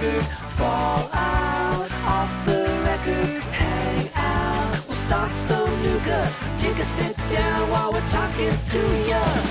[0.00, 0.26] record.
[0.56, 3.42] Fall out off the record.
[3.52, 4.88] Hang out.
[4.88, 4.96] We'll
[5.36, 6.32] some.
[6.58, 8.80] Take a sit down while we're talking to.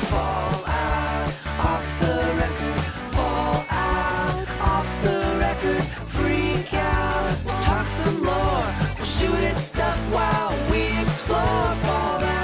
[0.09, 2.81] Fall out off the record.
[3.15, 5.83] Fall out off the record.
[6.17, 7.45] Freak out.
[7.45, 8.73] We'll talk some lore.
[8.97, 11.75] We'll shoot at stuff while we explore.
[11.85, 12.43] Fall out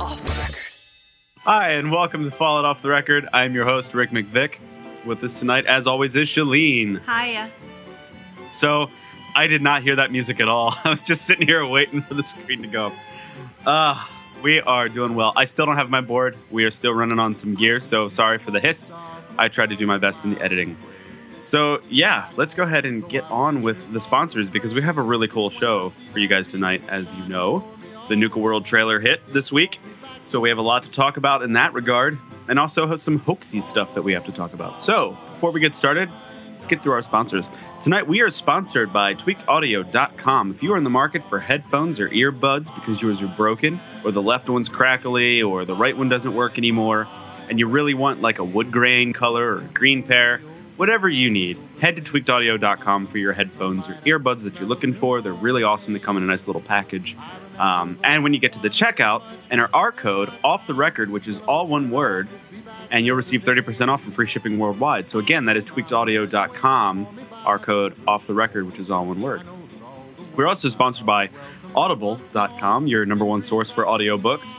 [0.00, 0.56] off the record.
[1.38, 3.28] Hi, and welcome to Fallout Off the Record.
[3.32, 4.58] I'm your host, Rick McVick.
[5.06, 7.00] With us tonight, as always, is Shalene.
[7.06, 7.50] Hiya.
[8.50, 8.90] So,
[9.36, 10.74] I did not hear that music at all.
[10.84, 12.92] I was just sitting here waiting for the screen to go.
[13.64, 14.04] Uh,
[14.42, 15.32] we are doing well.
[15.36, 16.36] I still don't have my board.
[16.50, 18.92] We are still running on some gear, so sorry for the hiss.
[19.38, 20.76] I tried to do my best in the editing.
[21.40, 25.02] So, yeah, let's go ahead and get on with the sponsors because we have a
[25.02, 27.64] really cool show for you guys tonight, as you know.
[28.08, 29.78] The Nuka World trailer hit this week,
[30.24, 33.18] so we have a lot to talk about in that regard, and also have some
[33.20, 34.80] hoaxy stuff that we have to talk about.
[34.80, 36.08] So, before we get started,
[36.54, 37.50] let's get through our sponsors.
[37.80, 40.52] Tonight, we are sponsored by tweakedaudio.com.
[40.52, 44.10] If you are in the market for headphones or earbuds because yours are broken, or
[44.10, 47.06] the left one's crackly, or the right one doesn't work anymore,
[47.48, 50.40] and you really want like a wood grain color or green pair,
[50.76, 55.20] whatever you need, head to tweakedaudio.com for your headphones or earbuds that you're looking for.
[55.20, 55.92] They're really awesome.
[55.92, 57.16] They come in a nice little package.
[57.58, 61.28] Um, and when you get to the checkout, enter our code off the record, which
[61.28, 62.28] is all one word,
[62.90, 65.08] and you'll receive 30% off and free shipping worldwide.
[65.08, 67.06] So again, that is tweakedaudio.com,
[67.44, 69.42] our code off the record, which is all one word.
[70.36, 71.30] We're also sponsored by
[71.74, 74.58] audible.com, your number one source for audiobooks.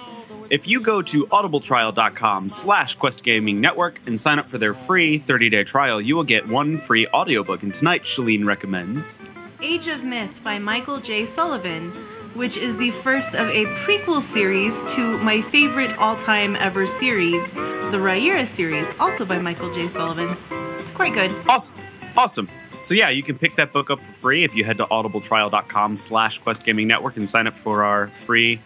[0.50, 6.00] If you go to audibletrial.com slash Quest and sign up for their free 30-day trial,
[6.00, 7.64] you will get one free audiobook.
[7.64, 9.20] And tonight, Shalene recommends...
[9.62, 11.26] Age of Myth by Michael J.
[11.26, 11.92] Sullivan,
[12.38, 17.54] which is the first of a prequel series to my favorite all time ever series,
[17.54, 19.88] the Riyria series, also by Michael J.
[19.88, 20.38] Sullivan.
[20.80, 21.32] It's quite good.
[21.50, 21.80] Awesome.
[22.16, 22.50] Awesome.
[22.84, 25.98] So yeah, you can pick that book up for free if you head to audibletrial.com
[25.98, 28.60] slash Quest Gaming Network and sign up for our free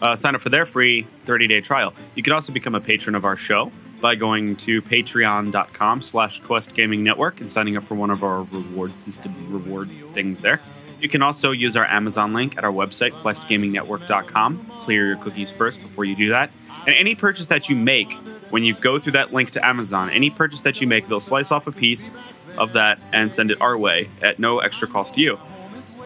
[0.00, 1.92] uh, sign up for their free 30-day trial.
[2.14, 3.70] You can also become a patron of our show
[4.00, 9.34] by going to patreon.com slash quest and signing up for one of our reward system
[9.52, 10.60] reward things there.
[11.00, 14.66] You can also use our Amazon link at our website, questgamingnetwork.com.
[14.80, 16.50] Clear your cookies first before you do that.
[16.86, 18.12] And any purchase that you make,
[18.50, 21.50] when you go through that link to Amazon, any purchase that you make, they'll slice
[21.50, 22.12] off a piece
[22.58, 25.38] of that and send it our way at no extra cost to you.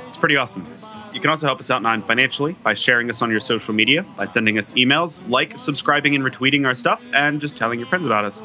[0.06, 0.66] It's pretty awesome.
[1.12, 4.26] You can also help us out non-financially by sharing us on your social media, by
[4.26, 8.24] sending us emails, like, subscribing, and retweeting our stuff, and just telling your friends about
[8.24, 8.42] us.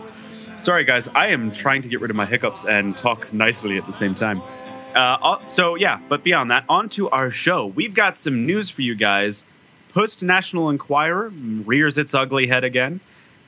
[0.58, 3.86] Sorry, guys, I am trying to get rid of my hiccups and talk nicely at
[3.88, 4.42] the same time.
[4.96, 7.68] Uh, so yeah, but beyond that, on to our show.
[7.68, 9.44] We've got some news for you guys.
[9.90, 13.00] Post National Enquirer rears its ugly head again,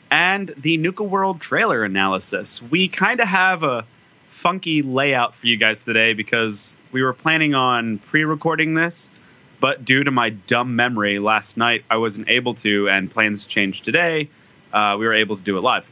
[0.10, 2.62] and the Nuka World trailer analysis.
[2.62, 3.86] We kind of have a
[4.30, 9.12] funky layout for you guys today because we were planning on pre-recording this,
[9.60, 13.86] but due to my dumb memory last night, I wasn't able to, and plans changed
[13.86, 14.30] today.
[14.74, 15.90] Uh, we were able to do it live,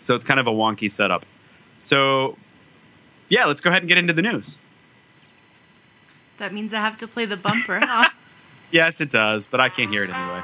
[0.00, 1.26] so it's kind of a wonky setup.
[1.78, 2.36] So,
[3.28, 4.56] yeah, let's go ahead and get into the news.
[6.38, 8.08] That means I have to play the bumper, huh?
[8.70, 10.42] Yes, it does, but I can't hear it anyway.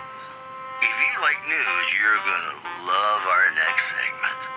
[0.80, 4.54] If you like news, you're gonna love our next segment.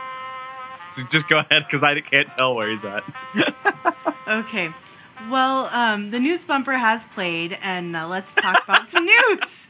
[0.90, 3.04] So just go ahead because I can't tell where he's at.
[4.28, 4.70] okay.
[5.30, 9.68] Well, um, the news bumper has played, and uh, let's talk about some news.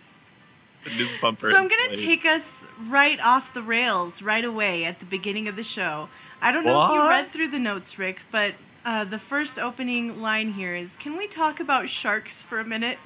[0.84, 1.50] the news bumper.
[1.50, 5.48] So I'm going to take us right off the rails right away at the beginning
[5.48, 6.10] of the show.
[6.42, 8.54] I don't know if you read through the notes, Rick, but
[8.86, 13.00] uh, the first opening line here is Can we talk about sharks for a minute?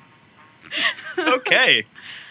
[1.17, 1.85] okay.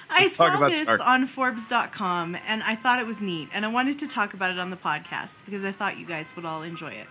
[0.08, 1.02] I Let's saw this sharks.
[1.02, 4.58] on Forbes.com and I thought it was neat, and I wanted to talk about it
[4.58, 7.06] on the podcast because I thought you guys would all enjoy it.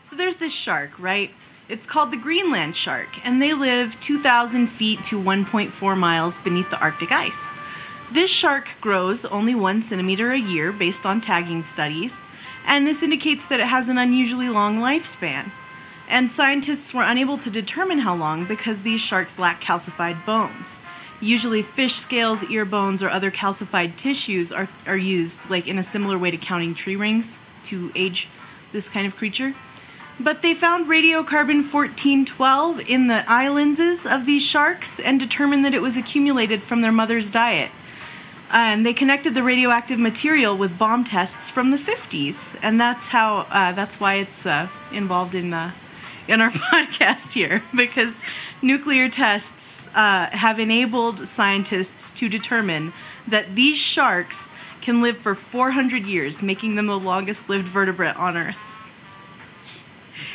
[0.00, 1.30] So there's this shark, right?
[1.68, 6.80] It's called the Greenland shark, and they live 2,000 feet to 1.4 miles beneath the
[6.80, 7.48] Arctic ice.
[8.10, 12.22] This shark grows only one centimeter a year based on tagging studies,
[12.66, 15.50] and this indicates that it has an unusually long lifespan.
[16.08, 20.76] And scientists were unable to determine how long because these sharks lack calcified bones.
[21.20, 25.82] Usually, fish scales, ear bones, or other calcified tissues are, are used, like in a
[25.82, 28.28] similar way to counting tree rings, to age
[28.72, 29.54] this kind of creature.
[30.18, 35.74] But they found radiocarbon 1412 in the eye lenses of these sharks and determined that
[35.74, 37.70] it was accumulated from their mother's diet.
[38.52, 43.46] And they connected the radioactive material with bomb tests from the 50s, and that's how
[43.50, 45.72] uh, that's why it's uh, involved in uh,
[46.28, 48.14] in our podcast here because
[48.60, 52.92] nuclear tests uh, have enabled scientists to determine
[53.26, 54.50] that these sharks
[54.82, 58.58] can live for 400 years, making them the longest lived vertebrate on Earth.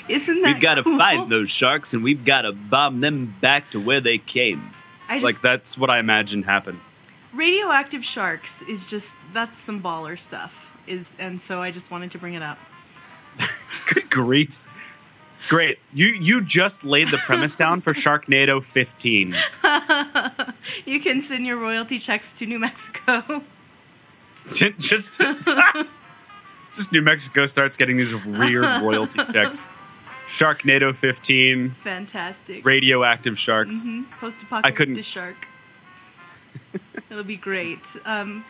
[0.09, 0.97] Isn't that We've got to cool?
[0.97, 4.71] find those sharks and we've got to bomb them back to where they came.
[5.09, 6.79] Just, Like that's what I imagined happened.
[7.33, 10.63] Radioactive sharks is just that's some baller stuff.
[10.87, 12.57] Is and so I just wanted to bring it up.
[13.93, 14.63] Good grief.
[15.49, 15.79] Great.
[15.93, 19.35] You you just laid the premise down for Sharknado 15.
[20.85, 23.41] You can send your royalty checks to New Mexico.
[24.49, 25.21] just
[26.75, 29.65] just New Mexico starts getting these weird royalty checks.
[30.27, 32.65] Sharknado 15, Fantastic.
[32.65, 33.83] radioactive sharks.
[33.83, 35.47] hmm Post-apocalyptic couldn't- shark.
[37.09, 37.95] It'll be great.
[38.05, 38.45] Um,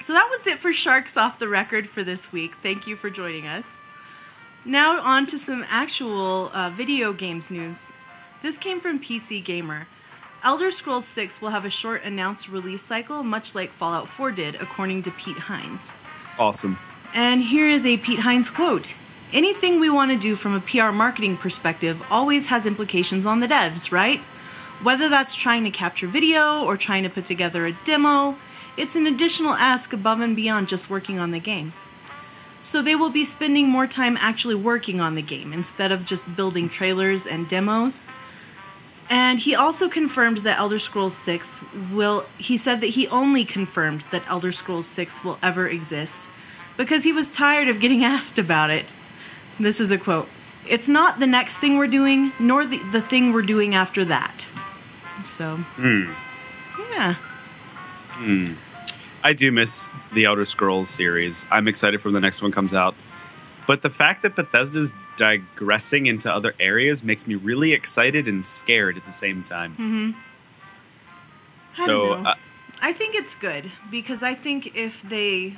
[0.00, 2.54] so that was it for Sharks Off the Record for this week.
[2.62, 3.78] Thank you for joining us.
[4.64, 7.88] Now on to some actual uh, video games news.
[8.42, 9.86] This came from PC Gamer.
[10.42, 14.54] Elder Scrolls 6 will have a short announced release cycle, much like Fallout 4 did,
[14.54, 15.92] according to Pete Hines.
[16.38, 16.78] Awesome.
[17.12, 18.94] And here is a Pete Hines quote
[19.32, 23.46] Anything we want to do from a PR marketing perspective always has implications on the
[23.46, 24.20] devs, right?
[24.82, 28.36] Whether that's trying to capture video or trying to put together a demo,
[28.76, 31.72] it's an additional ask above and beyond just working on the game.
[32.60, 36.34] So they will be spending more time actually working on the game instead of just
[36.36, 38.08] building trailers and demos.
[39.10, 42.26] And he also confirmed that Elder Scrolls 6 will.
[42.38, 46.28] He said that he only confirmed that Elder Scrolls 6 will ever exist
[46.76, 48.92] because he was tired of getting asked about it.
[49.58, 50.28] This is a quote
[50.68, 54.46] It's not the next thing we're doing, nor the, the thing we're doing after that.
[55.24, 56.12] So, Hmm.
[56.92, 57.14] yeah.
[58.12, 58.52] Hmm.
[59.22, 61.44] I do miss the Elder Scrolls series.
[61.50, 62.94] I'm excited for the next one comes out.
[63.66, 68.96] But the fact that Bethesda's digressing into other areas makes me really excited and scared
[68.96, 69.74] at the same time.
[69.74, 70.10] hmm
[71.78, 72.34] I so, uh,
[72.82, 75.56] I think it's good because I think if they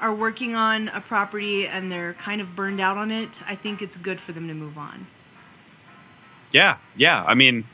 [0.00, 3.80] are working on a property and they're kind of burned out on it, I think
[3.80, 5.06] it's good for them to move on.
[6.52, 7.24] yeah, yeah.
[7.24, 7.64] I mean,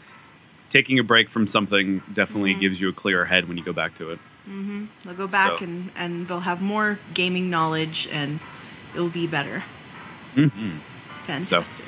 [0.71, 2.61] taking a break from something definitely Mhm.
[2.61, 4.19] gives you a clearer head when you go back to it.
[4.47, 8.41] hmm They'll go back So- and, and they'll have more gaming knowledge and
[8.95, 9.63] it'll be better.
[10.35, 10.79] Mm-hmm.
[11.27, 11.85] Fantastic.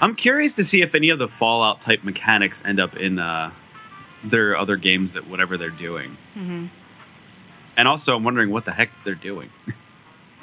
[0.00, 3.50] I'm curious to see if any of the Fallout type mechanics end up in uh,
[4.24, 6.16] their other games that whatever they're doing.
[6.34, 6.66] hmm
[7.76, 9.50] And also, I'm wondering what the heck they're doing.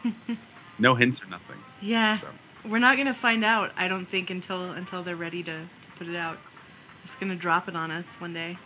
[0.80, 1.58] no hints or nothing.
[1.82, 2.18] Yeah.
[2.18, 2.28] So.
[2.66, 6.08] We're not gonna find out, I don't think, until until they're ready to, to put
[6.08, 6.38] it out.
[7.06, 8.58] It's gonna drop it on us one day.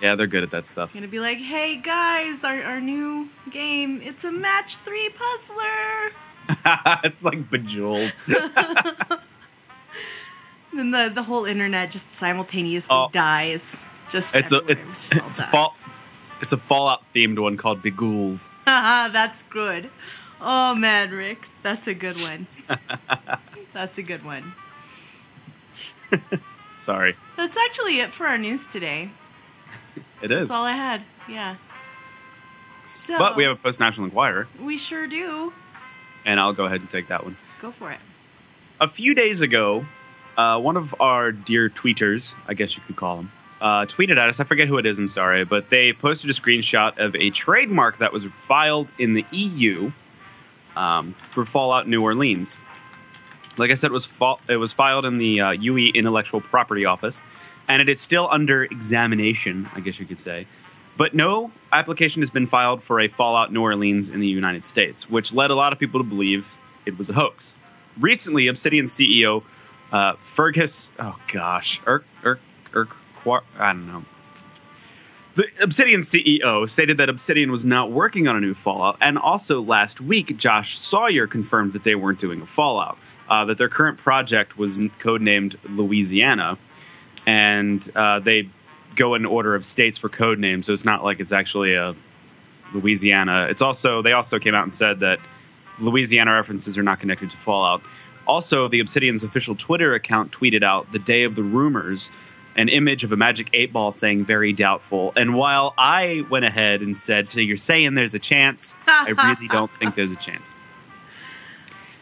[0.00, 0.94] Yeah, they're good at that stuff.
[0.94, 6.12] gonna be like, hey guys, our, our new game, it's a match three puzzler.
[7.04, 8.12] it's like Bejeweled.
[10.72, 13.08] Then the the whole internet just simultaneously Oh.
[13.10, 13.76] dies.
[14.08, 15.74] Just It's a it's just it's a fall
[16.40, 18.38] it's a Fallout themed one called Begooled.
[18.66, 19.90] That's good.
[20.40, 22.46] Oh man, Rick, that's a good one.
[23.72, 24.52] that's a good one.
[26.80, 29.10] Sorry, That's actually it for our news today.
[30.22, 30.48] it is.
[30.48, 31.02] That's all I had.
[31.28, 31.56] Yeah.
[32.82, 35.52] So, But we have a Post National Enquirer, we sure do.
[36.24, 37.36] and I'll go ahead and take that one.
[37.60, 37.98] Go for it.
[38.80, 39.84] A few days ago,
[40.38, 44.28] uh, one of our dear tweeters, I guess you could call them, uh, tweeted at
[44.30, 44.40] us.
[44.40, 44.98] I forget who it is.
[44.98, 49.26] I'm sorry, but they posted a screenshot of a trademark that was filed in the
[49.32, 49.92] EU
[50.76, 52.56] um, for Fallout New Orleans.
[53.60, 56.86] Like I said, it was fa- it was filed in the uh, UE Intellectual Property
[56.86, 57.22] Office,
[57.68, 59.68] and it is still under examination.
[59.74, 60.46] I guess you could say.
[60.96, 65.08] But no application has been filed for a Fallout New Orleans in the United States,
[65.08, 67.56] which led a lot of people to believe it was a hoax.
[67.98, 69.42] Recently, Obsidian CEO
[69.92, 72.40] uh, Feargus, oh gosh, Irk, Irk,
[72.74, 72.96] Irk,
[73.58, 74.04] I don't know.
[75.34, 79.60] The Obsidian CEO stated that Obsidian was not working on a new Fallout, and also
[79.62, 82.98] last week, Josh Sawyer confirmed that they weren't doing a Fallout.
[83.30, 86.58] Uh, that their current project was codenamed Louisiana,
[87.26, 88.48] and uh, they
[88.96, 91.94] go in order of states for code names, so it's not like it's actually a
[92.74, 93.46] Louisiana.
[93.48, 95.20] It's also they also came out and said that
[95.78, 97.82] Louisiana references are not connected to Fallout.
[98.26, 102.10] Also, the Obsidian's official Twitter account tweeted out the day of the rumors
[102.56, 105.12] an image of a magic eight ball saying very doubtful.
[105.16, 109.48] And while I went ahead and said, So you're saying there's a chance, I really
[109.48, 110.50] don't think there's a chance.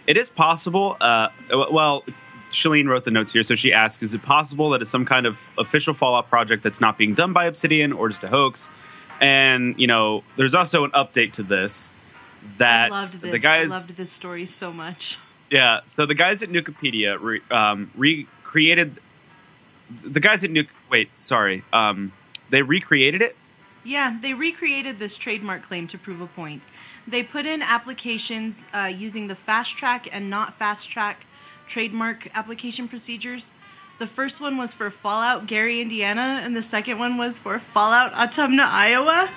[0.08, 0.96] It is possible.
[0.98, 1.28] Uh,
[1.70, 2.02] well,
[2.50, 5.26] Shalene wrote the notes here, so she asked, "Is it possible that it's some kind
[5.26, 8.70] of official Fallout project that's not being done by Obsidian or just a hoax?"
[9.20, 11.92] And you know, there's also an update to this
[12.56, 13.16] that this.
[13.16, 15.18] the guys, I loved this story so much.
[15.50, 18.96] yeah, so the guys at Nukapedia re, um, recreated
[20.02, 20.68] the guys at Nuke.
[20.90, 22.12] Wait, sorry, um,
[22.48, 23.36] they recreated it.
[23.84, 26.62] Yeah, they recreated this trademark claim to prove a point.
[27.08, 31.24] They put in applications uh, using the fast track and not fast track
[31.66, 33.52] trademark application procedures.
[33.98, 38.12] The first one was for Fallout Gary, Indiana, and the second one was for Fallout
[38.12, 39.30] Ottumwa, Iowa.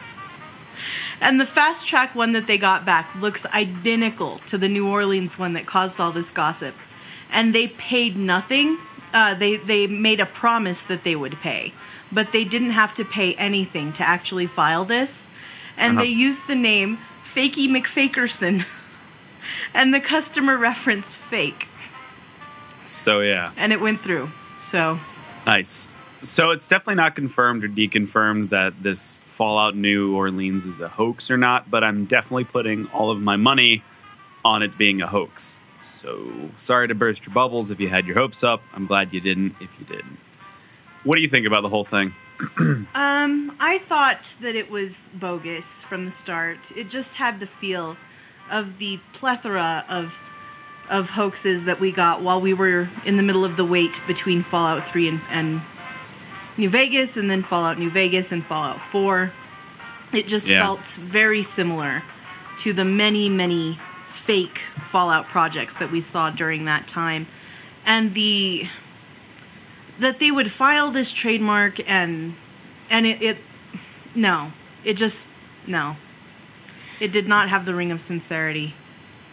[1.22, 5.40] And the fast track one that they got back looks identical to the New Orleans
[5.40, 6.76] one that caused all this gossip.
[7.32, 8.80] And they paid nothing.
[9.14, 11.74] Uh, they they made a promise that they would pay,
[12.12, 15.28] but they didn't have to pay anything to actually file this.
[15.78, 16.04] And Uh-huh.
[16.04, 16.98] they used the name
[17.34, 18.66] Fakey McFakerson,
[19.74, 21.68] and the customer reference fake,
[22.86, 24.30] So yeah, and it went through.
[24.58, 25.00] So
[25.46, 25.88] nice.
[26.24, 31.32] So it's definitely not confirmed or deconfirmed that this Fallout New Orleans is a hoax
[31.32, 33.84] or not, but I'm definitely putting all of my money
[34.46, 35.62] on it being a hoax.
[35.80, 38.62] So sorry to burst your bubbles if you had your hopes up.
[38.74, 40.20] I'm glad you didn't if you didn't.
[41.04, 42.14] What do you think about the whole thing?
[42.96, 46.72] Um, I thought that it was bogus from the start.
[46.76, 47.98] It just had the feel
[48.50, 50.20] of the plethora of
[50.90, 54.44] of hoaxes that we got while we were in the middle of the wait between
[54.44, 55.62] Fallout 3 and, and
[56.58, 59.32] New Vegas, and then Fallout New Vegas and Fallout 4.
[60.12, 60.62] It just Yeah.
[60.62, 62.04] felt very similar
[62.58, 64.60] to the many, many fake
[64.92, 67.26] Fallout projects that we saw during that time.
[67.86, 68.68] And the
[70.02, 72.36] that they would file this trademark and
[72.90, 73.38] and it, it
[74.16, 74.52] no.
[74.84, 75.30] It just
[75.68, 75.96] no.
[77.00, 78.74] It did not have the ring of sincerity.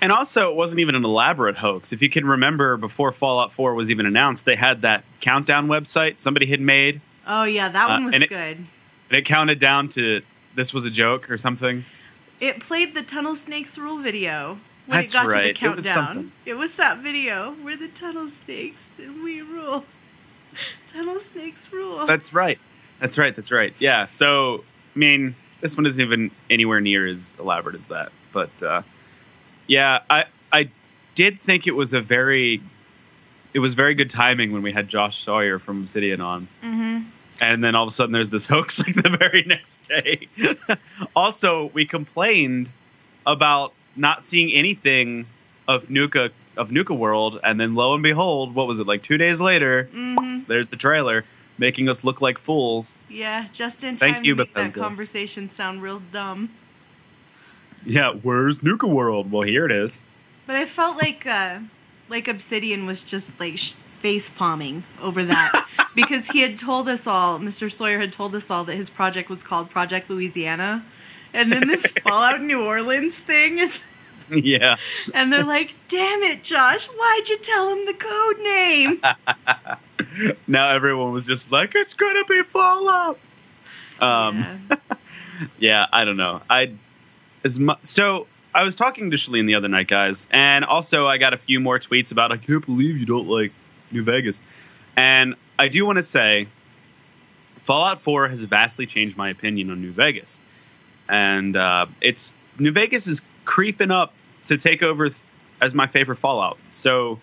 [0.00, 1.92] And also, it wasn't even an elaborate hoax.
[1.92, 6.20] If you can remember, before Fallout 4 was even announced, they had that countdown website
[6.20, 8.56] somebody had made, oh yeah that Uh, one was and it- good.
[8.58, 8.66] and
[9.18, 10.22] it counted down to
[10.54, 11.84] this was a joke or something.
[12.40, 15.42] it played the tunnel snakes rule video when That's it got right.
[15.42, 19.42] to the countdown It was it was that video where the tunnel snakes and we
[19.42, 19.84] rule
[20.88, 22.58] tunnel snakes rule That's right.
[23.00, 23.34] That's right.
[23.34, 23.74] That's right.
[23.78, 24.06] Yeah.
[24.06, 28.10] So, I mean, this one isn't even anywhere near as elaborate as that.
[28.32, 28.82] But uh,
[29.66, 30.70] yeah, I I
[31.14, 32.60] did think it was a very
[33.54, 36.48] it was very good timing when we had Josh Sawyer from Obsidian on.
[36.60, 37.00] hmm
[37.40, 40.28] and then all of a sudden there's this hoax like the very next day.
[41.16, 42.70] also, we complained
[43.26, 45.26] about not seeing anything
[45.66, 49.16] of Nuka of Nuka World, and then lo and behold, what was it like two
[49.16, 49.84] days later?
[49.92, 51.24] hmm There's the trailer,
[51.56, 52.96] making us look like fools.
[53.08, 56.50] yeah just in Thank time you, to make that conversation sound real dumb
[57.86, 59.30] Yeah, where's Nuka World?
[59.32, 60.00] Well, here it is.
[60.46, 61.60] But I felt like uh,
[62.08, 67.06] like Obsidian was just like sh- face palming over that because he had told us
[67.06, 67.70] all, Mr.
[67.70, 70.84] Sawyer had told us all that his project was called Project Louisiana,
[71.34, 73.82] and then this Fallout New Orleans thing is,
[74.44, 74.76] yeah,
[75.14, 76.86] and they're like, "Damn it, Josh!
[76.86, 79.00] Why'd you tell him the code name?"
[80.46, 83.18] now everyone was just like, it's gonna be Fallout.
[84.00, 84.38] Um,
[84.70, 84.76] Yeah.
[85.58, 86.40] yeah, I don't know.
[86.48, 86.72] I
[87.44, 91.18] as mu- so I was talking to Shalene the other night, guys, and also I
[91.18, 93.52] got a few more tweets about I can't believe you don't like
[93.90, 94.40] New Vegas,
[94.96, 96.48] and I do want to say
[97.64, 100.38] Fallout 4 has vastly changed my opinion on New Vegas,
[101.08, 104.12] and uh, it's New Vegas is creeping up
[104.48, 105.08] to take over
[105.60, 106.58] as my favorite Fallout.
[106.72, 107.20] So.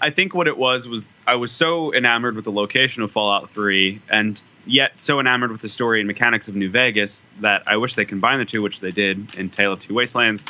[0.00, 3.50] I think what it was was I was so enamored with the location of Fallout
[3.50, 7.76] 3 and yet so enamored with the story and mechanics of New Vegas that I
[7.76, 10.44] wish they combined the two, which they did in Tale of Two Wastelands.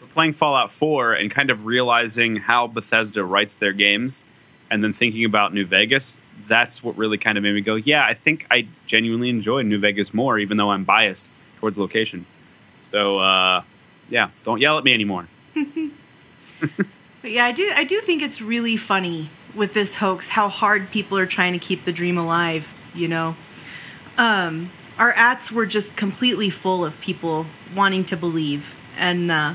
[0.00, 4.22] But playing Fallout 4 and kind of realizing how Bethesda writes their games
[4.70, 6.18] and then thinking about New Vegas,
[6.48, 9.78] that's what really kind of made me go, yeah, I think I genuinely enjoy New
[9.78, 11.26] Vegas more, even though I'm biased
[11.58, 12.26] towards location.
[12.82, 13.62] So, uh,
[14.08, 15.28] yeah, don't yell at me anymore.
[15.54, 20.90] But yeah, I do I do think it's really funny with this hoax how hard
[20.90, 23.36] people are trying to keep the dream alive, you know.
[24.18, 29.54] Um our ats were just completely full of people wanting to believe and uh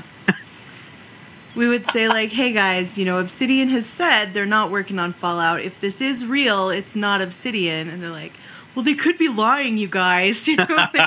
[1.54, 5.12] we would say like, "Hey guys, you know, Obsidian has said they're not working on
[5.12, 5.60] Fallout.
[5.60, 8.32] If this is real, it's not Obsidian." And they're like,
[8.74, 11.06] "Well, they could be lying, you guys." You know, they,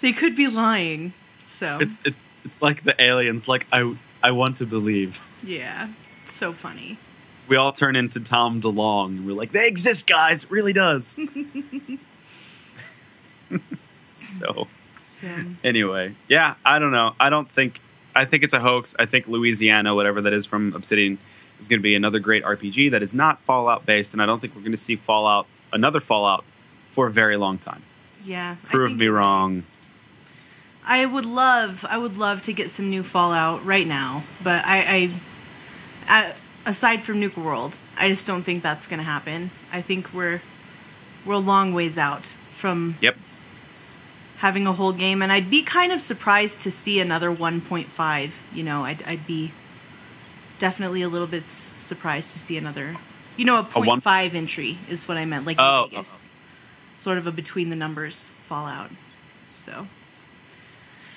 [0.00, 1.12] they could be lying.
[1.46, 3.48] So, It's it's it's like the aliens.
[3.48, 5.20] Like I I want to believe.
[5.42, 5.88] yeah.
[6.26, 6.98] So funny.
[7.46, 10.44] We all turn into Tom DeLonge, and we're like, they exist, guys.
[10.44, 11.14] It really does.
[14.12, 14.66] so
[15.20, 15.28] So,
[15.62, 17.14] anyway, yeah, I don't know.
[17.18, 17.80] I don't think.
[18.16, 18.94] I think it's a hoax.
[18.98, 21.18] I think Louisiana, whatever that is from Obsidian,
[21.60, 24.40] is going to be another great RPG that is not Fallout based, and I don't
[24.40, 26.44] think we're going to see Fallout, another Fallout,
[26.92, 27.82] for a very long time.
[28.24, 28.56] yeah.
[28.64, 29.64] Prove me wrong.
[30.86, 35.10] I would love, I would love to get some new Fallout right now, but I,
[36.08, 36.34] I, I
[36.66, 39.50] aside from Nuka World, I just don't think that's going to happen.
[39.72, 40.42] I think we're,
[41.24, 42.26] we're a long ways out
[42.56, 43.16] from Yep.
[44.38, 48.30] having a whole game, and I'd be kind of surprised to see another 1.5.
[48.52, 49.52] You know, I'd, I'd be
[50.58, 52.96] definitely a little bit surprised to see another.
[53.36, 56.28] You know, a A one- 0.5 entry is what I meant, like Oh, Vegas.
[56.28, 56.30] Uh-huh.
[56.96, 58.90] Sort of a between the numbers fallout.
[59.50, 59.88] So,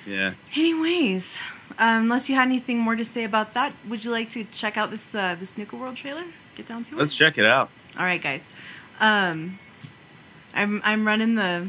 [0.08, 0.34] Yeah.
[0.56, 1.38] anyways,
[1.78, 4.76] um, unless you had anything more to say about that, would you like to check
[4.76, 6.24] out this uh, this Nuka World trailer?
[6.56, 6.98] Get down to it.
[6.98, 7.70] Let's check it out.
[7.98, 8.48] All right, guys.
[9.00, 9.58] Um,
[10.54, 11.68] I'm I'm running the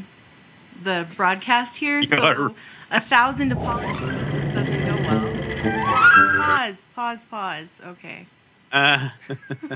[0.82, 2.54] the broadcast here, so
[2.90, 5.40] a thousand apologies if this doesn't go well.
[6.40, 7.80] Pause, pause, pause.
[7.86, 8.26] Okay.
[8.72, 9.10] Uh,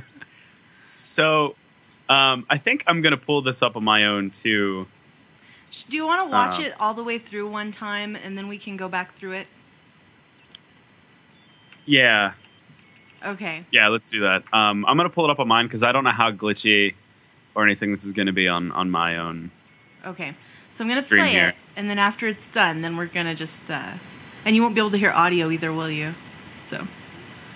[0.86, 1.54] so,
[2.08, 4.86] um, I think I'm gonna pull this up on my own too.
[5.82, 6.68] Do you want to watch Uh.
[6.68, 9.48] it all the way through one time, and then we can go back through it?
[11.86, 12.32] Yeah,
[13.24, 13.64] Okay.
[13.70, 13.88] yeah.
[13.88, 14.42] Let's do that.
[14.52, 16.94] Um, I'm gonna pull it up on mine because I don't know how glitchy
[17.54, 19.50] or anything this is gonna be on on my own.
[20.04, 20.34] Okay.
[20.70, 21.48] So I'm gonna play here.
[21.48, 23.92] it, and then after it's done, then we're gonna just uh,
[24.44, 26.14] and you won't be able to hear audio either, will you?
[26.60, 26.86] So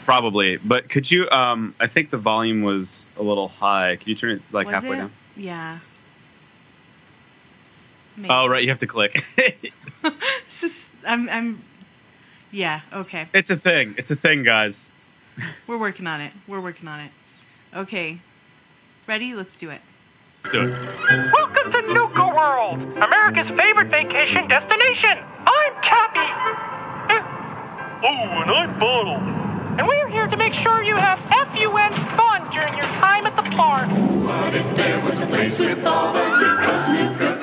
[0.05, 1.29] Probably, but could you?
[1.31, 3.97] Um, I think the volume was a little high.
[3.97, 4.97] Can you turn it like was halfway it?
[4.97, 5.13] down?
[5.37, 5.79] Yeah.
[8.19, 8.29] Maybe.
[8.31, 8.63] Oh, right.
[8.63, 9.25] You have to click.
[10.47, 11.63] This is, I'm, I'm,
[12.51, 13.29] yeah, okay.
[13.35, 13.95] it's a thing.
[13.99, 14.91] It's a thing, guys.
[15.67, 16.33] We're working on it.
[16.49, 17.11] We're working on it.
[17.75, 18.19] Okay.
[19.07, 19.35] Ready?
[19.35, 19.81] Let's do it.
[20.45, 21.33] Let's do it.
[21.33, 25.19] Welcome to Nuka World, America's favorite vacation destination.
[25.47, 27.13] I'm Cappy.
[27.15, 27.23] Eh,
[28.03, 29.17] Oh, and I'm Bottle.
[29.79, 33.43] And we're here to make sure you have FUN fun during your time at the
[33.57, 33.89] park.
[33.89, 37.38] But if there was a place with all the Zuka Nuka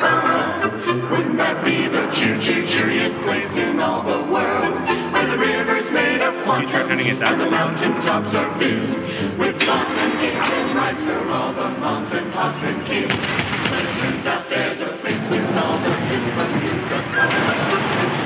[0.96, 4.80] Wouldn't that be the cheer, cheeriest place in all the world?
[5.12, 7.34] Where the river's made of quantum turning it down.
[7.34, 11.70] and the mountain tops are fizz with fun and games and rides for all the
[11.80, 13.14] moms and pops and kids.
[13.14, 17.56] But it turns out there's a place with all the Zuka Nuka Cola.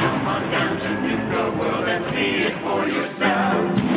[0.02, 3.89] Come on down to Nuka World and see it for yourself.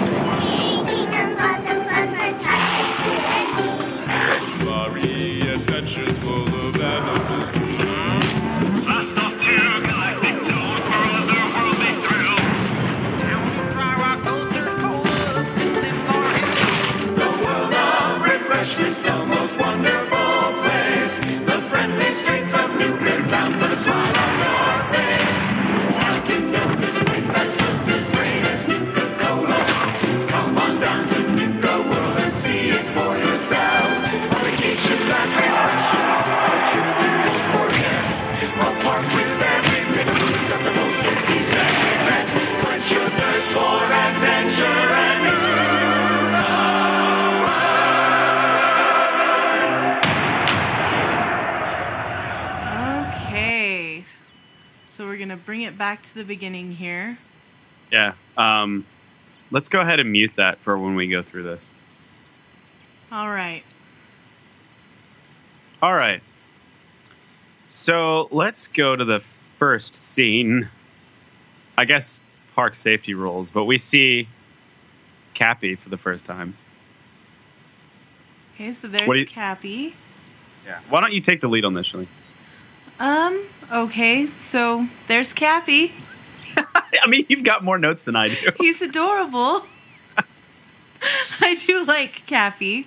[55.52, 57.18] Bring it back to the beginning here.
[57.90, 58.14] Yeah.
[58.38, 58.86] Um,
[59.50, 61.70] let's go ahead and mute that for when we go through this.
[63.12, 63.62] All right.
[65.82, 66.22] All right.
[67.68, 69.20] So let's go to the
[69.58, 70.70] first scene.
[71.76, 72.18] I guess
[72.54, 74.28] park safety rules, but we see
[75.34, 76.56] Cappy for the first time.
[78.54, 79.94] Okay, so there's you- Cappy.
[80.64, 80.80] Yeah.
[80.88, 82.08] Why don't you take the lead on this, Shirley?
[82.98, 85.92] Um, okay, so there's Cappy.
[86.56, 88.52] I mean, you've got more notes than I do.
[88.58, 89.66] He's adorable.
[91.40, 92.86] I do like Cappy.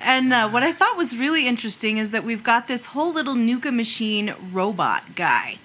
[0.00, 3.36] And uh, what I thought was really interesting is that we've got this whole little
[3.36, 5.58] Nuka machine robot guy.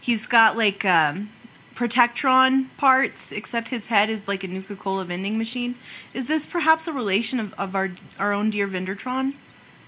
[0.00, 1.30] He's got like um,
[1.74, 5.74] Protectron parts, except his head is like a Nuka Cola vending machine.
[6.14, 9.34] Is this perhaps a relation of, of our our own dear Vendertron?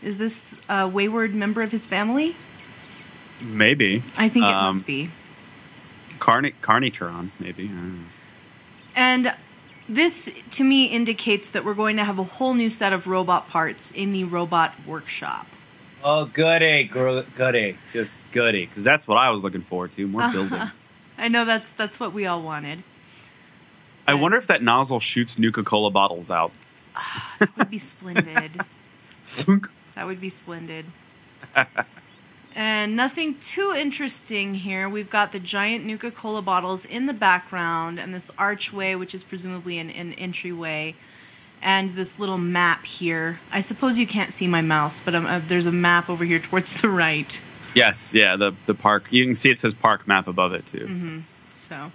[0.02, 2.34] Is this a wayward member of his family?
[3.42, 4.02] Maybe.
[4.16, 5.10] I think it Um, must be.
[6.18, 7.64] Carni- Carnitron, maybe.
[7.64, 8.04] I don't know.
[8.94, 9.34] And
[9.88, 13.48] this, to me, indicates that we're going to have a whole new set of robot
[13.48, 15.46] parts in the robot workshop.
[16.04, 20.06] Oh, goody, gr- goody, just goody, because that's what I was looking forward to.
[20.06, 20.60] More building.
[21.18, 22.82] I know that's that's what we all wanted.
[24.06, 26.50] I wonder if that nozzle shoots Nuka Cola bottles out.
[27.38, 28.50] That would be splendid.
[29.94, 30.86] that would be splendid.
[32.54, 34.88] and nothing too interesting here.
[34.88, 39.22] We've got the giant Nuka Cola bottles in the background, and this archway, which is
[39.22, 40.94] presumably an, an entryway,
[41.62, 43.40] and this little map here.
[43.50, 46.38] I suppose you can't see my mouse, but um, uh, there's a map over here
[46.38, 47.40] towards the right.
[47.74, 49.04] Yes, yeah, the the park.
[49.10, 50.86] You can see it says park map above it too.
[50.86, 51.18] Mm-hmm.
[51.68, 51.92] So.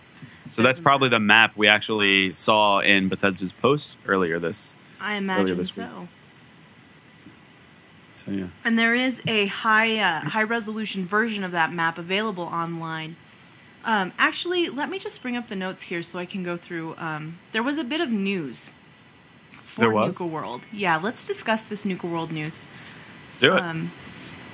[0.49, 4.73] So that's probably the map we actually saw in Bethesda's post earlier this.
[4.99, 5.87] I imagine this week.
[8.27, 8.31] So.
[8.31, 8.47] Yeah.
[8.63, 13.15] And there is a high uh, high resolution version of that map available online.
[13.85, 16.95] Um, actually, let me just bring up the notes here so I can go through.
[16.97, 18.69] Um, there was a bit of news
[19.63, 20.07] for There was?
[20.19, 20.61] Nuka World.
[20.73, 22.63] Yeah, let's discuss this Nuka World news.
[23.39, 23.59] Do it.
[23.61, 23.91] Um,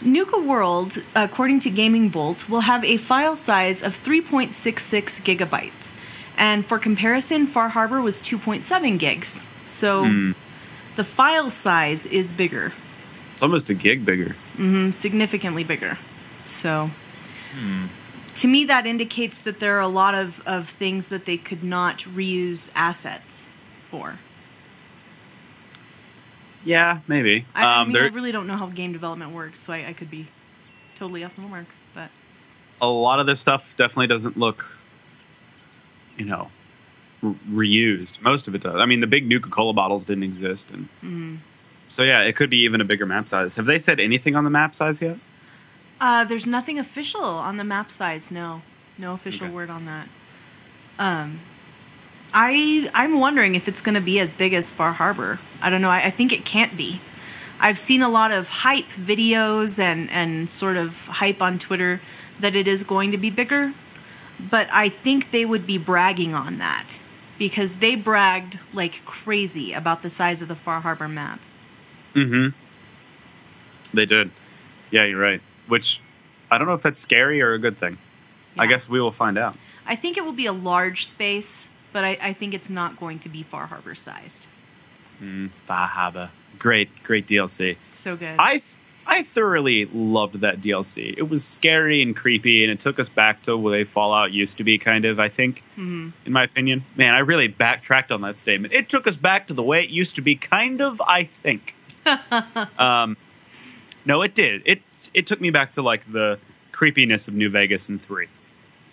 [0.02, 5.94] Nuka World, according to Gaming Bolt, will have a file size of 3.66 gigabytes.
[6.38, 9.42] And for comparison, Far Harbor was 2.7 gigs.
[9.66, 10.32] So Hmm.
[10.96, 12.74] the file size is bigger,
[13.44, 14.36] almost a gig bigger.
[14.58, 15.98] Mm-hmm, significantly bigger.
[16.46, 16.90] So
[18.36, 21.64] to me, that indicates that there are a lot of, of things that they could
[21.64, 23.50] not reuse assets
[23.90, 24.18] for.
[26.66, 27.46] Yeah, maybe.
[27.54, 29.94] I, I um, mean, I really don't know how game development works, so I, I
[29.94, 30.28] could be
[30.96, 31.66] totally off the mark.
[31.94, 32.10] But
[32.82, 34.66] a lot of this stuff definitely doesn't look,
[36.18, 36.50] you know,
[37.22, 38.22] re- reused.
[38.22, 38.78] Most of it does.
[38.78, 41.36] I mean, the big Nuka Cola bottles didn't exist, and Mm-hmm.
[41.94, 43.56] So yeah, it could be even a bigger map size.
[43.56, 45.18] Have they said anything on the map size yet?
[46.02, 48.30] uh, there's nothing official on the map size.
[48.32, 48.62] No,
[48.98, 49.56] no official Okay.
[49.56, 50.08] word on that.
[51.00, 51.40] Um,
[52.34, 55.40] I I'm wondering if it's going to be as big as Far Harbor.
[55.62, 55.90] I don't know.
[55.90, 57.00] I, I think it can't be.
[57.60, 62.02] I've seen a lot of hype videos and and sort of hype on Twitter
[62.40, 63.74] that it is going to be bigger,
[64.40, 66.86] but I think they would be bragging on that
[67.38, 71.40] because they bragged like crazy about the size of the Far Harbor map.
[72.14, 72.50] Mm-hmm.
[73.96, 74.32] They did.
[74.92, 75.42] Yeah, you're right.
[75.68, 76.00] Which
[76.52, 77.98] I don't know if that's scary or a good thing.
[78.58, 79.56] I guess we will find out.
[79.86, 83.20] I think it will be a large space, but I, I think it's not going
[83.20, 84.46] to be Far Harbor sized.
[85.22, 86.30] Mm, Bahaba.
[86.60, 87.78] Great, great DLC.
[87.90, 88.36] So good.
[88.38, 88.62] I
[89.06, 91.14] I thoroughly loved that DLC.
[91.18, 94.58] It was scary and creepy, and it took us back to the way Fallout used
[94.60, 95.20] to be, kind of.
[95.20, 96.14] I think, Mhm.
[96.26, 96.86] in my opinion.
[96.96, 98.74] Man, I really backtracked on that statement.
[98.74, 101.02] It took us back to the way it used to be, kind of.
[101.06, 101.76] I think.
[102.80, 103.18] um,
[104.06, 104.62] no, it did.
[104.66, 104.82] It
[105.14, 106.40] it took me back to like the
[106.72, 108.28] creepiness of New Vegas in three,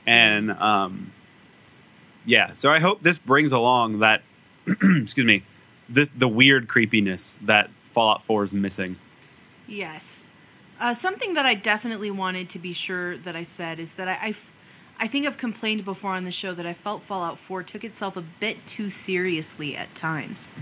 [0.06, 1.12] and um,
[2.24, 2.54] yeah.
[2.54, 4.22] So I hope this brings along that.
[4.66, 5.42] excuse me.
[5.88, 8.96] This the weird creepiness that Fallout Four is missing.
[9.66, 10.26] Yes.
[10.80, 14.34] Uh, something that I definitely wanted to be sure that I said is that I,
[14.98, 18.16] I think I've complained before on the show that I felt Fallout 4 took itself
[18.16, 20.52] a bit too seriously at times.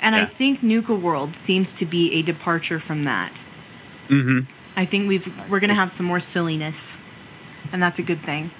[0.00, 3.32] And I think Nuka World seems to be a departure from that.
[4.08, 4.50] Mm-hmm.
[4.76, 6.96] I think we've we're going to have some more silliness,
[7.72, 8.50] and that's a good thing.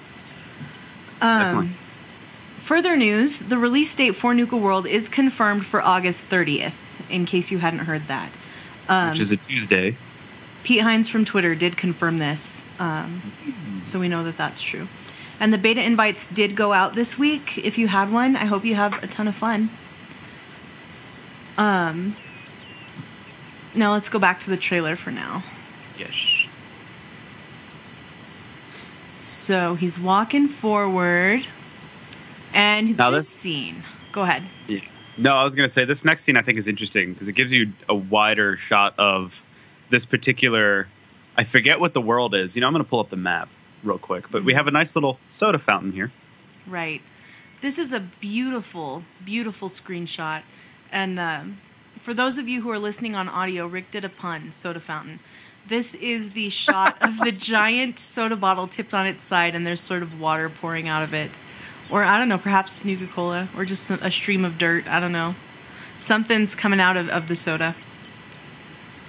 [1.19, 1.69] Definitely.
[1.69, 1.75] Um,
[2.59, 6.75] further news: the release date for Nuka World is confirmed for August 30th.
[7.09, 8.31] In case you hadn't heard that,
[8.89, 9.97] um, Which is a Tuesday.
[10.63, 13.23] Pete Hines from Twitter did confirm this, um,
[13.83, 14.89] so we know that that's true.
[15.41, 17.57] And the beta invites did go out this week.
[17.57, 19.71] If you had one, I hope you have a ton of fun.
[21.61, 22.17] Um,
[23.75, 25.43] now let's go back to the trailer for now.
[25.99, 26.15] Yes.
[29.21, 31.47] So he's walking forward,
[32.55, 33.83] and Now this this- scene.
[34.13, 34.43] Go ahead.
[34.67, 34.81] Yeah.
[35.19, 37.35] No, I was going to say this next scene I think is interesting because it
[37.35, 39.43] gives you a wider shot of
[39.91, 40.89] this particular.
[41.37, 42.57] I forget what the world is.
[42.57, 43.49] You know, I'm going to pull up the map
[43.85, 46.11] real quick, but we have a nice little soda fountain here.
[46.67, 47.03] Right.
[47.61, 50.43] This is a beautiful, beautiful screenshot.
[50.93, 51.61] And um,
[52.01, 55.21] for those of you who are listening on audio, Rick did a pun, soda fountain.
[55.67, 59.81] This is the shot of the giant soda bottle tipped on its side, and there's
[59.81, 61.31] sort of water pouring out of it.
[61.91, 64.87] Or, I don't know, perhaps Nuka Cola, or just a a stream of dirt.
[64.87, 65.35] I don't know.
[65.99, 67.75] Something's coming out of, of the soda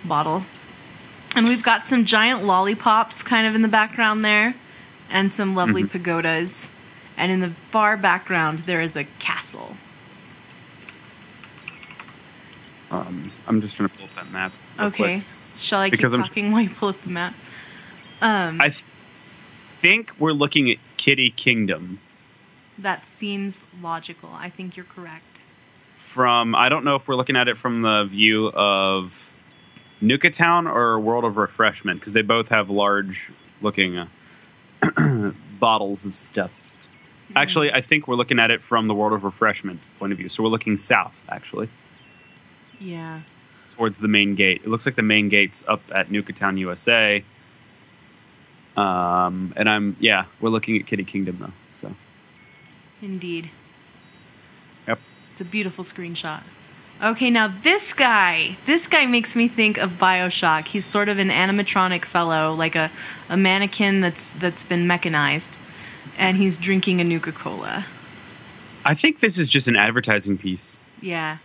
[0.03, 0.43] bottle.
[1.35, 4.55] And we've got some giant lollipops kind of in the background there,
[5.09, 6.67] and some lovely pagodas.
[7.17, 9.77] And in the far background, there is a castle.
[12.91, 14.51] Um, I'm just trying to pull up that map.
[14.79, 15.15] Okay.
[15.19, 15.23] quick.
[15.53, 17.33] Shall I keep Because I'm- talking while you pull up the map?
[18.21, 21.99] Um, I th- think we're looking at Kitty Kingdom
[22.77, 24.29] that seems logical.
[24.33, 25.43] I think you're correct.
[25.97, 26.55] from.
[26.55, 29.29] I don't know if we're looking at it from the view of
[30.01, 33.29] Nuka Town or World of Refreshment because they both have large
[33.61, 34.07] looking uh,
[35.59, 36.87] bottles of stuffs.
[37.35, 40.27] Actually, I think we're looking at it from the World of Refreshment point of view.
[40.27, 41.69] So we're looking south, actually,
[42.81, 43.21] Yeah.
[43.69, 44.61] towards the main gate.
[44.63, 47.23] It looks like the main gate's up at Nuka Town, USA.
[48.75, 51.53] Um, and I'm yeah, we're looking at Kitty Kingdom though.
[51.71, 51.93] So
[53.01, 53.49] Indeed.
[54.87, 54.99] Yep.
[55.31, 56.41] It's a beautiful screenshot.
[57.03, 60.67] Okay, now this guy, this guy makes me think of BioShock.
[60.67, 62.91] He's sort of an animatronic fellow, like a,
[63.27, 65.55] a mannequin that's that's been mechanized,
[66.17, 67.85] and he's drinking a Nuka Cola.
[68.85, 70.79] I think this is just an advertising piece.
[71.01, 71.37] Yeah.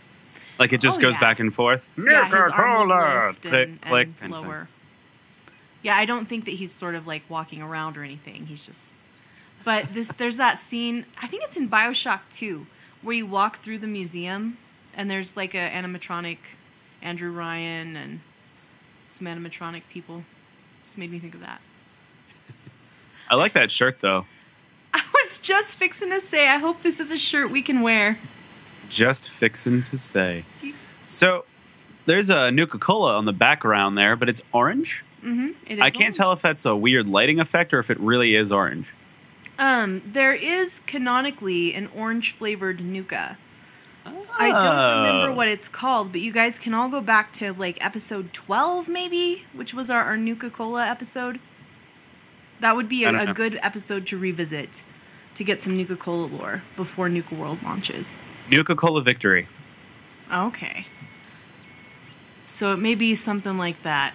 [0.59, 1.21] Like it just Oh, goes yeah.
[1.21, 1.87] back and forth.
[1.99, 2.97] yeah, his Nuka arm will
[3.29, 4.49] lift and, Click, click, kind of thing.
[4.49, 4.69] lower.
[5.83, 8.47] Yeah, I don't think that he's sort of like walking around or anything.
[8.47, 8.93] He's just.
[9.65, 11.05] But this, there's that scene.
[11.21, 12.67] I think it's in Bioshock 2,
[13.03, 14.59] where you walk through the museum,
[14.95, 16.39] and there's like a animatronic
[17.03, 18.21] Andrew Ryan and
[19.09, 20.25] some animatronic people.
[20.85, 21.61] Just made me think of that.
[23.29, 24.25] I like that shirt though.
[24.95, 28.19] I was just fixing to say, I hope this is a shirt we can wear.
[28.91, 30.45] Just fixin' to say.
[31.09, 31.45] So
[32.07, 35.05] there's a Nuka Cola on the background there, but it's orange.
[35.25, 35.51] Mm-hmm.
[35.67, 36.17] It I can't orange.
[36.17, 38.87] tell if that's a weird lighting effect or if it really is orange.
[39.59, 43.37] Um, there is canonically an orange flavored Nuka.
[44.39, 45.35] I don't remember Oh.
[45.35, 49.45] what it's called, but you guys can all go back to like episode 12, maybe,
[49.53, 51.41] which was our, our Nuka Cola episode.
[52.61, 54.83] That would be a, a good episode to revisit
[55.35, 58.19] to get some Nuka Cola lore before Nuka World launches.
[58.51, 59.47] Nuka Cola Victory.
[60.33, 60.87] Okay.
[62.47, 64.15] So it may be something like that.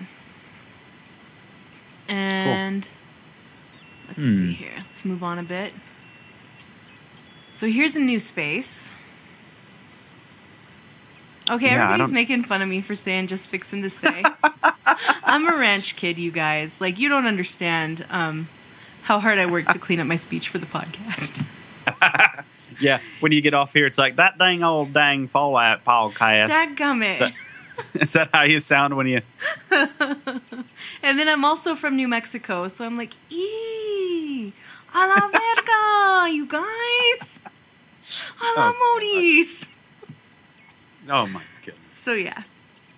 [2.08, 2.88] And
[4.08, 4.38] let's Hmm.
[4.40, 4.72] see here.
[4.78, 5.74] Let's move on a bit.
[7.52, 8.90] So here's a new space.
[11.50, 14.24] Okay, Yeah, everybody's making fun of me for saying just fixing to say.
[15.24, 16.80] I'm a ranch kid, you guys.
[16.80, 18.48] Like you don't understand um,
[19.04, 21.44] how hard I work to clean up my speech for the podcast.
[22.82, 26.50] Yeah, when you get off here, it's like that dang old dang Fallout podcast.
[26.50, 27.34] Dadgummit.
[27.96, 29.22] Is that how you sound when you?
[31.04, 34.52] And then I'm also from New Mexico, so I'm like, ee,
[34.94, 37.40] a la verga, you guys.
[38.40, 39.66] A la Oh, modis.
[41.10, 41.82] Oh my goodness.
[41.94, 42.44] So yeah,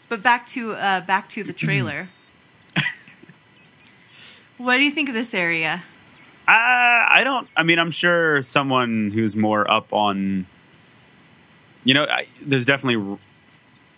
[0.09, 2.09] but back to uh, back to the trailer.
[4.57, 5.83] what do you think of this area?
[6.47, 7.47] Uh, I don't.
[7.55, 10.45] I mean, I'm sure someone who's more up on.
[11.85, 13.17] You know, I, there's definitely.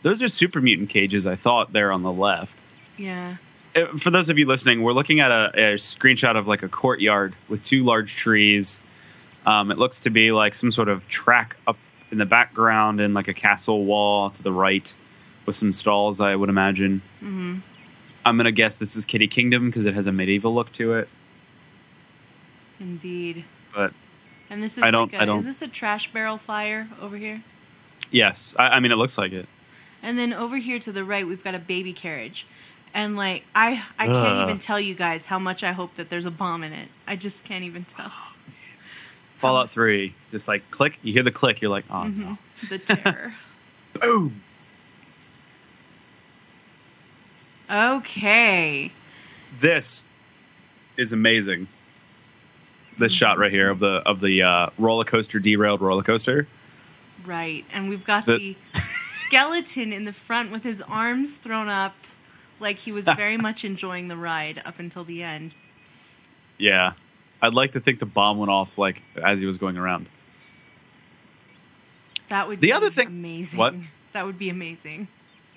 [0.03, 1.25] Those are super mutant cages.
[1.25, 2.55] I thought there on the left.
[2.97, 3.37] Yeah,
[3.75, 6.69] Uh, For those of you listening, we're looking at a, a screenshot of like a
[6.69, 8.79] courtyard with two large trees.
[9.47, 11.77] Um, it looks to be like some sort of track up
[12.11, 14.95] in the background and like a castle wall to the right
[15.47, 16.21] with some stalls.
[16.21, 17.01] I would imagine.
[17.19, 17.57] hmm
[18.23, 21.09] I'm gonna guess this is Kitty Kingdom because it has a medieval look to it.
[22.79, 23.43] Indeed.
[23.73, 23.93] But
[24.49, 26.87] And this is I don't- like a, I don't- is this a trash barrel fire
[27.01, 27.41] over here?
[28.11, 29.47] yes, I, I mean it looks like it.
[30.03, 32.45] And then over here to the right, we've got a baby carriage.
[32.93, 36.25] And like I I can't even tell you guys how much I hope that there's
[36.25, 36.87] a bomb in it.
[37.07, 38.11] I just can't even tell.
[39.37, 42.69] Fallout Three, just like click, you hear the click, you're like, oh no, Mhm.
[42.69, 43.33] The terror.
[43.99, 44.41] boom.
[47.69, 48.91] okay.
[49.59, 50.05] This
[50.97, 51.67] is amazing.
[52.97, 56.47] This shot right here of the of the uh, roller coaster derailed roller coaster.
[57.25, 57.65] Right.
[57.73, 58.37] And we've got The-
[58.73, 58.81] the
[59.25, 61.95] skeleton in the front with his arms thrown up
[62.59, 65.53] like he was very much enjoying the ride up until the end.
[66.57, 66.93] Yeah,
[67.41, 70.07] I'd like to think the bomb went off like as he was going around.
[72.29, 73.59] That would The be other thing- amazing.
[73.59, 73.73] what?
[74.13, 75.07] That would be amazing.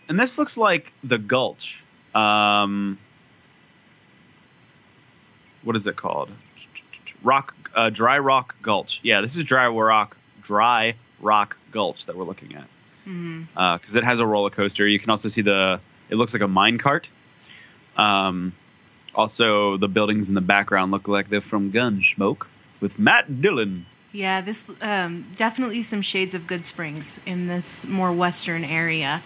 [0.09, 1.85] And this looks like the Gulch.
[2.14, 2.98] Um,
[5.62, 6.31] what is it called?
[7.22, 9.00] Rock, uh, Dry Rock Gulch.
[9.02, 12.68] Yeah, this is Dry Rock, Dry Rock Gulch that we're looking at
[13.81, 14.87] because it has a roller coaster.
[14.87, 15.81] You can also see the.
[16.11, 17.09] It looks like a mine cart.
[17.96, 18.52] Um,
[19.14, 22.46] also, the buildings in the background look like they're from Gunsmoke
[22.81, 23.87] with Matt Dillon.
[24.12, 29.22] Yeah, this um, definitely some shades of Goodsprings in this more western area.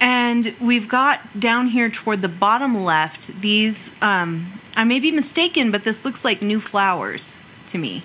[0.00, 3.90] And we've got down here toward the bottom left these.
[4.00, 7.36] Um, I may be mistaken, but this looks like new flowers
[7.68, 8.02] to me.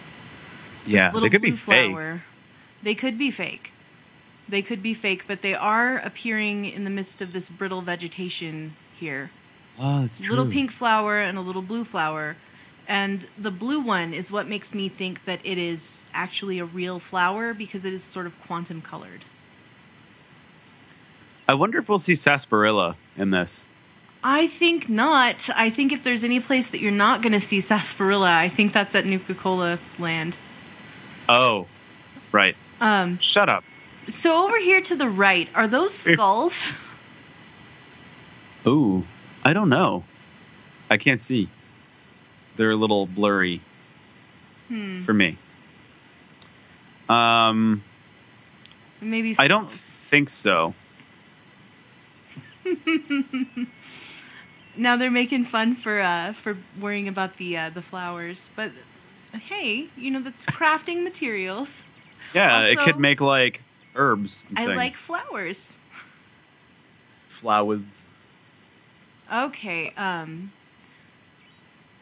[0.86, 1.91] Yeah, little they could be blue fake.
[1.91, 2.23] flower.
[2.84, 3.71] They could be fake.
[4.49, 8.75] They could be fake, but they are appearing in the midst of this brittle vegetation
[8.97, 9.32] here.
[9.80, 12.38] Oh, that's Little pink flower and a little blue flower.
[12.88, 16.99] And the blue one is what makes me think that it is actually a real
[16.99, 19.25] flower because it is sort of quantum colored.
[21.49, 23.67] I wonder if we'll see sarsaparilla in this.
[24.30, 25.50] I think not.
[25.56, 28.74] I think if there's any place that you're not going to see sarsaparilla, I think
[28.74, 30.36] that's at Nuka Cola land.
[31.30, 31.66] Oh,
[32.34, 32.58] right.
[32.82, 33.63] Um, Shut up.
[34.10, 36.74] so over here to the right, are those skulls?
[38.68, 39.06] Ooh,
[39.46, 40.04] I don't know.
[40.90, 41.48] I can't see.
[42.58, 43.62] They're a little blurry
[44.68, 45.04] Hmm.
[45.04, 45.38] for me.
[47.08, 47.82] Um,
[49.00, 50.74] Maybe I don't think so.
[54.78, 58.72] now they're making fun for uh, for worrying about the uh, the flowers, but
[59.34, 61.84] hey, you know that's crafting materials.
[62.34, 63.62] Yeah, it could make like
[63.96, 64.46] herbs.
[64.56, 64.78] I things.
[64.78, 65.76] like flowers.
[67.28, 67.82] flowers.
[69.32, 70.52] Okay, um,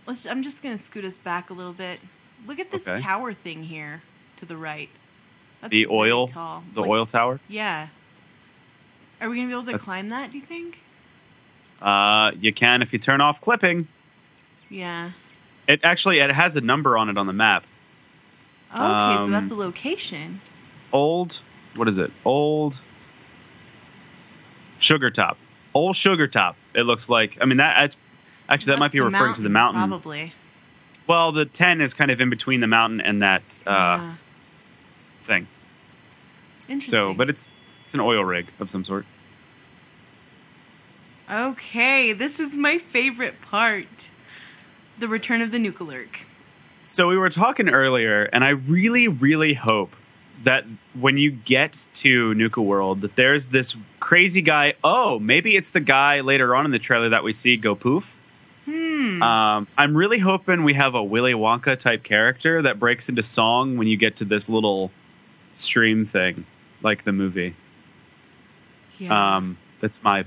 [0.06, 0.26] let's.
[0.26, 2.00] I'm just gonna scoot us back a little bit.
[2.48, 3.02] Look at this Okay.
[3.02, 4.04] tower thing here
[4.38, 4.90] to the right.
[5.62, 6.64] That's the oil, tall.
[6.74, 7.40] the Like- oil tower.
[7.48, 7.88] Yeah.
[9.22, 10.32] Are we gonna be able to That's- climb that?
[10.32, 10.80] Do you think?
[11.82, 13.88] Uh, you can if you turn off clipping.
[14.70, 15.12] Yeah.
[15.68, 17.66] It actually it has a number on it on the map.
[18.72, 20.42] Okay, so Um, that's a location.
[20.92, 21.42] Old,
[21.76, 22.12] what is it?
[22.24, 22.80] Old
[24.80, 25.38] Sugar Top.
[25.74, 26.56] Old Sugar Top.
[26.74, 27.38] It looks like.
[27.42, 27.98] I mean that that's
[28.50, 29.82] actually that might be referring to the mountain.
[29.82, 30.34] Probably.
[31.08, 34.14] Well, the ten is kind of in between the mountain and that uh, yeah.
[35.24, 35.48] thing.
[36.68, 37.00] Interesting.
[37.00, 37.50] So, but it's
[37.86, 39.06] it's an oil rig of some sort.
[41.30, 44.10] Okay, this is my favorite part.
[45.00, 46.24] The return of the Nukalurk.
[46.84, 49.96] So we were talking earlier, and I really, really hope
[50.44, 54.76] that when you get to Nuka World, that there's this crazy guy.
[54.84, 58.16] Oh, maybe it's the guy later on in the trailer that we see go poof.
[58.66, 59.22] Hmm.
[59.22, 63.78] Um, I'm really hoping we have a Willy Wonka type character that breaks into song
[63.78, 64.92] when you get to this little
[65.54, 66.46] stream thing,
[66.82, 67.56] like the movie.
[69.00, 69.38] yeah.
[69.38, 70.26] Um, that's my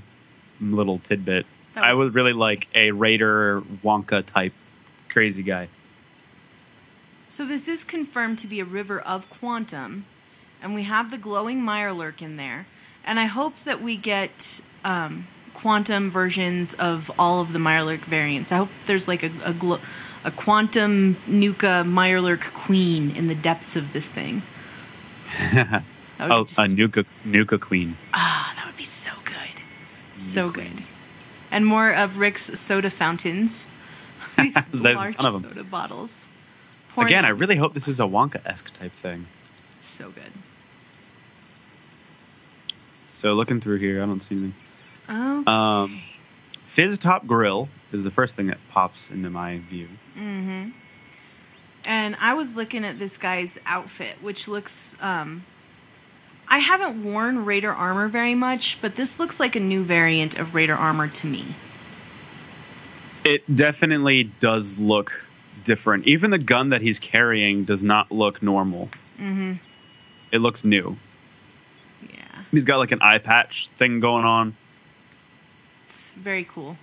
[0.61, 1.45] little tidbit.
[1.73, 4.53] That I would- would really like a Raider Wonka type
[5.09, 5.67] crazy guy.
[7.29, 10.05] So this is confirmed to be a river of quantum,
[10.61, 12.65] and we have the glowing Mirelurk in there.
[13.05, 18.51] And I hope that we get um, quantum versions of all of the Mirelurk variants.
[18.51, 19.79] I hope there's like a a, glo-
[20.23, 24.41] a quantum Nuka Mirelurk queen in the depths of this thing.
[26.21, 27.95] Oh, just- a Nuka Nuka Queen.
[28.13, 30.18] Ah, that would be so good.
[30.29, 30.83] So good.
[31.51, 33.65] And more of Rick's soda fountains.
[34.37, 35.49] These There's a large ton of 'em.
[35.49, 36.25] soda bottles.
[36.97, 39.25] Again, I really hope this is a Wonka esque type thing.
[39.81, 40.31] So good.
[43.07, 44.53] So looking through here, I don't see anything.
[45.09, 45.43] Okay.
[45.51, 46.01] Um,
[46.65, 49.87] Fizz Top Grill is the first thing that pops into my view.
[50.17, 50.69] mm-hmm.
[51.87, 54.95] And I was looking at this guy's outfit, which looks.
[54.99, 55.43] Um,
[56.49, 60.55] I haven't worn Raider armor very much, but this looks like a new variant of
[60.55, 61.45] Raider armor to me.
[63.23, 65.25] It definitely does look
[65.63, 66.07] different.
[66.07, 68.89] Even the gun that he's carrying does not look normal.
[69.19, 69.53] Mm-hmm.
[70.31, 70.97] It looks new.
[72.11, 72.17] Yeah.
[72.51, 74.55] He's got like an eye patch thing going on,
[75.83, 76.77] It's very cool.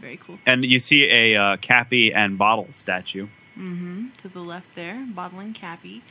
[0.00, 0.38] Very cool.
[0.46, 4.08] and you see a uh, Cappy and Bottle statue, Mm-hmm.
[4.22, 6.02] To the left there, bottling Cappy.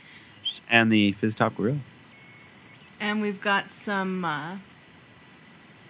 [0.70, 1.78] and the Fizz Top Grill.
[3.02, 4.58] And we've got some uh,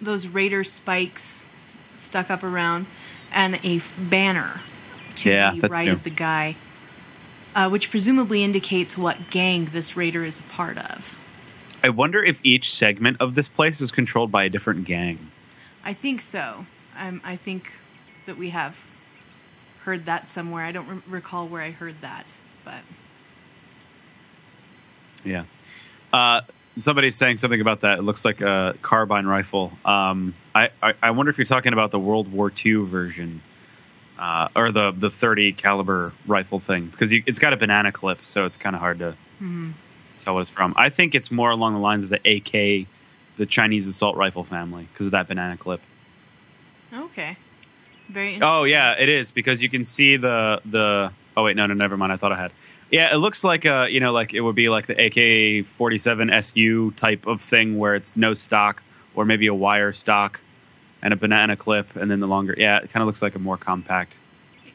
[0.01, 1.45] those Raider spikes
[1.93, 2.87] stuck up around,
[3.31, 4.61] and a f- banner
[5.17, 5.93] to Yeah, the right new.
[5.93, 6.55] of the guy,
[7.53, 11.15] uh, which presumably indicates what gang this Raider is a part of.
[11.83, 15.19] I wonder if each segment of this place is controlled by a different gang.
[15.85, 16.65] I think so.
[16.97, 17.73] Um, I think
[18.25, 18.75] that we have
[19.83, 20.65] heard that somewhere.
[20.65, 22.25] I don't re- recall where I heard that,
[22.65, 22.81] but
[25.23, 25.43] Yeah.
[26.11, 26.41] Uh,
[26.77, 27.99] somebody's saying something about that.
[27.99, 29.71] It looks like a carbine rifle.
[29.85, 33.41] Um, I, I, I wonder if you're talking about the World War II version,
[34.17, 38.25] uh, or the the 30 caliber rifle thing, because you, it's got a banana clip,
[38.25, 39.15] so it's kind of hard to
[40.19, 40.73] tell what it's from.
[40.77, 42.87] I think it's more along the lines of the AK,
[43.37, 45.81] the Chinese assault rifle family, because of that banana clip.
[46.93, 47.37] okay.
[48.09, 48.39] Very.
[48.41, 51.11] Oh yeah, it is because you can see the the.
[51.35, 52.11] Oh wait, no, no, never mind.
[52.11, 52.51] I thought I had.
[52.93, 55.97] Yeah, it looks like a you know like it would be like the AK forty
[55.97, 58.83] seven SU type of thing where it's no stock
[59.15, 60.39] or maybe a wire stock
[61.01, 62.53] and a banana clip and then the longer.
[62.55, 64.15] Yeah, it kind of looks like a more compact.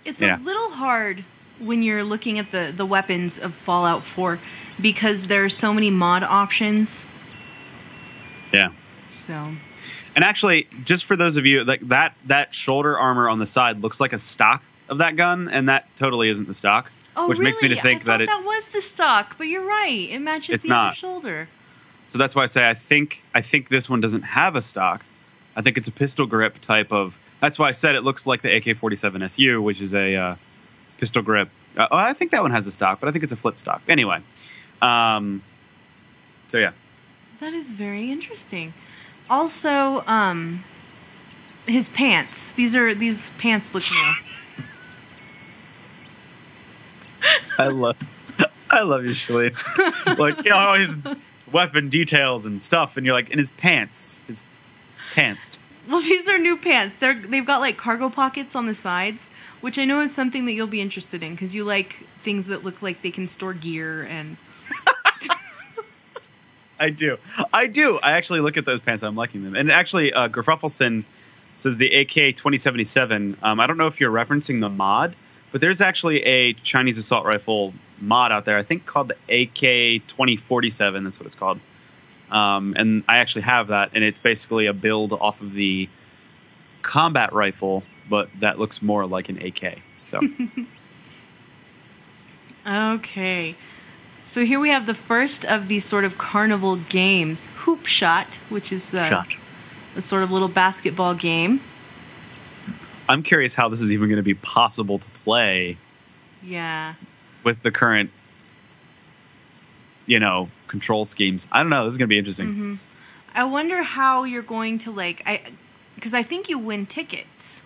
[0.05, 0.37] It's Yeah.
[0.37, 1.25] a little hard
[1.61, 4.39] when you're looking at the, the weapons of Fallout 4
[4.81, 7.07] because there are so many mod options.
[8.53, 8.71] Yeah.
[9.11, 9.35] So,
[10.17, 13.81] And actually, just for those of you like that that shoulder armor on the side
[13.81, 16.91] looks like a stock of that gun, and that totally isn't the stock.
[17.19, 17.51] Oh which really?
[17.51, 18.27] makes me to think I that it.
[18.27, 20.09] that was the stock, but you're right.
[20.11, 20.97] It matches It's the other not.
[20.97, 21.49] shoulder.
[22.07, 25.05] So that's why I say I think I think this one doesn't have a stock.
[25.57, 27.19] I think it's a pistol grip type of.
[27.41, 30.37] That's why I said it looks like the AK-47 SU, which is a uh,
[30.99, 31.49] pistol grip.
[31.77, 33.59] Uh, oh, I think that one has a stock, but I think it's a flip
[33.59, 33.83] stock.
[33.89, 34.21] Anyway,
[34.83, 35.43] um,
[36.49, 36.73] so yeah,
[37.41, 38.73] That is very interesting.
[39.31, 40.65] Also, um,
[41.67, 42.51] his pants.
[42.53, 44.13] These are these pants look new.
[47.59, 47.97] I love
[48.71, 50.19] I love you, Shalene.
[50.19, 50.97] like you know, all his
[51.53, 54.45] weapon details and stuff, and you're like in his pants, his
[55.15, 55.59] pants.
[55.89, 56.97] Well, these are new pants.
[56.97, 60.53] They're they've got like cargo pockets on the sides, which I know is something that
[60.53, 64.03] you'll be interested in because you like things that look like they can store gear
[64.03, 64.37] and
[66.81, 67.19] I do.
[67.53, 67.99] I do.
[68.03, 69.03] I actually look at those pants.
[69.03, 69.57] I'm liking them.
[69.57, 71.05] And actually, uh, Grafuffelson
[71.57, 73.37] says the AK 2077.
[73.43, 75.15] Um, I don't know if you're referencing the mod,
[75.53, 80.07] but there's actually a Chinese assault rifle mod out there, I think called the AK
[80.07, 81.05] twenty forty seven.
[81.05, 81.61] That's what it's called.
[82.31, 85.89] Um, and I actually have that, and it's basically a build off of the
[86.83, 89.79] combat rifle, but that looks more like an AK.
[90.05, 90.21] So
[92.67, 93.55] Okay.
[94.25, 98.73] So here we have the first of these sort of carnival games, Hoop Shot, which
[98.73, 99.29] is uh, shot.
[99.97, 101.63] a sort of little basketball game.
[103.09, 105.77] I'm curious how this is even going to be possible to play
[106.43, 106.95] Yeah.
[107.45, 108.11] with the current,
[110.07, 111.47] you know, control schemes.
[111.53, 111.85] I don't know.
[111.85, 112.47] This is going to be interesting.
[112.49, 112.75] Mm-hmm.
[113.35, 115.41] I wonder how you're going to like I
[115.95, 117.61] because I think you win tickets.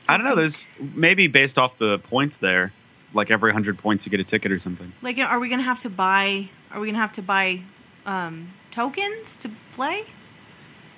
[0.00, 0.34] So I don't know.
[0.34, 2.72] There's maybe based off the points there,
[3.14, 4.92] like every hundred points you get a ticket or something.
[5.00, 7.60] like are we going to have to buy are we going to have to buy
[8.04, 10.02] um tokens to play?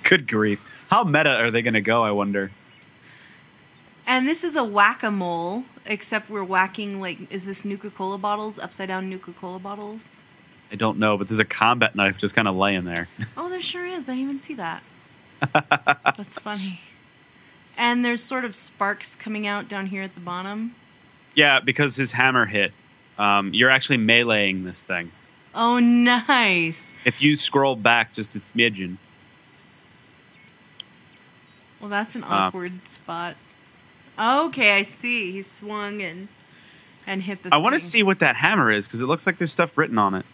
[0.03, 0.59] Good grief!
[0.89, 2.03] How meta are they going to go?
[2.03, 2.49] I wonder.
[4.11, 9.09] And this is a whack-a-mole, except we're whacking like is this Nuka-Cola bottles, upside down
[9.09, 10.21] Nuka-Cola bottles?
[10.69, 13.07] I don't know, but there's a combat knife just kind of laying there.
[13.37, 14.09] Oh, there sure is.
[14.09, 14.83] I didn't even see that.
[16.17, 16.81] That's funny.
[17.77, 20.75] And there's sort of sparks coming out down here at the bottom.
[21.33, 22.73] yeah, because his hammer hit.
[23.17, 25.09] Um, you're actually meleeing this thing.
[25.55, 26.91] Oh, nice.
[27.05, 28.97] If you scroll back just a smidgen,
[31.79, 33.37] Well, that's an Uh, awkward spot.
[34.21, 35.31] Okay, I see.
[35.31, 36.27] He swung and
[37.07, 37.49] and hit the.
[37.53, 39.97] I want to see what that hammer is because it looks like there's stuff written
[39.97, 40.25] on it.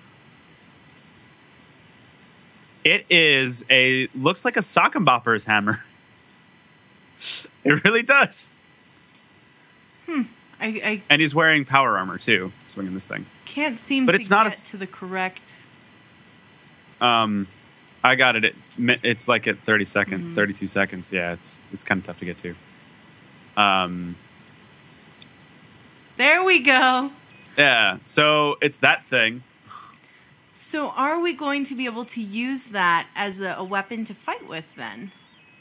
[2.83, 5.83] It is a looks like a sock and bopper's hammer.
[7.63, 8.51] It really does,
[10.07, 10.15] I,
[10.61, 13.25] I and he's wearing power armor too, swinging this thing.
[13.45, 15.41] can't seem But to it's not a get to the correct.
[17.01, 17.47] Um,
[18.03, 18.45] I got it.
[18.45, 18.53] At,
[19.03, 20.35] it's like at 30 seconds, Mhm.
[20.35, 21.11] 32 seconds.
[21.11, 22.55] Yeah, it's it's kind of tough to get to.
[23.57, 24.15] Um,
[26.17, 27.11] There we go.
[27.57, 27.97] yeah.
[28.03, 29.43] So it's that thing.
[30.53, 34.13] So, are we going to be able to use that as a, a weapon to
[34.15, 35.11] fight with then?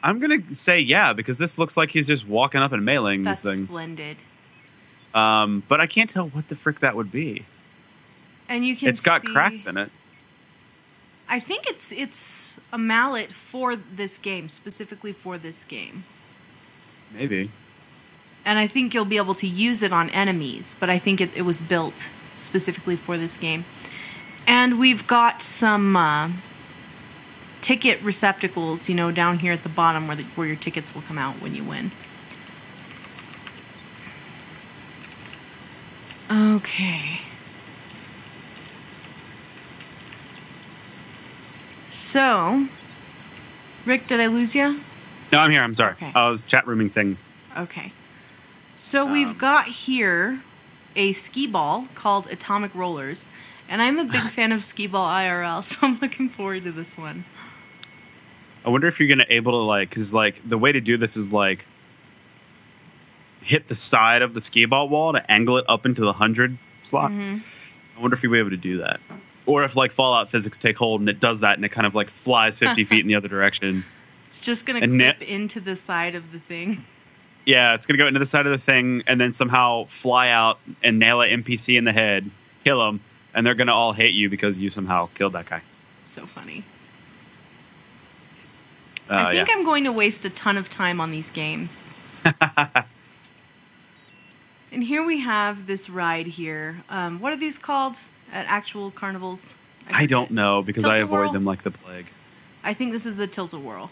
[0.02, 3.40] I'm gonna say yeah because this looks like he's just walking up and mailing That's
[3.42, 3.68] these things.
[3.68, 4.16] splendid.
[5.14, 7.44] Um, but I can't tell what the frick that would be.
[8.48, 9.90] And you can It's got see- cracks in it.
[11.28, 16.04] I think it's it's a mallet for this game, specifically for this game.
[17.12, 17.50] Maybe.
[18.46, 21.30] And I think you'll be able to use it on enemies, but I think it,
[21.36, 23.64] it was built specifically for this game.
[24.46, 26.30] And we've got some uh,
[27.60, 31.02] ticket receptacles, you know, down here at the bottom where, the, where your tickets will
[31.02, 31.90] come out when you win.
[36.30, 37.18] Okay.
[41.88, 42.68] So,
[43.84, 44.80] Rick, did I lose you?
[45.32, 45.62] No, I'm here.
[45.62, 45.92] I'm sorry.
[45.92, 46.12] Okay.
[46.14, 47.26] I was chat rooming things.
[47.56, 47.90] Okay.
[48.76, 50.40] So we've Um, got here
[50.94, 53.28] a skee ball called Atomic Rollers,
[53.68, 56.96] and I'm a big fan of skee ball IRL, so I'm looking forward to this
[56.96, 57.24] one.
[58.64, 61.16] I wonder if you're gonna able to like, cause like the way to do this
[61.16, 61.64] is like
[63.42, 66.58] hit the side of the skee ball wall to angle it up into the hundred
[66.84, 67.10] slot.
[67.12, 67.40] Mhm.
[67.96, 69.00] I wonder if you'll be able to do that,
[69.46, 71.94] or if like Fallout physics take hold and it does that and it kind of
[71.94, 73.84] like flies 50 feet in the other direction.
[74.26, 76.84] It's just gonna And clip na- into the side of the thing.
[77.46, 80.58] Yeah, it's gonna go into the side of the thing and then somehow fly out
[80.82, 82.28] and nail an NPC in the head,
[82.64, 83.00] kill him,
[83.32, 85.62] and they're gonna all hate you because you somehow killed that guy.
[86.04, 86.64] So funny.
[89.08, 89.54] Uh, I think yeah.
[89.54, 91.84] I'm going to waste a ton of time on these games.
[94.72, 96.82] and here we have this ride here.
[96.88, 97.96] Um, what are these called
[98.32, 99.54] at actual carnivals?
[99.88, 102.06] I don't know because I avoid them like the plague.
[102.64, 103.90] I think this is the tilt-a-whirl.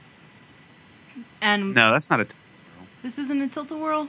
[1.41, 2.27] And No, that's not a.
[3.05, 4.09] this isn't a tilt-a-whirl?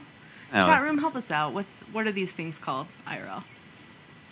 [0.52, 1.52] No, Chat room, help us out.
[1.52, 2.86] What's what are these things called?
[3.06, 3.44] IRL.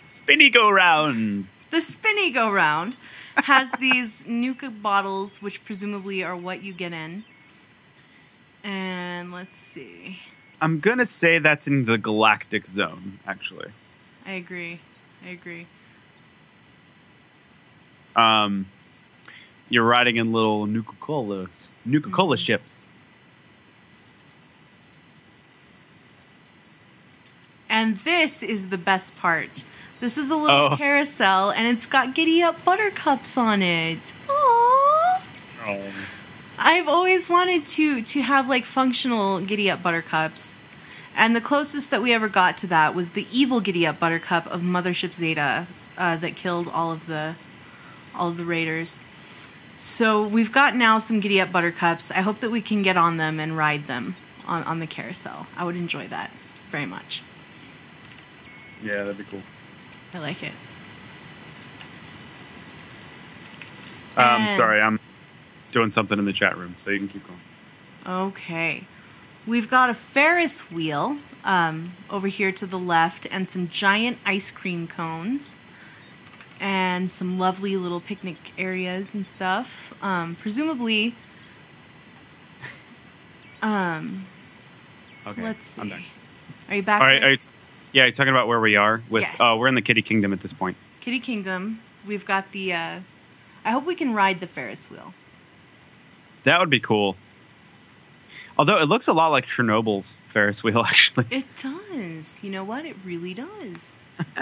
[0.07, 1.63] Spinny go rounds.
[1.71, 2.95] The spinny go round
[3.43, 7.23] has these Nuka bottles, which presumably are what you get in.
[8.63, 10.19] And let's see.
[10.61, 13.19] I'm gonna say that's in the galactic zone.
[13.27, 13.69] Actually,
[14.25, 14.79] I agree.
[15.25, 15.67] I agree.
[18.15, 18.65] um,
[19.69, 22.45] you're riding in little Nuka Colas, Nuka Cola Mhm.
[22.45, 22.87] ships.
[27.75, 29.65] And this is the best part.
[29.99, 30.77] This is a little Oh.
[30.77, 33.99] carousel, and it's got giddy up buttercups on it.
[34.29, 35.91] Aww.
[36.57, 40.63] I've always wanted to to have like functional giddy up buttercups,
[41.17, 44.47] and the closest that we ever got to that was the evil giddy up buttercup
[44.47, 45.67] of Mothership Zeta
[45.97, 47.35] uh, that killed all of the
[48.15, 49.01] all of the raiders.
[49.75, 52.09] So we've got now some giddy up buttercups.
[52.09, 54.15] I hope that we can get on them and ride them
[54.47, 55.47] on, on the carousel.
[55.57, 56.31] I would enjoy that
[56.71, 57.21] very much.
[58.85, 59.41] Yeah, that'd be cool.
[60.13, 60.51] I like it.
[64.15, 64.99] Um, And- sorry, I'm
[65.71, 67.39] doing something in the chat room, so you can keep going.
[68.27, 68.83] Okay.
[69.47, 74.51] We've got a Ferris wheel um, over here to the left, and some giant ice
[74.51, 75.57] cream cones,
[76.59, 79.93] and some lovely little picnic areas and stuff.
[80.03, 81.15] Um, presumably,
[83.61, 84.25] um,
[85.27, 85.81] Okay, let's see.
[85.81, 86.03] I'm done.
[86.69, 87.01] Are you back?
[87.01, 87.29] All right, there?
[87.29, 87.37] are you,
[87.95, 89.21] yeah, you're talking about where we are with.
[89.21, 89.37] Yes.
[89.39, 90.75] Oh, we're in the Kiddie Kingdom at this point.
[90.99, 91.79] Kiddie Kingdom.
[92.05, 92.73] We've got the.
[92.73, 92.99] Uh,
[93.63, 95.13] I hope we can ride the Ferris wheel.
[96.43, 97.15] That would be cool.
[98.57, 101.25] Although it looks a lot like Chernobyl's Ferris wheel, actually.
[101.31, 102.43] It does.
[102.43, 102.85] You know what?
[102.85, 103.95] It really does.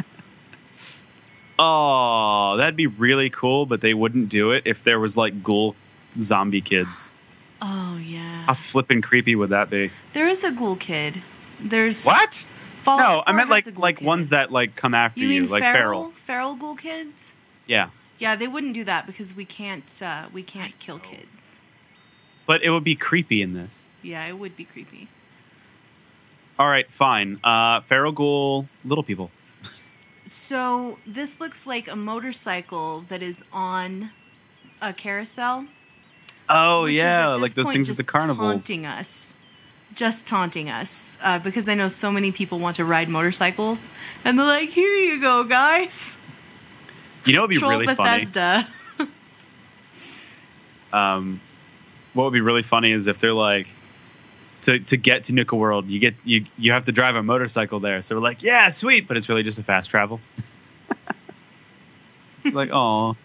[1.60, 5.76] Oh, that'd be really cool, but they wouldn't do it if there was like ghoul
[6.18, 7.14] zombie kids.
[7.66, 8.43] Oh yeah.
[8.45, 9.89] How flippin' creepy would that be?
[10.12, 11.22] There is a ghoul kid.
[11.62, 12.45] There's What?
[12.84, 14.05] Fallout no, I meant like like kid.
[14.05, 16.01] ones that like come after You you, mean like feral?
[16.03, 16.11] feral.
[16.25, 17.31] Feral ghoul kids?
[17.65, 19.89] Yeah, Yeah, they wouldn't do that because we can't.
[20.01, 21.59] Uh, we can't kill kids.
[22.45, 23.88] but it would be creepy in this.
[24.01, 25.07] Yeah, it would be creepy.
[26.59, 27.39] All right, fine.
[27.43, 29.31] Uh, feral ghoul, little people.
[30.25, 34.11] So this looks like a motorcycle that is on
[34.81, 35.65] a carousel.
[36.49, 38.51] Oh yeah, like those things at the carnival.
[38.51, 39.32] Taunting us,
[39.95, 43.79] just taunting us, uh, because I know so many people want to ride motorcycles,
[44.23, 46.17] and they're like, "Here you go, guys."
[47.25, 48.25] You know, it'd be Troll really funny.
[48.25, 48.67] Bethesda.
[50.93, 51.39] um,
[52.13, 53.67] what would be really funny is if they're like
[54.63, 57.79] to to get to Nuka World, you get you you have to drive a motorcycle
[57.79, 58.01] there.
[58.01, 60.19] So we're like, yeah, sweet, but it's really just a fast travel.
[62.51, 63.15] like, oh,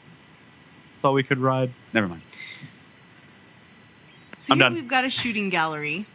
[1.01, 1.71] thought we could ride.
[1.93, 2.23] Never mind.
[4.39, 4.75] So I'm done.
[4.75, 6.07] we've got a shooting gallery.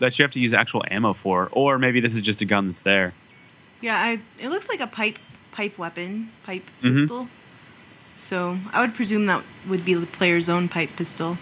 [0.00, 2.66] That you have to use actual ammo for, or maybe this is just a gun
[2.68, 3.12] that's there.
[3.80, 5.18] Yeah, I, it looks like a pipe
[5.52, 6.94] pipe weapon, pipe Mhm.
[7.02, 7.28] pistol.
[8.16, 11.38] So I would presume that would be the player's own pipe pistol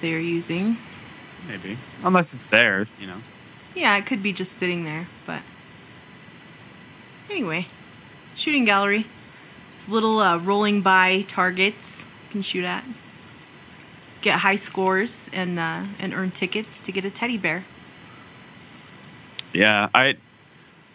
[0.00, 0.76] they are using.
[1.48, 3.18] Maybe, unless it's there, you know.
[3.74, 5.42] Yeah, it could be just sitting there, but
[7.30, 7.66] anyway,
[8.34, 9.06] shooting gallery.
[9.78, 12.84] There's little uh, rolling by targets you can shoot at.
[14.22, 17.64] Get high scores and uh, and earn tickets to get a teddy bear.
[19.52, 20.16] Yeah, I.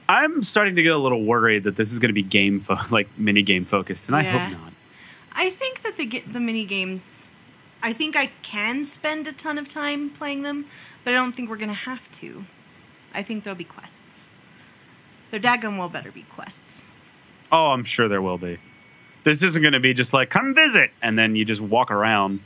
[0.08, 2.78] I'm starting to get a little worried that this is going to be game fo-
[2.92, 4.32] like mini game focused, and I Yeah.
[4.40, 4.74] hope not.
[5.34, 7.28] I think that the the mini games,
[7.82, 10.66] I think I can spend a ton of time playing them,
[11.04, 12.46] but I don't think we're gonna have to.
[13.14, 14.28] I think there'll be quests.
[15.32, 16.88] Their daggum well better be quests.
[17.52, 18.58] Oh, I'm sure there will be.
[19.24, 22.42] This isn't going to be just like come visit and then you just walk around.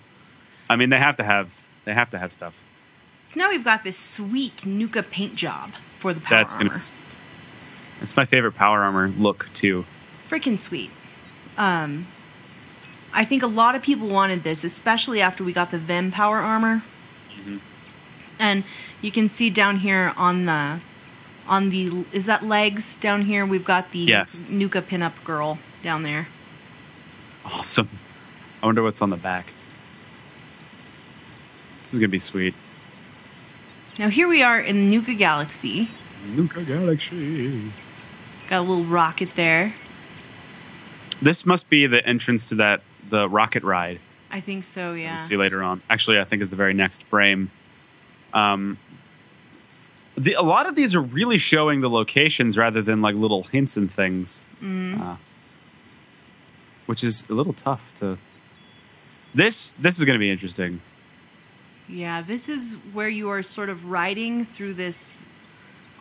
[0.70, 1.52] I mean, they have to have
[1.86, 2.56] they have to have stuff.
[3.24, 6.44] So now we've got this sweet Nuka paint job for the power armor.
[6.44, 6.70] That's armor.
[6.70, 6.84] gonna.
[8.02, 9.86] It's my favorite power armor look too.
[10.30, 10.92] freaking sweet.
[11.58, 12.08] Um,
[13.14, 16.38] I think a lot of people wanted this, especially after we got the Vim power
[16.38, 16.84] armor.
[17.32, 17.58] Mm-hmm.
[18.40, 18.64] And
[19.02, 20.80] you can see down here on the
[21.48, 23.46] on the is that legs down here?
[23.46, 24.52] We've got the Yes.
[24.52, 26.28] Nuka pinup girl down there.
[27.44, 27.90] Awesome.
[28.62, 29.52] I wonder what's on the back.
[31.90, 32.54] This is gonna be sweet.
[33.98, 35.90] Now here we are in Nuka Galaxy.
[36.36, 37.72] Nuka Galaxy.
[38.48, 39.74] Got a little rocket there.
[41.20, 44.00] This must be the entrance to that the rocket ride.
[44.30, 44.94] I think so.
[44.94, 45.14] Yeah.
[45.14, 45.82] We'll see later on.
[45.90, 47.50] Actually, I think is the very next frame.
[48.36, 48.78] Um,
[50.16, 53.78] the, a lot of these are really showing the locations rather than like little hints
[53.78, 55.02] and things, Mm.
[55.02, 55.16] uh,
[56.86, 58.20] which is a little tough to.
[59.34, 60.82] This this is going to be interesting.
[61.90, 65.24] Yeah, this is where you are sort of riding through this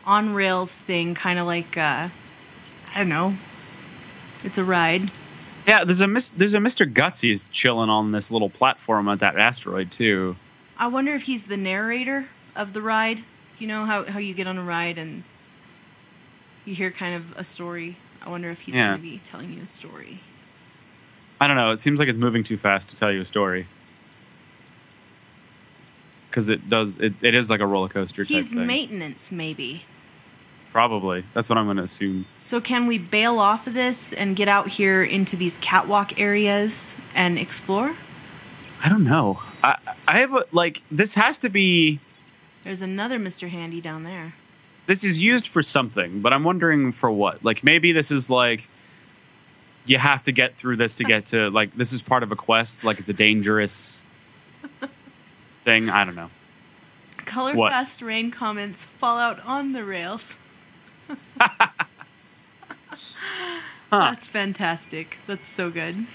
[0.05, 2.09] on rails thing, kind of like uh,
[2.93, 3.35] I don't know.
[4.43, 5.11] It's a ride.
[5.67, 6.91] Yeah, there's a mis- there's a Mr.
[6.91, 10.35] Gutsy's chilling on this little platform at that asteroid too.
[10.77, 13.19] I wonder if he's the narrator of the ride.
[13.57, 15.23] You know how how you get on a ride and
[16.65, 17.97] you hear kind of a story.
[18.21, 18.89] I wonder if he's Yeah.
[18.89, 20.19] going to be telling you a story.
[21.41, 21.71] I don't know.
[21.71, 23.65] It seems like it's moving too fast to tell you a story.
[26.29, 28.67] Because it does, it, it is like a roller coaster He's thing.
[28.67, 29.83] maintenance, maybe.
[30.71, 31.23] Probably.
[31.33, 32.25] That's what I'm going to assume.
[32.39, 36.93] So can we bail off of this and get out here into these catwalk areas
[37.15, 37.95] and explore?
[38.83, 39.41] I don't know.
[39.63, 39.77] I
[40.07, 41.99] I have a, like this has to be
[42.63, 43.49] There's another Mr.
[43.49, 44.33] Handy down there.
[44.85, 47.43] this is used for something, but I'm wondering for what.
[47.43, 48.69] Like maybe this is like
[49.85, 52.35] you have to get through this to get to like this is part of a
[52.35, 52.83] quest.
[52.83, 54.03] Like it's a dangerous
[55.69, 55.89] thing.
[55.89, 56.29] I don't know.
[57.25, 57.71] Color What?
[57.71, 60.33] Fast Rain comments Fallout on the rails.
[63.91, 64.11] Huh.
[64.11, 65.17] That's fantastic.
[65.25, 66.05] That's so good.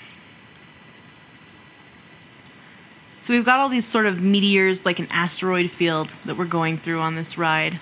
[3.19, 6.77] So we've got all these sort of meteors, like an asteroid field, that we're going
[6.79, 7.81] through on this ride.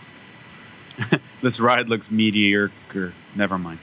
[1.42, 3.12] This ride looks mediocre.
[3.34, 3.80] Never mind.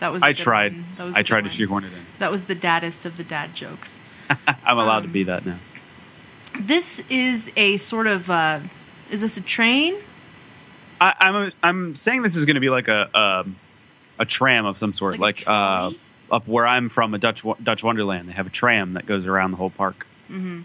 [0.00, 0.22] That was.
[0.22, 0.72] I tried.
[0.72, 0.84] one.
[0.96, 1.98] That was I tried to shoehorn it in.
[2.18, 4.00] That was the daddest of the dad jokes.
[4.64, 5.58] I'm allowed to Um, be that now.
[6.60, 8.30] This is a sort of.
[8.30, 8.60] Uh,
[9.10, 9.94] is this a train?
[11.00, 13.56] I, I'm I'm saying this is going to be like a um,
[14.18, 15.92] a tram of some sort, Like like, uh,
[16.30, 18.28] up where I'm from, a Dutch Dutch Wonderland.
[18.28, 20.62] They have a tram that goes around the whole park, Mm-hmm.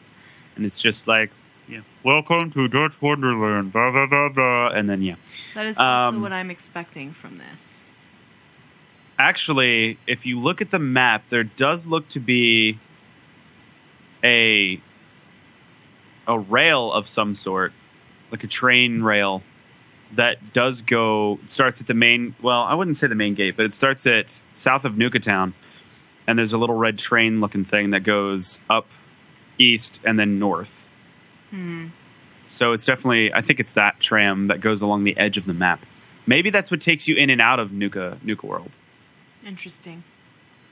[0.56, 1.30] and it's just like,
[1.68, 5.16] yeah, welcome to Dutch Wonderland, blah blah blah blah, and then yeah.
[5.54, 7.88] That is also Um, what I'm expecting from this.
[9.20, 12.80] Actually, if you look at the map, there does look to be
[14.24, 14.80] a
[16.28, 17.74] a rail of some sort,
[18.32, 19.44] like a train rail
[20.14, 23.66] that does go starts at the main well, I wouldn't say the main gate, but
[23.66, 25.54] it starts at south of Nuka Town
[26.28, 28.88] and there's a little red train looking thing that goes up
[29.58, 30.88] east and then north.
[31.50, 31.88] Hmm.
[32.48, 35.54] So it's definitely I think it's that tram that goes along the edge of the
[35.54, 35.84] map.
[36.26, 38.72] Maybe that's what takes you in and out of Nuka Nuka World.
[39.46, 40.04] Interesting.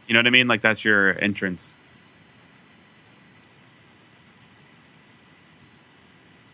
[0.07, 0.47] You know what I mean?
[0.47, 1.75] Like that's your entrance.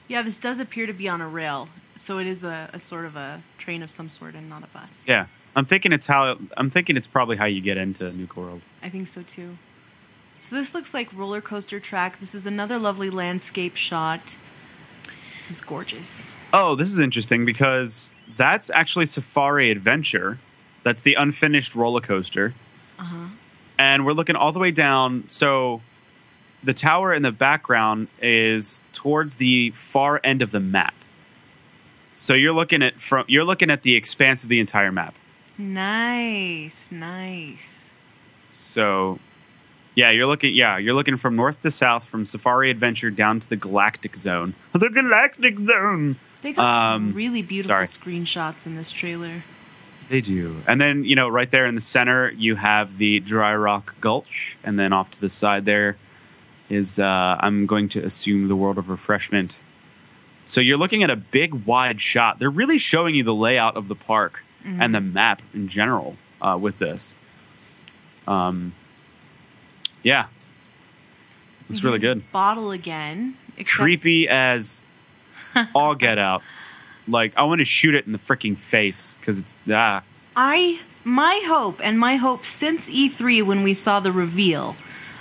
[0.07, 3.05] Yeah, this does appear to be on a rail, so it is a, a sort
[3.05, 5.03] of a train of some sort and not a bus.
[5.05, 5.27] Yeah.
[5.55, 8.61] I'm thinking it's how I'm thinking it's probably how you get into Nuka World.
[8.83, 9.57] I think so too.
[10.39, 12.19] So this looks like roller coaster track.
[12.19, 14.35] This is another lovely landscape shot.
[15.33, 16.31] This is gorgeous.
[16.53, 20.37] Oh, this is interesting because that's actually Safari Adventure.
[20.83, 22.53] That's the unfinished roller coaster.
[22.99, 23.27] Uh huh.
[23.79, 25.23] And we're looking all the way down.
[25.27, 25.81] So
[26.63, 30.93] the tower in the background is towards the far end of the map.
[32.17, 35.13] So you're looking at from you're looking at the expanse of the entire map.
[35.57, 37.89] Nice, nice.
[38.51, 39.19] So
[39.95, 43.49] yeah, you're looking yeah, you're looking from north to south from Safari Adventure down to
[43.49, 44.53] the Galactic Zone.
[44.73, 46.15] The Galactic Zone.
[46.41, 47.85] They got Um, some really beautiful sorry.
[47.87, 49.43] screenshots in this trailer.
[50.09, 50.55] They do.
[50.67, 54.55] And then, you know, right there in the center, you have the Dry Rock Gulch.
[54.63, 55.97] And then off to the side there
[56.69, 59.59] is, uh, I'm going to assume, the World of Refreshment.
[60.45, 62.39] So you're looking at a big, wide shot.
[62.39, 66.57] They're really showing you the layout of the park and the map in general uh,
[66.59, 67.17] with this.
[68.27, 68.73] Um,
[70.03, 70.25] yeah.
[71.69, 72.29] It's really good.
[72.33, 73.37] Bottle again.
[73.57, 74.83] except- Creepy as
[75.75, 76.43] all get out.
[77.07, 80.03] Like, I want to shoot it in the freaking face because it's, ah.
[80.35, 84.75] I my hope and my hope since E3 when we saw the reveal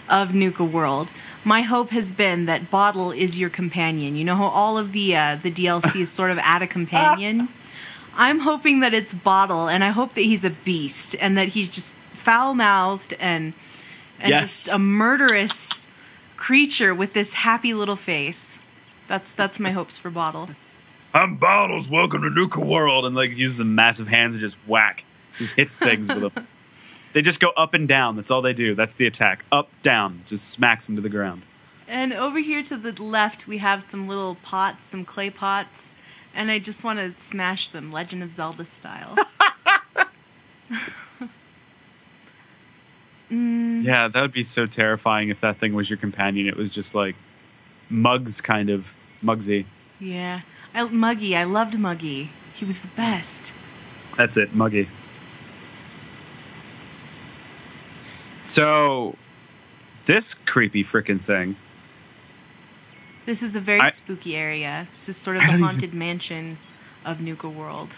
[0.09, 1.09] of Nuka World,
[1.47, 4.17] my hope has been that Bottle is your companion.
[4.17, 7.49] You know how all of the uh, the DLCs sort of add a companion.
[8.17, 11.71] I'm hoping that it's Bottle, and I hope that he's a beast and that he's
[11.71, 13.55] just foul mouthed and
[14.19, 14.65] and Yes.
[14.65, 15.87] just a murderous
[16.37, 18.59] creature with this happy little face.
[19.07, 20.51] That's that's my hopes for Bottle.
[21.15, 21.89] I'm Bottles.
[21.89, 25.05] Welcome to Nuka World, and like use the massive hands and just whack,
[25.39, 26.47] just hits things with them.
[27.17, 28.15] They just go up and down.
[28.17, 28.75] That's all they do.
[28.75, 29.43] That's the attack.
[29.51, 31.41] Up, down, just smacks them to the ground.
[31.89, 35.93] And over here to the left, we have some little pots, some clay pots,
[36.35, 39.17] and I just want to smash them, Legend of Zelda style.
[43.31, 46.47] mm, Yeah, that would be so terrifying if that thing was your companion.
[46.47, 47.17] It was just like
[47.89, 48.93] Mugs, kind of
[49.25, 49.65] Mugsy.
[49.99, 50.43] yeah.
[50.75, 52.29] I, Muggy, I loved Muggy.
[52.53, 53.53] He was the best.
[54.19, 54.87] That's it, Muggy.
[58.47, 59.17] So,
[60.07, 61.57] this creepy freaking thing.
[63.27, 64.87] This is a very I- spooky area.
[64.93, 66.59] This is sort of the don't even- haunted mansion
[67.05, 67.95] of Nuka World.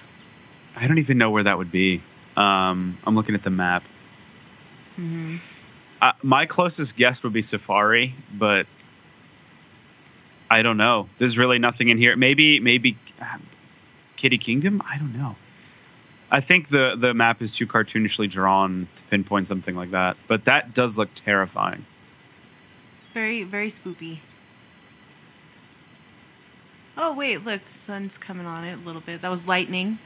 [0.77, 2.01] I don't even know where that would be.
[2.37, 3.83] Um, I'm looking at the map.
[4.97, 5.37] hmm
[6.01, 8.67] Uh, my closest guess would be Safari, but
[10.49, 11.09] I don't know.
[11.19, 12.15] There's really nothing in here.
[12.17, 13.37] Maybe, maybe uh,
[14.17, 14.81] Kiddie Kingdom.
[14.89, 15.35] I don't know.
[16.31, 20.17] I think the the map is too cartoonishly drawn to pinpoint something like that.
[20.27, 21.85] But that does look terrifying.
[23.15, 24.19] Very, very spoopy.
[26.97, 29.23] Oh wait, look, the sun's coming on it a little bit.
[29.23, 29.99] That was lightning,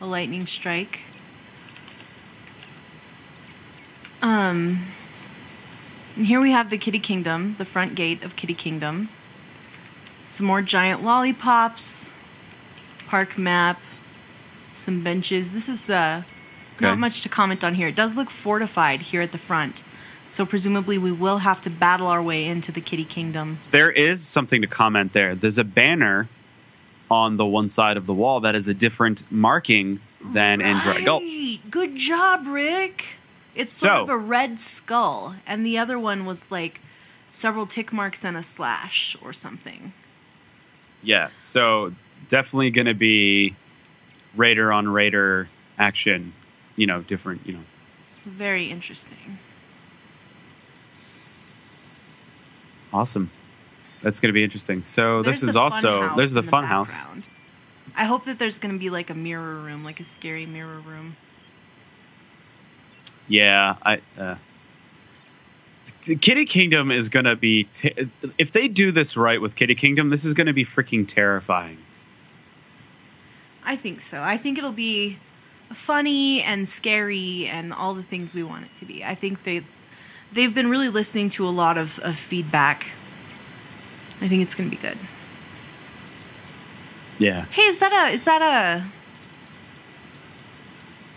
[0.00, 1.00] a lightning strike.
[4.20, 4.86] Um,
[6.16, 9.08] and here we have the Kiddie Kingdom, the front gate of Kiddie Kingdom.
[10.28, 12.10] Some more giant lollipops,
[13.06, 13.80] park map,
[14.78, 15.50] some benches.
[15.52, 16.22] This is uh,
[16.80, 17.88] not much to comment on here.
[17.88, 19.82] It does look fortified here at the front.
[20.26, 23.58] So presumably we will have to battle our way into the Kiddie Kingdom.
[23.70, 25.34] There is something to comment there.
[25.34, 26.28] There's a banner
[27.10, 31.00] on the one side of the wall that is a different marking than in Dry
[31.00, 31.60] Gulch.
[31.70, 33.06] Good job, Rick.
[33.54, 36.80] It's sort So- of a red skull, and the other one was like
[37.30, 39.92] several tick marks and a slash or something.
[41.02, 41.94] Yeah, so
[42.28, 43.54] definitely going to be
[44.36, 45.48] Raider on Raider
[45.78, 46.32] action.
[46.76, 47.46] You know, different.
[47.46, 47.64] You know,
[48.24, 49.38] Very interesting.
[52.92, 53.30] awesome.
[54.00, 54.84] That's going to be interesting.
[54.84, 56.92] So, there's this is also there's the in fun house.
[57.96, 60.80] I hope that there's going to be like a mirror room, like a scary mirror
[60.80, 61.16] room.
[63.26, 64.00] Yeah, I.
[64.16, 64.36] Uh,
[66.20, 67.92] Kiddie Kingdom is going to be t-
[68.38, 71.78] if they do this right with Kiddie Kingdom, this is going to be freaking terrifying.
[73.68, 74.22] I think so.
[74.22, 75.18] I think it'll be
[75.70, 79.04] funny and scary and all the things we want it to be.
[79.04, 79.62] I think they
[80.32, 82.92] they've been really listening to a lot of, of feedback.
[84.22, 84.96] I think it's going to be good.
[87.18, 87.44] Yeah.
[87.50, 88.86] Hey, is that a is that a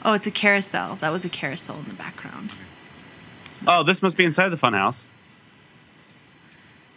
[0.04, 0.95] Oh, it's a carousel.
[0.97, 2.52] That was a carousel in the background.
[3.66, 5.08] Oh, this must be inside the fun house,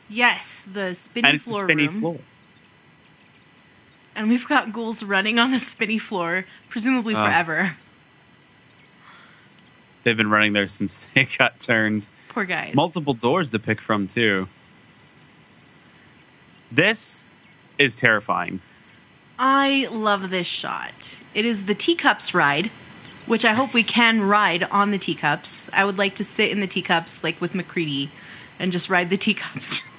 [0.08, 2.00] Yes, the spinny and it's a floor spinny room.
[2.00, 2.18] floor.
[4.16, 7.22] And we've got ghouls running on a spinny floor, presumably Oh.
[7.22, 7.76] forever.
[10.02, 12.06] They've been running there since they got turned.
[12.28, 12.74] Poor guys.
[12.74, 14.48] multiple doors to pick from too.
[16.72, 17.24] This
[17.78, 18.60] is terrifying.
[19.38, 21.18] I love this shot.
[21.34, 22.70] It is the teacups ride,
[23.26, 25.70] which I hope we can ride on the teacups.
[25.72, 28.10] I would like to sit in the teacups like with MacCready
[28.58, 29.82] and just ride the teacups.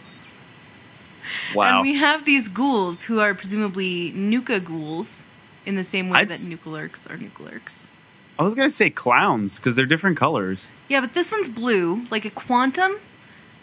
[1.56, 1.80] Wow.
[1.80, 5.24] And we have these ghouls who are presumably Nuka ghouls
[5.66, 7.90] in the same way I'd that Nukalurks are Nukalurks.
[8.38, 10.70] I was gonna say clowns because they're different colors.
[10.90, 13.00] Yeah, but this one's blue, like a quantum,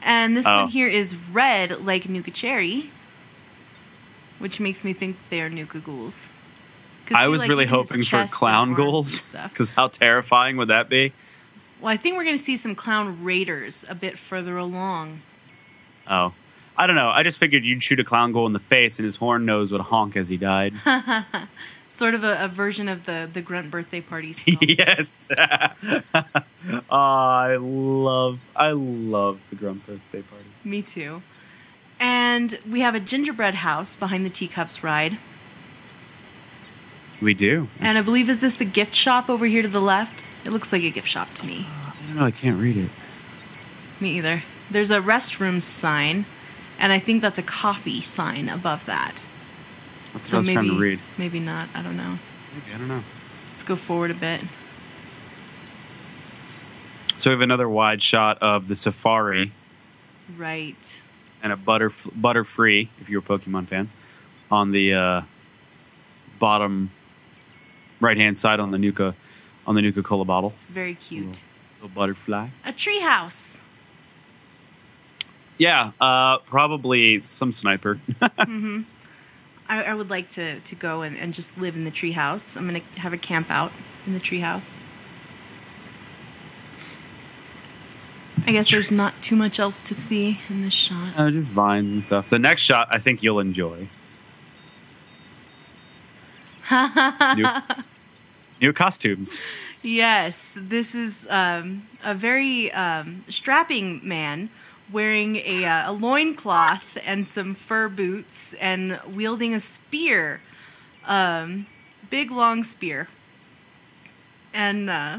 [0.03, 0.63] and this Oh.
[0.63, 2.91] one here is red, like Nuka Cherry,
[4.39, 6.29] which makes me think they are Nuka ghouls.
[7.15, 11.13] I was like, really hoping for clown ghouls because how terrifying would that be?
[11.81, 15.21] Well, I think we're going to see some clown raiders a bit further along.
[16.09, 16.33] Oh,
[16.77, 17.11] I don't know.
[17.11, 19.71] I just figured you'd shoot a clown goal in the face and his horn nose
[19.73, 20.75] would honk as he died.
[21.89, 24.33] Sort of a, a version of the the grunt birthday party.
[24.33, 24.59] Song.
[24.63, 25.29] yes.
[25.37, 30.45] oh, I love, I love the grunt birthday party.
[30.65, 31.23] Me too.
[32.01, 35.19] And we have a gingerbread house behind the teacups ride.
[37.21, 37.69] We do.
[37.79, 40.27] And I believe is this the gift shop over here to the left?
[40.45, 41.67] It looks like a gift shop to me.
[41.69, 42.25] I don't know.
[42.25, 42.91] I can't read it.
[44.01, 44.43] Me either.
[44.71, 46.25] There's a restrooms sign,
[46.83, 49.15] and I think that's a coffee sign above that.
[50.13, 50.99] That's So what I was maybe trying to read.
[51.17, 51.69] maybe not.
[51.75, 52.19] I don't know.
[52.55, 53.03] Maybe, I don't know.
[53.49, 54.41] Let's go forward a bit.
[57.17, 59.53] So we have another wide shot of the safari
[60.37, 61.01] Right.
[61.43, 63.89] and a butter butterfree, if you're a Pokemon fan,
[64.51, 65.21] on the uh,
[66.39, 66.91] bottom
[68.01, 69.15] right hand side on the Nuka
[69.67, 70.51] on the Nuka Cola bottle.
[70.51, 71.29] It's very cute.
[71.81, 72.49] Little butterfly.
[72.65, 73.59] A tree house.
[75.63, 78.01] Yeah, uh, probably some sniper.
[78.21, 78.85] I,
[79.69, 82.57] I would like to, to go and, and just live in the tree house.
[82.57, 83.71] I'm going to have a camp out
[84.05, 84.81] in the tree house.
[88.45, 91.17] I guess there's not too much else to see in this shot.
[91.17, 92.29] uh, just vines and stuff.
[92.29, 93.87] The next shot, I think you'll enjoy.
[97.37, 97.47] new,
[98.61, 99.41] new costumes.
[99.81, 104.51] Yes, this is um, a very um, strapping man
[104.93, 110.41] wearing a, uh, a loincloth and some fur boots and wielding a spear.
[111.07, 111.67] Um,
[112.11, 113.09] big, long spear.
[114.55, 115.19] And uh,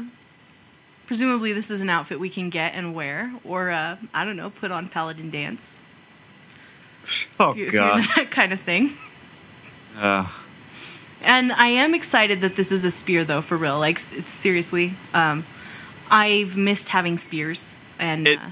[1.06, 4.50] presumably, this is an outfit we can get and wear, or uh, I don't know,
[4.50, 5.80] put on Paladin Danse.
[7.38, 8.04] Oh If if you're god.
[8.16, 8.92] that kind of thing.
[9.98, 10.30] Ugh.
[11.20, 13.78] And I am excited that this is a spear, though, for real.
[13.78, 14.94] Like, it's seriously.
[15.12, 15.44] Um,
[16.10, 18.48] I've missed having spears, and It- uh,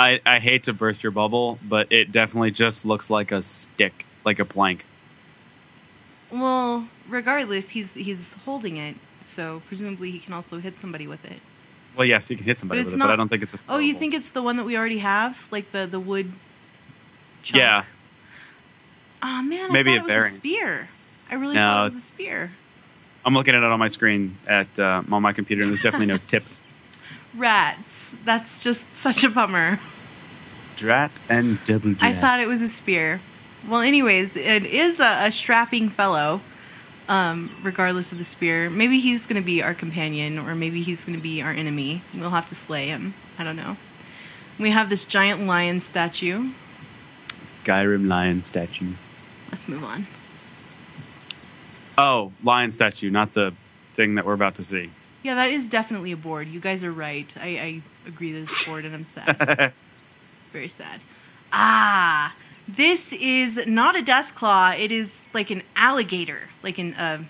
[0.00, 4.06] I, I hate to burst your bubble, but it definitely just looks like a stick,
[4.24, 4.86] like a plank.
[6.30, 11.40] well, regardless, he's he's holding it, so presumably he can also hit somebody with it.
[11.96, 13.58] Well, yes, you can hit somebody But with it, but I don't think it's a.
[13.68, 16.32] Oh, you think it's the one that we already have, like the the wood?
[17.42, 17.58] Chunk?
[17.58, 17.84] Yeah.
[19.22, 20.32] Oh man, Maybe I a thought it was bearing.
[20.32, 20.88] a spear.
[21.30, 22.50] I really No, thought it was a spear.
[23.26, 26.06] I'm looking at it on my screen at uh, on my computer, and there's definitely
[26.06, 26.42] no tip.
[27.36, 27.99] Rats.
[28.24, 29.80] That's just such a bummer.
[30.76, 32.02] Drat and double drat.
[32.02, 33.20] I thought it was a spear.
[33.68, 36.40] Well, anyways, it is a, a strapping fellow,
[37.08, 38.70] um, regardless of the spear.
[38.70, 42.02] Maybe he's going to be our companion, or maybe he's going to be our enemy.
[42.14, 43.14] We'll have to slay him.
[43.38, 43.76] I don't know.
[44.58, 46.50] We have this giant lion statue.
[47.42, 48.92] Skyrim lion statue.
[49.50, 50.06] Let's move on.
[51.98, 53.52] Oh, lion statue, not the
[53.92, 54.90] thing that we're about to see.
[55.22, 56.48] Yeah, that is definitely a board.
[56.48, 57.34] You guys are right.
[57.38, 59.72] I, I agree that it's a board, and I'm sad.
[60.52, 61.00] Very sad.
[61.52, 62.34] Ah,
[62.68, 64.72] this is not a death claw.
[64.76, 67.22] It is like an alligator, like an uh,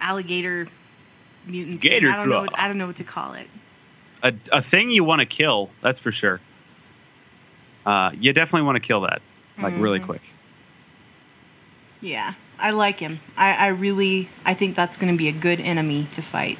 [0.00, 0.66] alligator
[1.46, 1.80] mutant.
[1.80, 2.40] Gator I don't know.
[2.40, 3.46] What, I don't know what to call it.
[4.22, 5.70] a, a thing you want to kill.
[5.82, 6.40] That's for sure.
[7.84, 9.20] Uh, you definitely want to kill that,
[9.60, 10.06] like really Mm-hmm.
[10.10, 10.22] quick.
[12.00, 13.20] Yeah, I like him.
[13.36, 16.58] I, I really, I think that's going to be a good enemy to fight.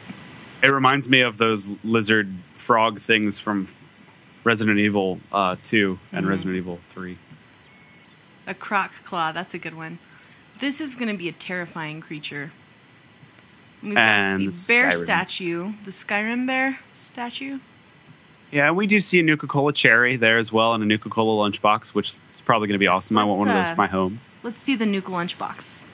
[0.62, 2.33] It reminds me of those lizard
[2.63, 3.69] frog things from
[4.45, 6.29] Resident Evil uh, 2 and Mhm.
[6.31, 7.17] Resident Evil 3.
[8.47, 9.33] A croc claw.
[9.33, 9.99] That's a good one.
[10.61, 12.53] This is going to be a terrifying creature.
[13.83, 15.05] We've And got the bear Skyrim.
[15.05, 17.59] statue, the Skyrim bear statue.
[18.53, 21.49] Yeah, we do see a Nuka Cola cherry there as well, and a Nuka Cola
[21.51, 23.19] lunchbox, which is probably going to be awesome.
[23.19, 24.21] I want one of those uh, for my home.
[24.43, 25.87] Let's see the Nuka lunchbox.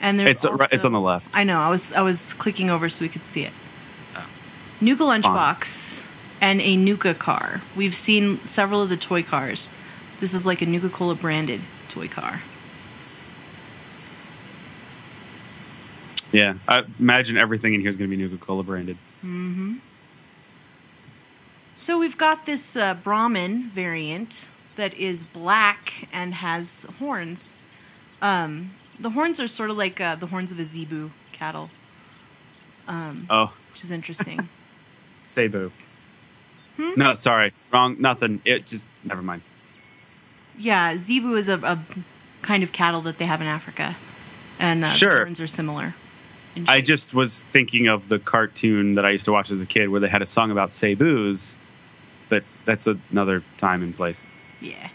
[0.00, 1.26] And there's It's uh, also, it's on the left.
[1.32, 1.60] I know.
[1.60, 3.52] I was I was clicking over so we could see it.
[4.82, 6.02] Nuka lunchbox
[6.40, 7.62] and a Nuka car.
[7.76, 9.68] We've seen several of the toy cars.
[10.18, 12.42] This is like a Nuka Cola branded toy car.
[16.32, 18.96] Yeah, I imagine everything in here is going to be Nuka Cola branded.
[19.24, 19.74] Mm-hmm.
[21.74, 27.56] So we've got this uh, Brahmin variant that is black and has horns.
[28.20, 31.70] Um, the horns are sort of like uh, the horns of a zebu cattle,
[32.88, 34.48] um, Oh, which is interesting.
[35.32, 35.70] Cebu.
[36.76, 36.90] Hmm?
[36.96, 37.96] No, sorry, wrong.
[38.00, 38.40] Nothing.
[38.44, 39.42] It just never mind.
[40.58, 41.78] yeah, zebu is a, a
[42.42, 43.96] kind of cattle that they have in Africa,
[44.58, 45.16] and uh, the Sure.
[45.24, 45.94] horns are similar.
[46.68, 49.88] I just was thinking of the cartoon that I used to watch as a kid,
[49.88, 51.54] where they had a song about Cebus.
[52.28, 54.22] But that's another time and place.
[54.60, 54.88] yeah.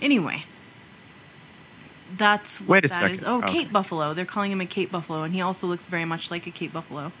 [0.00, 0.44] Anyway,
[2.16, 3.14] that's what Wait a that second.
[3.14, 3.24] is.
[3.24, 3.52] Oh, Okay.
[3.52, 4.14] Cape Buffalo.
[4.14, 6.72] They're calling him a Cape Buffalo, and he also looks very much like a Cape
[6.72, 7.12] Buffalo.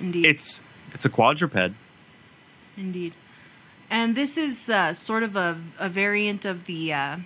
[0.00, 0.26] Indeed.
[0.26, 0.62] It's
[0.94, 1.72] it's a quadruped.
[2.76, 3.12] Indeed.
[3.90, 6.92] And this is uh, sort of a, a variant of the.
[6.92, 7.16] Uh,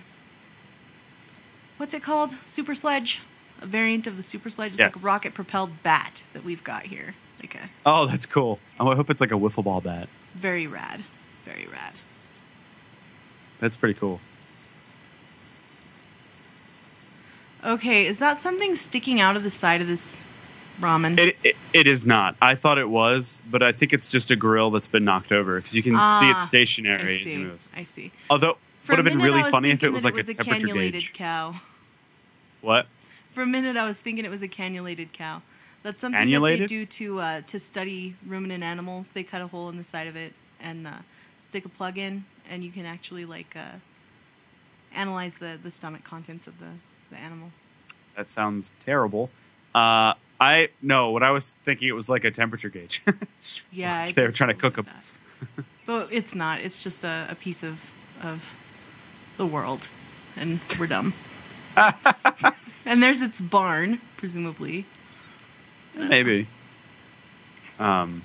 [1.77, 2.35] what's it called?
[2.43, 3.21] Super Sledge?
[3.61, 4.71] A variant of the Super Sledge.
[4.71, 7.15] It's like a rocket propelled bat that we've got here.
[7.41, 8.59] Like a Oh, that's cool.
[8.79, 10.09] Oh, I hope it's like a wiffle ball bat.
[10.35, 11.03] very rad.
[11.45, 11.93] Very rad.
[13.59, 14.19] That's pretty cool.
[17.65, 20.23] Okay, is that something sticking out of the side of this
[20.79, 21.17] Brahmin?
[21.19, 22.35] It, it it is not.
[22.41, 25.57] I thought it was, but I think it's just a grill that's been knocked over
[25.59, 27.37] because you can see it's it stationary I as it see.
[27.37, 27.69] moves.
[27.75, 28.11] I see.
[28.29, 30.33] Although For would have been really funny if it was like it a was a
[30.35, 31.13] temperature cannulated gauge.
[31.13, 31.55] cow.
[32.61, 32.87] What?
[33.33, 35.41] For a minute, I was thinking it was a cannulated cow.
[35.83, 39.11] That's something that they do to uh, to study ruminant animals.
[39.11, 40.91] They cut a hole in the side of it and uh,
[41.39, 43.77] stick a plug in, and you can actually like uh,
[44.93, 46.69] analyze the, the stomach contents of the,
[47.11, 47.51] the animal.
[48.15, 49.29] That sounds terrible.
[49.75, 51.11] Uh, I no.
[51.11, 53.01] What I was thinking it was like a temperature gauge.
[53.71, 55.03] Yeah, Like they were trying to cook that.
[55.85, 56.61] but it's not.
[56.61, 57.81] It's just a, a piece of
[58.21, 58.43] of
[59.37, 59.87] the world,
[60.35, 61.13] and we're dumb.
[62.85, 64.85] and there's its barn, presumably.
[65.95, 66.47] Maybe.
[67.79, 68.23] Um,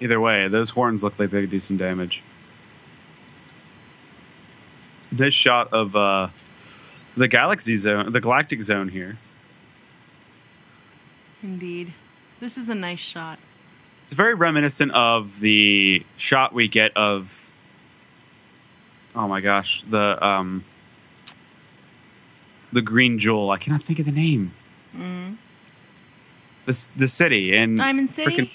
[0.00, 2.22] either way, those horns look like they could do some damage.
[5.12, 6.28] This shot of uh,
[7.16, 9.16] the galaxy zone, the galactic zone here.
[11.46, 11.92] Indeed,
[12.40, 13.38] this is a nice shot.
[14.02, 17.40] It's very reminiscent of the shot we get of.
[19.14, 20.64] Oh my gosh, the um,
[22.72, 23.50] the green jewel.
[23.52, 24.52] I cannot think of the name.
[24.96, 25.36] Mm.
[26.66, 28.36] This the city in Diamond City.
[28.36, 28.50] frickin-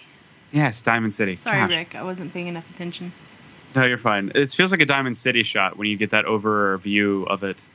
[0.51, 1.35] yes, Diamond City.
[1.35, 1.69] Sorry, Gosh.
[1.69, 1.95] Rick.
[1.95, 3.13] I wasn't paying enough attention.
[3.73, 4.33] No, you're fine.
[4.35, 7.65] It feels like a Diamond City shot when you get that over view of it.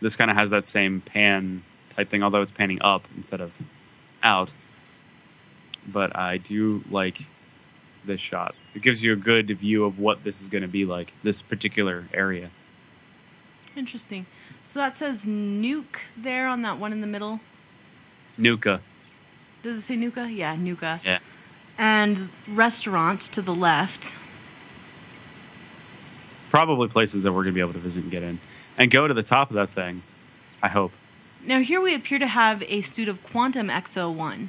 [0.00, 1.64] This kind of has that same pan
[1.96, 3.50] type thing, although it's panning up instead of
[4.22, 4.52] out.
[5.86, 7.22] But I do like
[8.04, 8.54] this shot.
[8.74, 11.42] It gives you a good view of what this is going to be like, this
[11.42, 12.50] particular area.
[13.76, 14.26] Interesting.
[14.64, 17.40] So that says nuke there on that one in the middle.
[18.36, 18.80] Nuka.
[19.62, 20.30] Does it say Nuka?
[20.30, 21.00] Yeah, Nuka.
[21.04, 21.18] Yeah.
[21.78, 24.12] And restaurant to the left.
[26.50, 28.38] Probably places that we're going to be able to visit and get in.
[28.76, 30.02] And go to the top of that thing,
[30.62, 30.92] I hope.
[31.44, 34.48] Now here we appear to have a suit of Quantum X-01.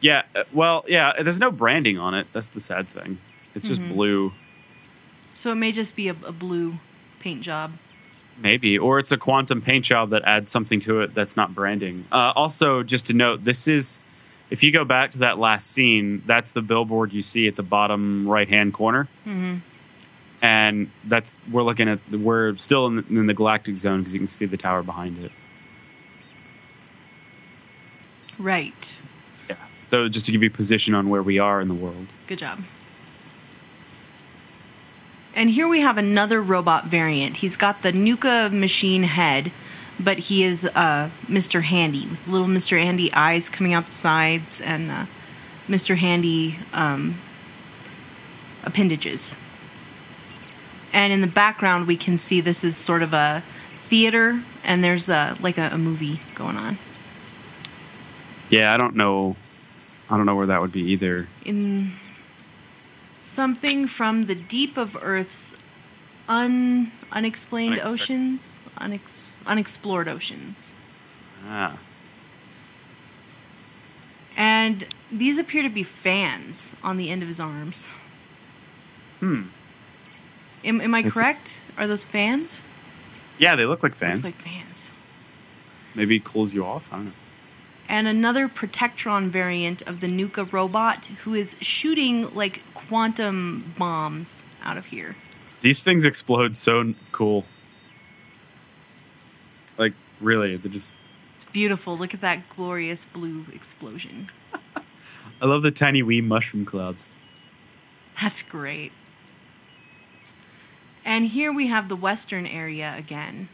[0.00, 2.26] Yeah, uh, well, yeah, there's no branding on it.
[2.32, 3.18] That's the sad thing.
[3.54, 3.92] It's just Mhm.
[3.92, 4.32] blue.
[5.34, 6.74] So it may just be a, a blue
[7.20, 7.72] paint job.
[8.38, 12.04] Maybe, or it's a quantum paint job that adds something to it that's not branding.
[12.10, 13.98] Uh, also, just to note, this is
[14.50, 17.62] if you go back to that last scene, that's the billboard you see at the
[17.62, 19.56] bottom right hand corner, Mm-hmm.
[20.40, 24.18] and that's we're looking at we're still in the, in the galactic zone because you
[24.18, 25.30] can see the tower behind it.
[28.38, 28.98] Right.
[29.48, 29.56] Yeah.
[29.90, 32.06] So just to give you position on where we are in the world.
[32.26, 32.60] Good job.
[35.34, 37.36] And here we have another robot variant.
[37.36, 39.50] He's got the Nuka machine head,
[39.98, 41.62] but he is uh, Mr.
[41.62, 42.82] Handy with little Mr.
[42.82, 45.06] Handy eyes coming out the sides and uh,
[45.68, 45.96] Mr.
[45.96, 47.18] Handy um,
[48.62, 49.38] appendages.
[50.92, 53.42] And in the background, we can see this is sort of a
[53.80, 56.76] theater, and there's a, like a, a movie going on.
[58.52, 59.34] Yeah, I don't know.
[60.10, 61.26] I don't know where that would be either.
[61.44, 61.92] in
[63.20, 65.58] something from the deep of Earth's
[66.28, 67.92] un unexplained Unexpected.
[67.92, 70.72] oceans, unex, unexplored oceans,
[71.48, 71.76] Ah.
[74.36, 77.88] and these appear to be fans on the end of his arms.
[79.20, 79.42] Hmm.
[80.64, 81.54] Am, am I It's- correct?
[81.78, 82.60] Are those fans?
[83.38, 84.22] Yeah, they look like fans.
[84.24, 84.90] Looks like fans.
[85.94, 86.86] Maybe it cools you off.
[86.92, 87.12] I don't know.
[87.92, 94.78] And another Protectron variant of the Nuka robot who is shooting like quantum bombs out
[94.78, 95.14] of here.
[95.60, 97.44] These things explode so cool.
[99.76, 100.94] Like really, they're just.
[101.34, 101.98] It's beautiful.
[101.98, 104.30] Look at that glorious blue explosion.
[105.42, 107.10] I love the tiny wee mushroom clouds.
[108.22, 108.92] That's great.
[111.04, 113.50] And here we have the western area again.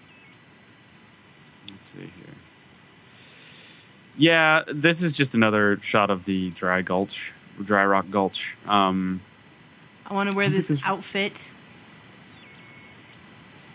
[1.72, 2.37] Let's see here.
[4.18, 7.32] Yeah, this is just another shot of the dry gulch,
[7.64, 8.56] dry rock gulch.
[8.66, 9.20] Um,
[10.04, 11.32] I want to wear this this- outfit.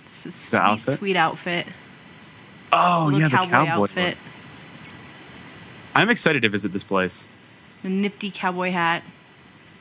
[0.04, 1.00] It's a sweet, outfit?
[1.00, 1.66] sweet outfit.
[2.74, 4.06] oh yeah, the cowboy, cowboy outfit.
[4.10, 4.18] look.
[5.96, 7.28] I'm excited to visit this place.
[7.84, 9.02] The nifty cowboy hat.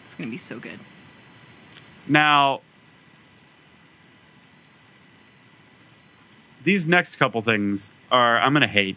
[0.06, 0.78] It's gonna be so good.
[2.06, 2.60] Now,
[6.62, 8.96] these next couple things are I'm gonna hate.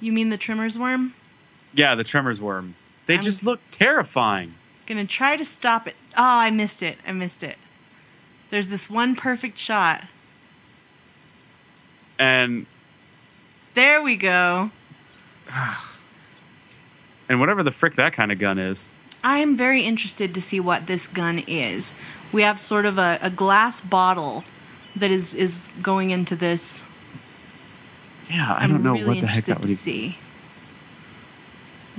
[0.00, 1.14] You mean the Tremors worm?
[1.74, 2.74] Yeah, the Tremors worm.
[3.06, 4.54] They I'm- just look terrifying.
[4.86, 5.96] Gonna try to stop it.
[6.16, 6.98] Oh, I missed it.
[7.06, 7.58] I missed it.
[8.50, 10.04] There's this one perfect shot.
[12.18, 12.66] And
[13.74, 14.70] There we go.
[17.28, 18.88] and whatever the frick that kind of gun is.
[19.24, 21.92] I am very interested to see what this gun is.
[22.32, 24.44] We have sort of a, a glass bottle
[24.94, 26.80] that is, is going into this.
[28.30, 30.18] Yeah, I I'm don't know really what the heck interested that would to even see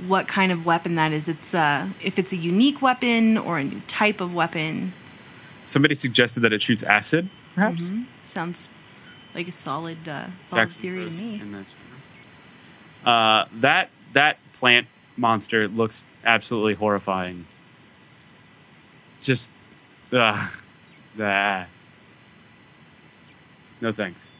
[0.06, 1.28] what kind of weapon that is.
[1.28, 4.92] It's uh, if it's a unique weapon or a new type of weapon.
[5.64, 7.82] Somebody suggested that it shoots acid, perhaps.
[7.84, 8.04] Mhm.
[8.24, 8.68] Sounds
[9.34, 11.42] like a solid uh, solid Jackson theory to me.
[13.04, 13.08] that.
[13.08, 17.44] Uh, that that plant monster looks absolutely horrifying.
[19.20, 19.50] Just,
[20.12, 20.48] ugh,
[21.20, 21.66] ah.
[23.80, 24.32] No thanks.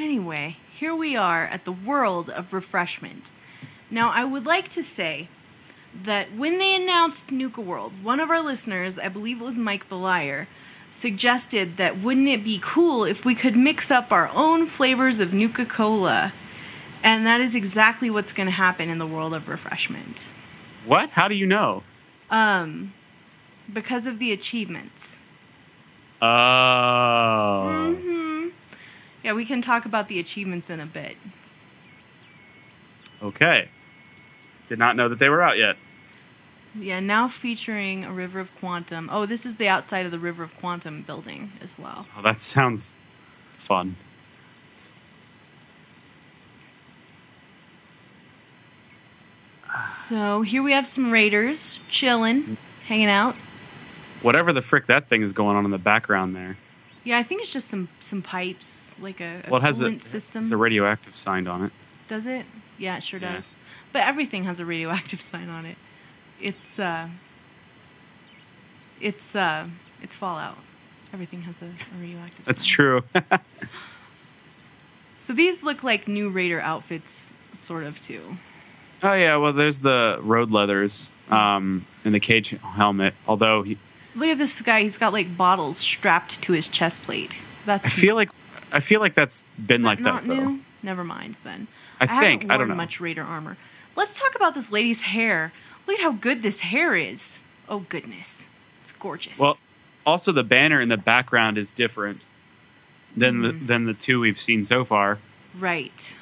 [0.00, 3.30] Anyway, here we are at the world of refreshment.
[3.90, 5.26] Now, I would like to say
[6.04, 9.88] that when they announced Nuka World, one of our listeners, I believe it was Mike
[9.88, 10.46] the Liar,
[10.92, 15.34] suggested that wouldn't it be cool if we could mix up our own flavors of
[15.34, 16.32] Nuka Cola?
[17.02, 20.18] And that is exactly what's going to happen in the world of refreshment.
[20.86, 21.10] What?
[21.10, 21.82] How do you know?
[22.30, 22.92] Um,
[23.72, 25.18] because of the achievements.
[26.22, 28.37] Oh, hmm
[29.28, 31.14] Yeah, we can talk about the achievements in a bit.
[33.22, 33.68] okay.
[34.70, 35.76] Did not know that they were out yet.
[36.74, 39.10] Yeah, now featuring a River of Quantum.
[39.12, 42.06] Oh, this is the outside of the River of Quantum building as well.
[42.16, 42.94] Oh, that sounds
[43.58, 43.96] fun.
[50.06, 52.56] So here we have some raiders chilling,
[52.86, 53.36] hanging out.
[54.22, 56.56] Whatever the frick that thing is going on in the background there.
[57.08, 59.98] Yeah, I think it's just some some pipes, like a, a Well, it has a,
[59.98, 60.42] system.
[60.42, 61.72] it's a radioactive sign on it.
[62.06, 62.44] Does it?
[62.76, 63.36] Yeah, it sure Yeah.
[63.36, 63.54] does.
[63.92, 65.76] But everything has a radioactive sign on it.
[66.38, 67.08] It's uh
[69.00, 69.66] it's uh
[70.02, 70.58] it's Fallout.
[71.14, 72.68] Everything has a, a radioactive That's sign.
[72.74, 73.02] true.
[75.18, 78.22] So these look like new raider outfits sort of too.
[79.02, 83.12] Oh yeah, well there's the road leathers um, and the cage helmet.
[83.26, 83.76] Although he,
[84.18, 87.34] Look at this guy, he's got like bottles strapped to his chest plate.
[87.64, 88.30] That's I feel like
[88.72, 90.34] I feel like that's been Is like that though.
[90.34, 90.60] new?
[90.82, 91.66] Never mind then.
[92.00, 92.74] I haven't think I don't know.
[92.74, 93.56] much Raider armor.
[93.96, 95.52] Let's talk about this lady's hair.
[95.86, 97.38] Look at how good this hair is.
[97.68, 98.46] Oh goodness,
[98.80, 99.38] it's gorgeous.
[99.38, 99.58] Well,
[100.06, 102.20] also the banner in the background is different
[103.16, 103.58] than Mm-hmm.
[103.60, 105.18] the, than the two we've seen so far,
[105.58, 106.16] right.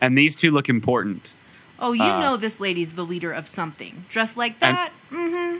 [0.00, 1.36] and these two look important.
[1.78, 4.04] Oh, you uh, know this lady's the leader of something.
[4.08, 4.92] Dressed like And- that.
[5.10, 5.58] mm-hmm.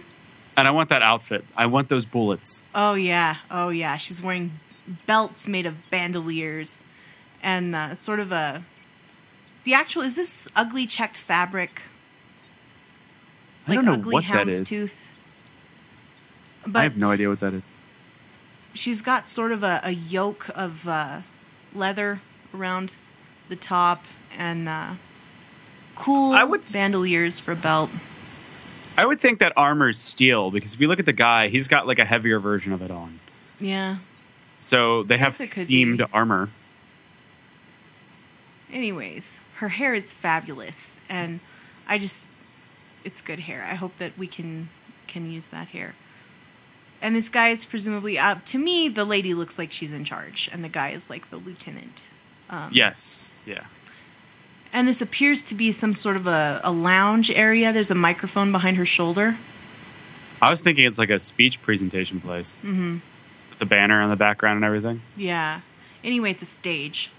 [0.56, 1.44] And I want that outfit.
[1.56, 2.62] I want those bullets.
[2.74, 3.36] Oh yeah.
[3.50, 3.96] Oh yeah.
[3.96, 4.52] She's wearing
[5.06, 6.78] belts made of bandoliers
[7.42, 8.62] and uh, sort of a
[9.64, 11.82] The actual is this ugly checked fabric?
[13.66, 14.60] I Like don't know ugly what that is.
[14.62, 14.90] houndstooth.
[16.66, 17.62] But I have no idea what that is.
[18.74, 21.20] She's got sort of a, a yoke of uh,
[21.74, 22.20] leather
[22.54, 22.92] around
[23.48, 24.04] the top
[24.38, 24.90] and uh,
[25.94, 27.90] cool I would- bandoliers for a belt.
[28.96, 31.68] I would think that armor is steel because if you look at the guy, he's
[31.68, 33.18] got like a heavier version of it on.
[33.58, 33.96] Yeah.
[34.60, 36.04] So they have guess it could themed be.
[36.12, 36.50] armor.
[38.72, 41.40] Anyways, her hair is fabulous, and
[41.86, 42.28] I just
[43.04, 43.64] it's good hair.
[43.68, 44.68] I hope that we can
[45.06, 45.94] can use that hair.
[47.02, 48.44] And this guy is presumably up.
[48.46, 51.36] To me, the lady looks like she's in charge, and the guy is like the
[51.36, 52.02] lieutenant.
[52.48, 53.32] Um, Yes.
[53.46, 53.64] Yeah.
[54.74, 57.72] And this appears to be some sort of a, a lounge area.
[57.72, 59.36] There's a microphone behind her shoulder.
[60.42, 62.94] I was thinking it's like a speech presentation place Mm-hmm.
[63.50, 65.00] with the banner on the background and everything.
[65.16, 65.60] Yeah.
[66.02, 67.10] Anyway, it's a stage.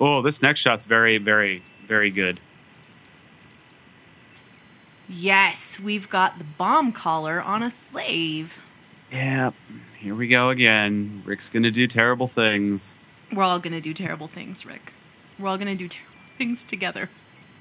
[0.00, 2.40] Oh, this next shot's very, very, very good.
[5.08, 8.58] Yes, we've got the bomb collar on a slave.
[9.12, 9.50] Yeah.
[9.98, 11.22] Here we go again.
[11.24, 12.96] Rick's gonna do terrible things.
[13.32, 14.92] We're all gonna do terrible things, Rick.
[15.38, 17.08] We're all gonna do terrible things together.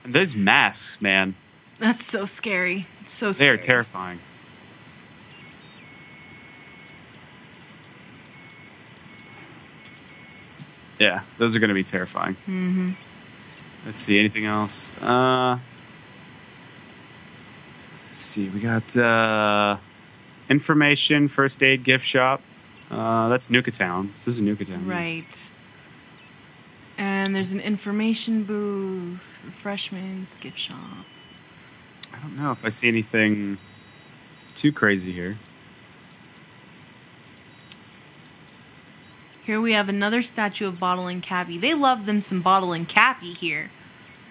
[0.03, 1.35] And those masks, man,
[1.79, 2.87] That's so scary.
[2.99, 4.19] It's so they are terrifying.
[10.99, 12.35] Yeah, those are gonna be terrifying.
[12.47, 12.91] Mm-hmm.
[13.85, 14.91] Let's see, anything else?
[15.01, 15.57] Uh,
[18.09, 19.77] let's see, we got uh,
[20.49, 22.41] information, first aid gift shop.
[22.91, 24.11] Uh, that's Nuka Town.
[24.13, 24.85] This is Nuka Town.
[24.85, 25.51] Right.
[27.19, 30.77] And there's an information booth, refreshments, gift shop.
[32.13, 33.57] I don't know if I see anything
[34.55, 35.37] too crazy here.
[39.45, 41.57] Here we have another statue of Bottle and Cappy.
[41.57, 43.69] They love them some Bottle and Cappy here.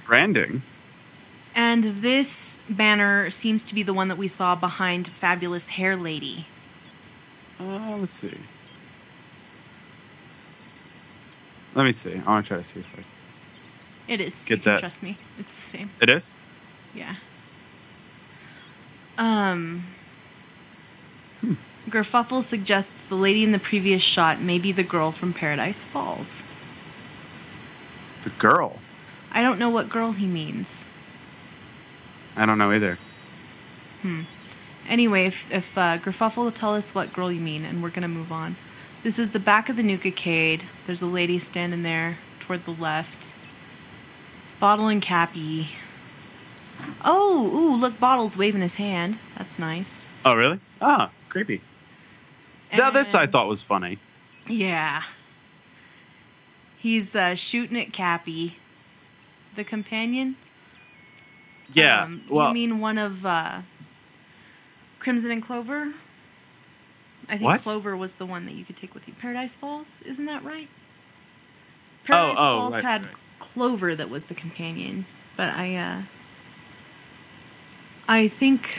[0.07, 0.62] Branding.
[1.55, 6.47] And this banner seems to be the one that we saw behind Fabulous Hair Lady.
[7.61, 8.39] Uh, let's see.
[11.79, 12.20] Let me see.
[12.26, 14.12] I want to try to see if I.
[14.12, 14.43] It is.
[14.45, 14.81] Get that.
[14.81, 15.16] Trust me.
[15.39, 15.91] It's the same.
[16.03, 16.35] It is.
[16.93, 17.14] Yeah.
[19.16, 19.85] Um.
[21.89, 26.43] Gerfuffle suggests the lady in the previous shot may be the girl from Paradise Falls.
[28.24, 28.81] The girl.
[29.31, 30.85] I don't know what girl he means.
[32.37, 32.99] I don't know either.
[34.03, 34.22] Hmm.
[34.89, 38.09] Anyway, if, if uh, Gerfuffle will tell us what girl you mean, and we're gonna
[38.09, 38.57] move on.
[39.03, 40.64] This is the back of the Nuka-cade.
[40.86, 43.28] There's a lady standing there toward the left.
[44.59, 45.68] Bottle and Cappy.
[47.05, 49.18] Oh, ooh, look, Bottle's waving his hand.
[49.36, 50.05] That's nice.
[50.24, 50.59] Oh, really?
[50.80, 51.61] Ah, creepy.
[52.72, 53.99] Now this I thought was funny.
[54.46, 55.03] Yeah.
[56.78, 58.57] He's uh, shooting at Cappy.
[59.55, 60.36] The companion?
[61.72, 62.05] Yeah.
[62.05, 63.61] Um, well, you mean one of uh,
[64.99, 65.92] Crimson and Clover?
[67.29, 67.61] I think What?
[67.61, 69.14] Clover was the one that you could take with you.
[69.14, 70.68] Paradise Falls, isn't that right?
[72.05, 73.12] Paradise oh, Falls right, had right.
[73.39, 75.05] Clover that was the companion,
[75.37, 76.03] but I, uh,
[78.09, 78.79] I think,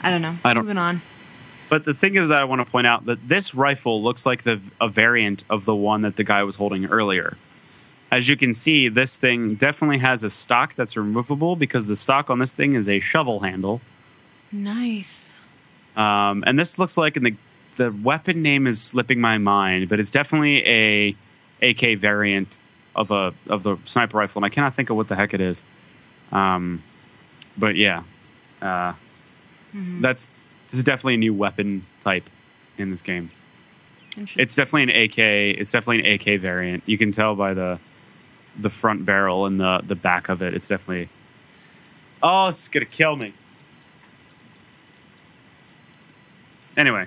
[0.00, 0.36] I don't know.
[0.44, 1.02] I don't- Moving on.
[1.68, 4.44] But the thing is that I want to point out that this rifle looks like
[4.44, 7.36] the a variant of the one that the guy was holding earlier.
[8.12, 12.30] As you can see, this thing definitely has a stock that's removable because the stock
[12.30, 13.80] on this thing is a shovel handle.
[14.52, 15.25] Nice.
[15.96, 17.34] Um, and this looks like, and the
[17.76, 21.16] the weapon name is slipping my mind, but it's definitely a
[21.62, 22.58] AK variant
[22.94, 25.40] of a of the sniper rifle, and I cannot think of what the heck it
[25.40, 25.62] is.
[26.32, 26.82] Um,
[27.56, 28.02] but yeah,
[28.62, 28.92] uh,
[29.74, 30.00] Mhm.
[30.00, 30.28] that's
[30.70, 32.28] this is definitely a new weapon type
[32.78, 33.30] in this game.
[34.36, 35.18] It's definitely an AK.
[35.58, 36.82] It's definitely an AK variant.
[36.86, 37.78] You can tell by the
[38.58, 40.54] the front barrel and the the back of it.
[40.54, 41.08] It's definitely.
[42.22, 43.34] Oh, it's gonna kill me.
[46.76, 47.06] Anyway,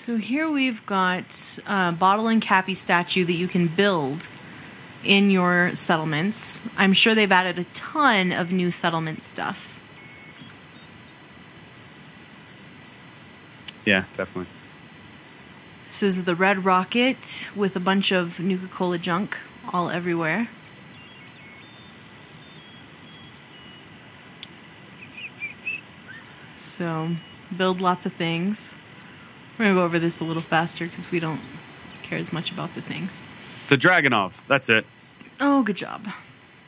[0.00, 4.28] So here we've got a bottle and cappy statue that you can build
[5.04, 6.62] in your settlements.
[6.76, 9.78] I'm sure they've added a ton of new settlement stuff.
[13.84, 14.46] yeah, definitely.
[15.88, 19.36] This is the Red Rocket with a bunch of Nuka Cola junk
[19.72, 20.48] all everywhere.
[26.80, 27.10] So,
[27.54, 28.72] build lots of things.
[29.58, 31.42] We're going to go over this a little faster because we don't
[32.02, 33.22] care as much about the things.
[33.68, 34.32] The Dragunov.
[34.48, 34.86] That's it.
[35.40, 36.08] Oh, good job.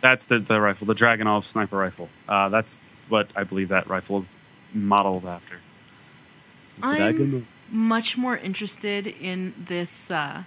[0.02, 2.10] That's the, the rifle, the Dragunov sniper rifle.
[2.28, 2.76] Uh, that's
[3.08, 4.36] what I believe that rifle is
[4.74, 5.56] modeled after.
[6.82, 10.42] I'm much more interested in this uh,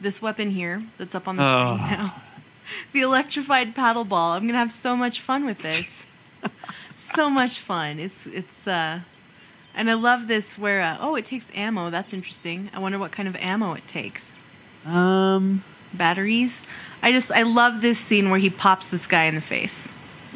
[0.00, 1.76] this weapon here that's up on the Oh.
[1.76, 2.14] screen now.
[2.92, 4.32] The electrified paddle ball.
[4.32, 6.06] I'm gonna have so much fun with this.
[6.96, 7.98] so much fun.
[7.98, 9.00] It's it's uh,
[9.74, 11.90] and I love this where uh, oh it takes ammo.
[11.90, 12.70] That's interesting.
[12.74, 14.36] I wonder what kind of ammo it takes.
[14.84, 15.62] Um,
[15.92, 16.64] Batteries.
[17.02, 19.86] I just I love this scene where he pops this guy in the face.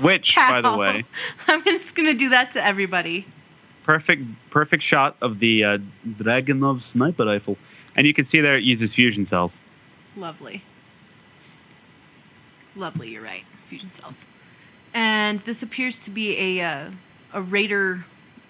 [0.01, 1.05] which, by the way,
[1.47, 3.27] I'm just gonna do that to everybody.
[3.82, 7.57] perfect perfect shot of the uh, Dragunov sniper rifle,
[7.97, 9.59] and you can see there it uses fusion cells.
[10.16, 10.62] Lovely.
[12.77, 13.45] Lovely, you're right.
[13.69, 14.24] Fusion cells.
[14.92, 16.90] And this appears to be a uh,
[17.32, 18.04] a raider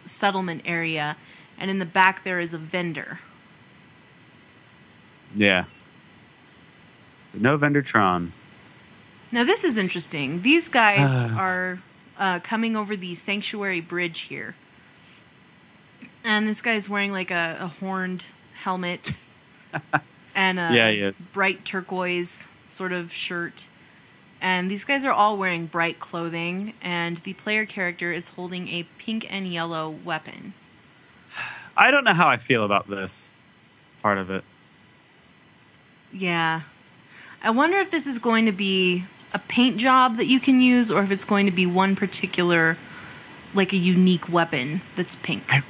[0.07, 1.17] settlement area,
[1.59, 3.21] and in the back there is a vendor.
[5.35, 5.65] Yeah.
[7.35, 8.31] No Vendertron.
[9.31, 10.43] Now this is interesting.
[10.43, 11.37] These guys Ah.
[11.39, 11.79] are
[12.19, 14.55] uh, coming over the sanctuary bridge here,
[16.25, 19.13] and this guy's wearing like a, a horned helmet
[20.35, 23.67] and a Yeah, bright turquoise sort of shirt.
[24.41, 28.85] And these guys are all wearing bright clothing, and the player character is holding a
[28.99, 30.55] pink and yellow weapon.
[31.77, 33.33] I don't know how I feel about this
[34.03, 34.45] part of it.
[36.13, 36.63] Yeah.
[37.43, 40.91] I wonder if this is going to be a paint job that you can use
[40.91, 42.77] or if it's going to be one particular
[43.55, 45.45] like a unique weapon that's pink.
[45.49, 45.63] I-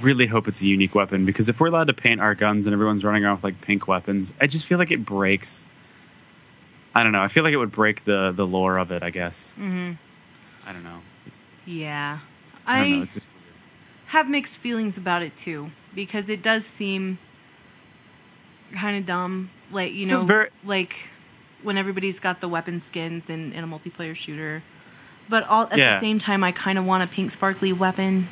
[0.00, 2.72] Really hope it's a unique weapon because if we're allowed to paint our guns and
[2.72, 5.64] everyone's running around with like pink weapons, I just feel like it breaks.
[6.94, 7.22] I don't know.
[7.22, 9.02] I feel like it would break the the lore of it.
[9.02, 9.54] I guess.
[9.58, 9.96] Mhm.
[10.66, 11.00] I don't know.
[11.66, 12.18] Yeah.
[12.66, 13.04] I don't I, know.
[13.06, 13.28] Just
[14.06, 17.18] have mixed feelings about it too because it does seem
[18.72, 21.08] kind of dumb like you know very- like
[21.62, 24.62] when everybody's got the weapon skins in, in a multiplayer shooter
[25.28, 25.94] but all at Yeah.
[25.94, 28.28] the same time i kind of want a pink sparkly weapon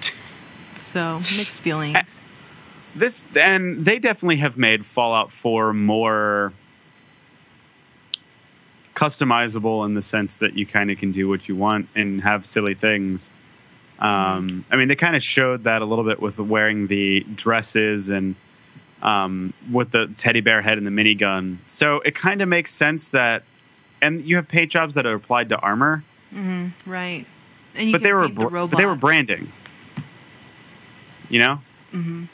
[0.80, 2.24] so mixed feelings
[2.94, 6.52] this and they definitely have made Fallout 4 more
[8.94, 12.46] customizable in the sense that you kind of can do what you want and have
[12.46, 13.32] silly things.
[13.98, 18.10] Um, I mean, they kind of showed that a little bit with wearing the dresses
[18.10, 18.34] and
[19.02, 21.58] um, with the teddy bear head and the minigun.
[21.66, 23.44] So it kind of makes sense that,
[24.02, 26.02] and you have paint jobs that are applied to armor,
[26.86, 27.24] right
[27.76, 29.50] and you but they were the but they were branding.
[31.28, 31.60] You know.
[31.92, 32.28] Mhm.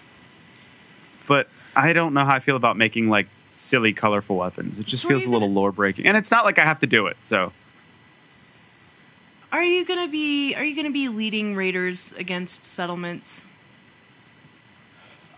[1.26, 3.28] But I don't know how I feel about making like
[3.60, 4.78] silly, colorful weapons.
[4.78, 6.80] It just So feels a little gonna- lore breaking, and it's not like I have
[6.80, 7.16] to do it.
[7.20, 7.52] So
[9.52, 13.42] are you gonna be are you gonna be leading raiders against settlements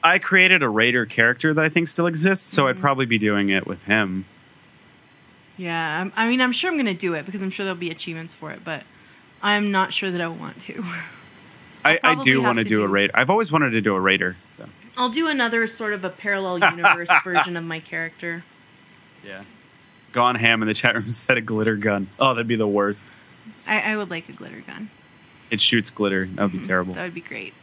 [0.04, 2.52] I created a raider character that I think still exists.
[2.52, 2.80] So I'd mm-hmm.
[2.80, 4.24] probably be doing it with him.
[5.56, 8.32] yeah I'm, mean i'm sure i'm gonna do it because i'm sure there'll be achievements
[8.34, 8.82] for it but
[9.42, 10.84] i'm not sure that i want to
[11.84, 13.12] I, I do want to to do a do- raider.
[13.14, 14.36] I've always wanted to do a raider.
[14.52, 18.44] So I'll do another sort of a parallel universe version of my character.
[19.24, 19.42] yeah.
[20.12, 22.06] Gone ham in the chat room said a glitter gun.
[22.18, 23.06] Oh, that'd be the worst.
[23.66, 24.90] I, I would like a glitter gun.
[25.50, 26.26] It shoots glitter.
[26.26, 26.94] That would be terrible.
[26.94, 27.54] That would be great.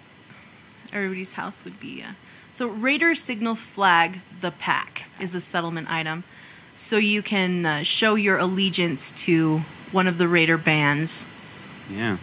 [0.92, 2.02] Everybody's house would be.
[2.02, 2.14] Uh...
[2.52, 6.24] So, Raider Signal Flag, the pack, is a settlement item.
[6.76, 9.60] So you can uh, show your allegiance to
[9.92, 11.26] one of the Raider bands.
[11.92, 12.18] Yeah.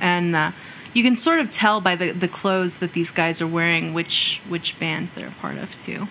[0.00, 0.52] And uh,
[0.98, 4.40] you can sort of tell by the, the clothes that these guys are wearing which,
[4.48, 6.08] which band they're a part of, too.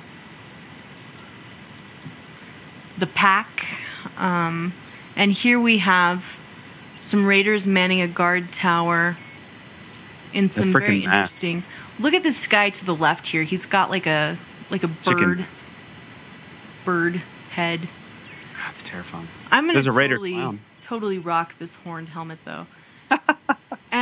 [2.98, 3.68] The pack.
[4.18, 4.72] Um,
[5.18, 6.40] and here we have
[7.02, 9.18] some raiders manning a guard tower
[10.34, 11.64] in some very interesting.
[12.00, 13.44] Look at this guy to the left here.
[13.44, 14.38] He's got like a
[14.70, 15.46] like a bird Chicken.
[16.86, 17.82] bird head.
[18.66, 19.28] That's terrifying.
[19.52, 20.60] I'm gonna There's a raider totally, clown.
[20.82, 22.68] totally rock this horned helmet though.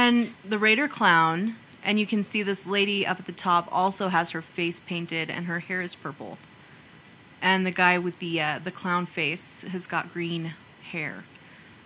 [0.05, 4.09] And the raider clown, and you can see this lady up at the top also
[4.09, 6.37] has her face painted and her hair is purple.
[7.41, 10.53] And the guy with the uh, the clown face has got green
[10.91, 11.23] hair.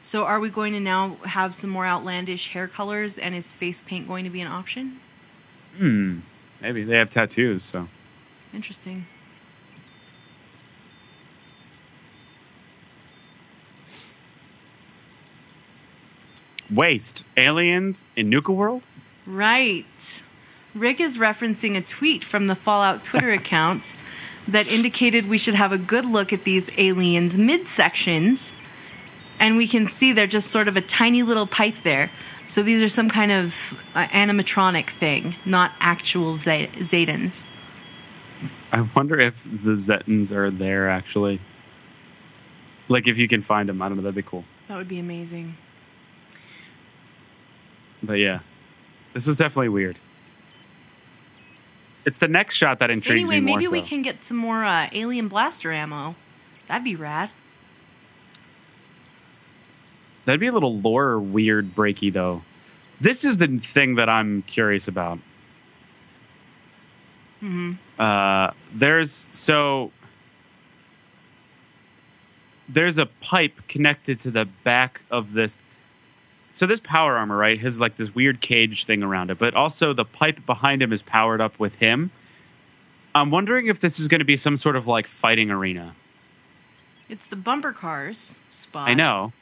[0.01, 3.79] So are we going to now have some more outlandish hair colors and is face
[3.79, 4.99] paint going to be an option?
[5.77, 6.19] Hmm.
[6.61, 7.63] Maybe they have tattoos.
[7.63, 7.87] So
[8.53, 9.05] Interesting.
[16.73, 18.83] Waste aliens in Nuka World.
[19.25, 20.23] Right.
[20.75, 23.93] Rick is referencing a tweet from the Fallout Twitter account
[24.47, 28.51] that indicated we should have a good look at these aliens' midsections.
[29.39, 32.09] And we can see they're just sort of a tiny little pipe there.
[32.45, 37.45] So these are some kind of uh, animatronic thing, not actual Z- Zetans.
[38.71, 41.39] I wonder if the Zetans are there actually.
[42.87, 44.03] Like if you can find them, I don't know.
[44.03, 44.43] That'd be cool.
[44.67, 45.55] That would be amazing.
[48.01, 48.39] But yeah,
[49.13, 49.97] this was definitely weird.
[52.05, 53.57] It's the next shot that intrigues Anyway, me more.
[53.57, 56.15] maybe we can get some more uh, alien blaster ammo.
[56.67, 57.29] That'd be rad.
[60.25, 62.41] That'd be a little lore weird breaky though.
[63.01, 65.19] This is the thing that I'm curious about.
[67.39, 69.91] hmm Uh, there's so
[72.67, 75.57] there's a pipe connected to the back of this.
[76.53, 79.93] So this power armor, right, has like this weird cage thing around it, but also
[79.93, 82.11] the pipe behind him is powered up with him.
[83.13, 85.93] I'm wondering if this is going to be some sort of like fighting arena.
[87.07, 88.89] It's the bumper cars spot.
[88.89, 89.33] I know.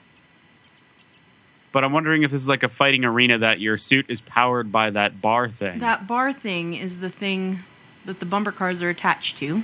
[1.71, 4.71] But I'm wondering if this is like a fighting arena that your suit is powered
[4.71, 5.79] by that bar thing.
[5.79, 7.59] That bar thing is the thing
[8.05, 9.61] that the bumper cars are attached to,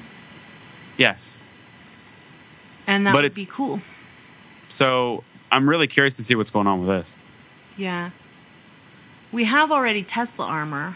[0.98, 1.40] yes.
[2.86, 3.80] and that But would be cool.
[4.68, 7.16] So I'm really curious to see what's going on with this.
[7.78, 8.12] Yeah.
[9.32, 10.96] We have already Tesla armor.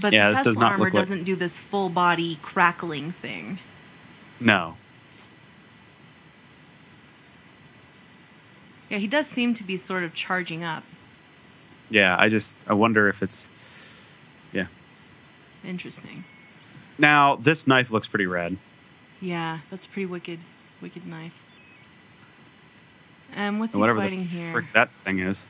[0.00, 3.58] But Yeah, the Tesla does armor like- doesn't do this full body crackling thing.
[4.40, 4.76] No.
[8.90, 10.82] Yeah, he does seem to be sort of charging up.
[11.90, 13.48] Yeah, I just I wonder if it's
[14.52, 14.66] yeah.
[15.64, 16.24] Interesting.
[16.98, 18.56] now this knife looks pretty rad.
[19.20, 20.38] Yeah, that's a pretty wicked,
[20.80, 21.42] wicked knife.
[23.34, 24.52] And what's he whatever fighting here?
[24.52, 25.46] frick that thing is.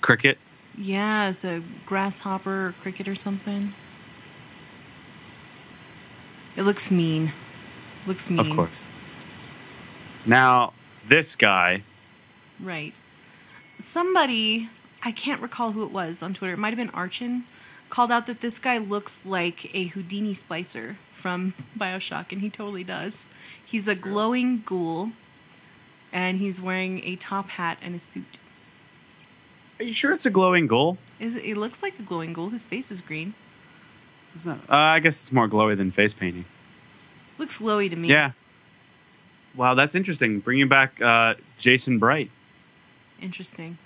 [0.00, 0.38] Cricket.
[0.78, 3.72] Yeah, it's a grasshopper or cricket or something.
[6.56, 7.32] It looks mean.
[8.06, 8.40] Looks mean.
[8.40, 8.82] Of course.
[10.24, 10.72] Now
[11.08, 11.82] this guy.
[12.60, 12.94] Right.
[13.78, 14.70] Somebody,
[15.02, 17.42] I can't recall who it was on Twitter, it might have been Archin,
[17.90, 22.84] called out that this guy looks like a Houdini splicer from Bioshock, and he totally
[22.84, 23.24] does.
[23.64, 25.10] He's a glowing ghoul,
[26.16, 28.38] and he's wearing a top hat and a suit.
[29.78, 30.96] Are you sure it's a glowing ghoul?
[31.20, 32.48] Is it, it looks like a glowing ghoul.
[32.48, 33.34] His face is green.
[34.34, 36.46] Is that, uh, I guess it's more glowy than face painting.
[37.36, 38.08] Looks glowy to me.
[38.08, 38.30] Yeah.
[39.54, 40.40] Wow, that's interesting.
[40.40, 42.30] Bringing back uh, Jason Bright.
[43.20, 43.76] Interesting.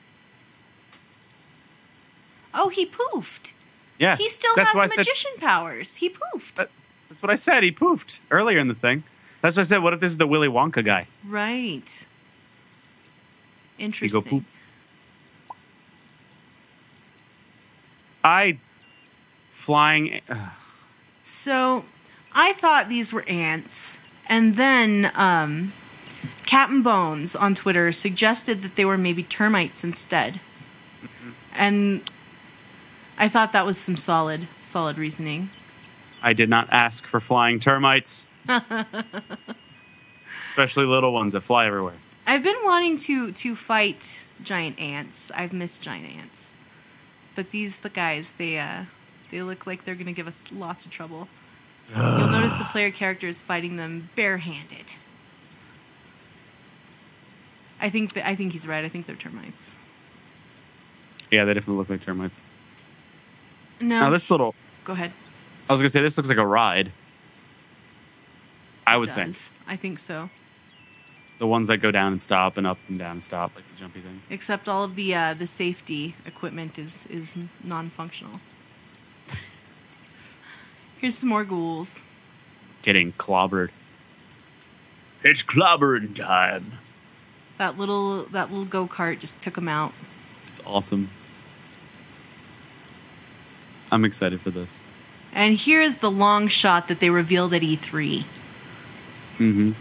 [2.54, 3.50] Oh, he poofed.
[3.98, 4.18] Yes.
[4.18, 5.96] He still that's has said, magician powers.
[5.96, 6.54] He poofed.
[6.54, 6.70] That-
[7.08, 7.64] That's what I said.
[7.64, 9.02] He poofed earlier in the thing.
[9.42, 9.82] That's what I said.
[9.82, 11.08] What if this is the Willy Wonka guy?
[11.26, 12.06] right.
[13.80, 14.20] Interesting.
[14.20, 14.44] go poop.
[18.22, 18.58] I
[19.50, 20.20] flying.
[20.28, 20.50] Uh,
[21.24, 21.84] So
[22.32, 23.98] I thought these were ants,
[24.28, 25.72] and then um,
[26.46, 30.40] Captain Bones on Twitter suggested that they were maybe termites instead,
[31.54, 32.02] and
[33.16, 35.50] I thought that was some solid, solid reasoning.
[36.22, 38.26] I did not ask for flying termites,
[40.50, 41.94] especially little ones that fly everywhere.
[42.30, 45.32] I've been wanting to to fight giant ants.
[45.34, 46.52] I've missed giant ants,
[47.34, 48.84] but these the guys they uh,
[49.32, 51.26] they look like they're gonna give us lots of trouble.
[51.92, 54.84] You'll notice the player character is fighting them barehanded.
[57.80, 58.84] I think that I think he's right.
[58.84, 59.74] I think they're termites.
[61.32, 62.42] Yeah, they definitely look like termites.
[63.80, 64.54] No, Now this little.
[64.84, 65.10] go ahead.
[65.68, 66.92] I was gonna say this looks like a ride.
[68.86, 69.36] I would think.
[69.66, 70.30] I think so.
[71.40, 73.80] The ones that go down and stop and up and down and stop, like the
[73.80, 74.22] jumpy things.
[74.28, 77.34] Except all of the uh, the safety equipment is is
[77.64, 78.40] non-functional.
[81.00, 82.02] Here's some more ghouls.
[82.82, 83.70] Getting clobbered.
[85.24, 86.72] It's clobbering time.
[87.56, 89.94] That little that little go kart just took them out.
[90.48, 91.08] It's awesome.
[93.90, 94.80] I'm excited for this.
[95.32, 98.24] And here's the long shot that they revealed at E3.
[99.38, 99.72] Mm-hmm.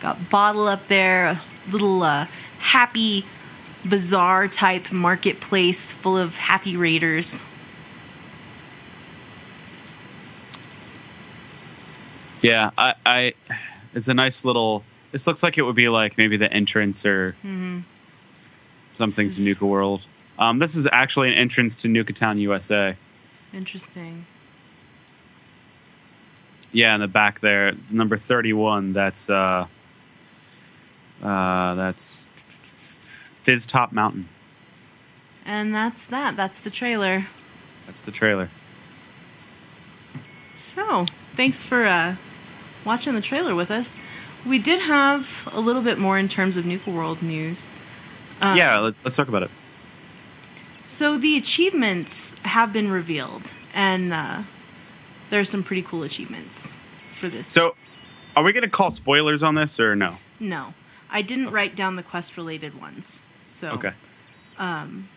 [0.00, 2.26] Got bottle up there, a little uh,
[2.60, 3.24] happy
[3.84, 7.40] bazaar type marketplace full of happy raiders.
[12.42, 13.34] Yeah, I, I,
[13.94, 14.84] it's a nice little.
[15.10, 17.80] This looks like it would be like maybe the entrance or hmm
[18.98, 20.04] something to Nuka World.
[20.38, 22.96] Um, this is actually an entrance to Nuka Town, USA.
[23.54, 24.26] Interesting.
[26.72, 28.92] Yeah, in the back there, number thirty-one.
[28.92, 29.66] That's uh,
[31.22, 32.28] uh, that's
[33.42, 34.28] Fizz Top Mountain.
[35.44, 36.36] And that's that.
[36.36, 37.26] That's the trailer.
[37.86, 38.50] That's the trailer.
[40.58, 42.16] So, thanks for uh,
[42.84, 43.96] watching the trailer with us.
[44.46, 47.70] We did have a little bit more in terms of Nuka World news.
[48.40, 49.50] Um, yeah, let, let's talk about it.
[50.80, 54.42] So the achievements have been revealed, and uh,
[55.30, 56.74] there are some pretty cool achievements
[57.12, 57.46] for this.
[57.46, 57.74] So,
[58.36, 60.16] are we going to call spoilers on this or no?
[60.40, 60.72] no,
[61.10, 63.22] I didn't write down the quest-related ones.
[63.46, 63.92] So Okay.
[64.58, 65.08] um,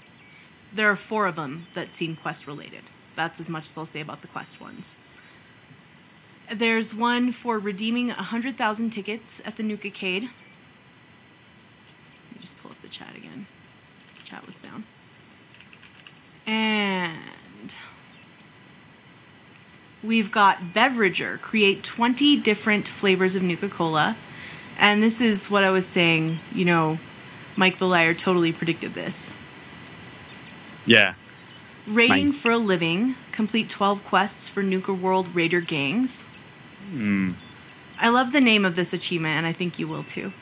[0.74, 2.84] there are four of them that seem quest-related.
[3.14, 4.96] that's as much as I'll say about the quest ones.
[6.50, 10.24] There's one for redeeming 100,000 tickets at the Nuka-Cade.
[10.24, 10.32] Let
[12.34, 13.48] me just pull up the chat again.
[14.24, 14.86] Chat was down.
[16.48, 17.74] And
[20.04, 24.16] we've got Beverager create 20 different flavors of Nuka Cola.
[24.78, 27.00] And this is what I was saying, you know,
[27.56, 29.34] Mike the Liar totally predicted this.
[30.86, 31.14] Yeah.
[31.88, 32.36] Raiding Mike.
[32.36, 36.24] for a living, complete 12 quests for Nuka World Raider gangs.
[36.92, 37.34] Hmm.
[38.00, 40.34] I love the name of this achievement, and I think you will too.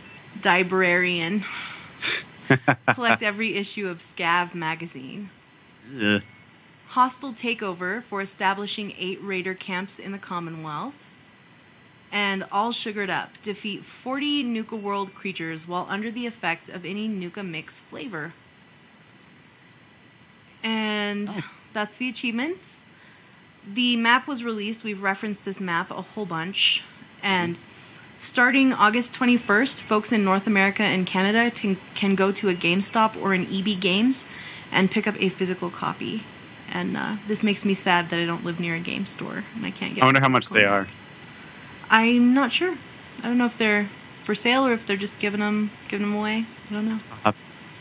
[0.43, 1.43] Librarian.
[2.93, 5.29] Collect every issue of Scav magazine.
[6.01, 6.21] Ugh.
[6.87, 10.95] Hostile takeover for establishing eight raider camps in the Commonwealth.
[12.11, 13.41] And all sugared up.
[13.43, 18.33] Defeat 40 Nuka World creatures while under the effect of any Nuka mix flavor.
[20.63, 21.29] And
[21.73, 22.87] that's the achievements.
[23.71, 24.83] The map was released.
[24.83, 26.83] We've referenced this map a whole bunch.
[27.21, 27.57] And
[28.15, 33.21] starting August 21st, folks in North America and Canada can, can go to a GameStop
[33.21, 34.25] or an EB Games
[34.71, 36.23] and pick up a physical copy.
[36.71, 39.65] And uh, this makes me sad that I don't live near a game store and
[39.65, 40.03] I can't get.
[40.03, 40.87] I wonder how much they are.
[41.89, 42.75] I'm not sure.
[43.19, 43.89] I don't know if they're
[44.23, 46.45] for sale or if they're just giving them giving them away.
[46.69, 46.99] I don't know.
[47.25, 47.33] I'll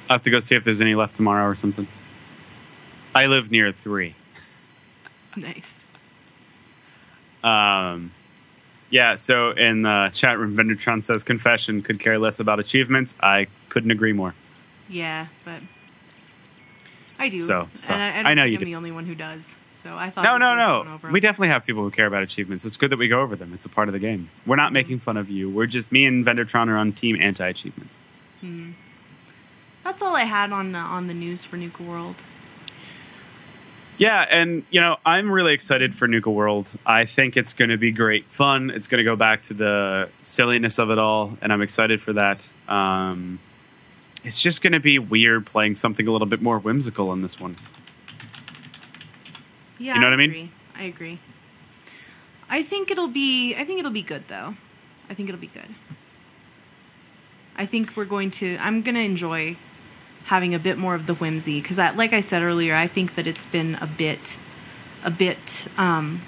[0.08, 1.86] I'll have to go see if there's any left tomorrow or something.
[3.14, 4.14] I live near three.
[5.36, 5.84] Nice.
[7.44, 8.10] Um,
[8.90, 13.14] yeah, so in the chat room, Vendertron says confession could care less about achievements.
[13.20, 14.34] I couldn't agree more.
[14.88, 15.60] Yeah, but
[17.18, 17.38] I do.
[17.38, 18.64] So- so, and I, I, I know you I'm do.
[18.64, 19.54] the only one who does.
[19.66, 20.24] So I thought.
[20.24, 21.10] No, no, no.
[21.10, 22.64] We definitely have people who care about achievements.
[22.64, 23.52] It's good that we go over them.
[23.54, 24.30] It's a part of the game.
[24.46, 25.48] We're not making fun of you.
[25.50, 27.98] We're just me and Vendertron are on team anti-achievements.
[28.40, 28.70] Hmm.
[29.84, 32.14] That's all I had on the, on the news for Nuka World.
[33.96, 36.68] Yeah, and you know, I'm really excited for Nuka World.
[36.86, 38.70] I think it's going to be great fun.
[38.70, 42.12] It's going to go back to the silliness of it all, and I'm excited for
[42.12, 42.48] that.
[42.68, 43.40] Um,
[44.28, 47.40] it's just going to be weird playing something a little bit more whimsical in this
[47.40, 47.56] one.
[49.78, 50.30] Yeah, You know I what I mean?
[50.30, 50.50] Agree.
[50.76, 51.18] I agree.
[52.50, 53.54] I think it'll be.
[53.54, 54.54] I think it'll be good though.
[55.08, 55.74] I think it'll be good.
[57.56, 58.58] I think we're going to.
[58.60, 59.56] I'm going to enjoy
[60.26, 63.26] having a bit more of the whimsy because, like I said earlier, I think that
[63.26, 64.36] it's been a bit,
[65.02, 66.20] a bit, um,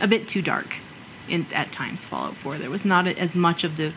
[0.00, 0.76] a bit too dark
[1.28, 2.06] in at times.
[2.06, 2.56] Fallout 4.
[2.56, 3.92] There was not as much of the,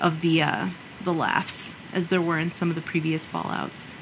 [0.00, 0.68] of the uh,
[1.02, 3.94] the laughs as there were in some of the previous Fallout's.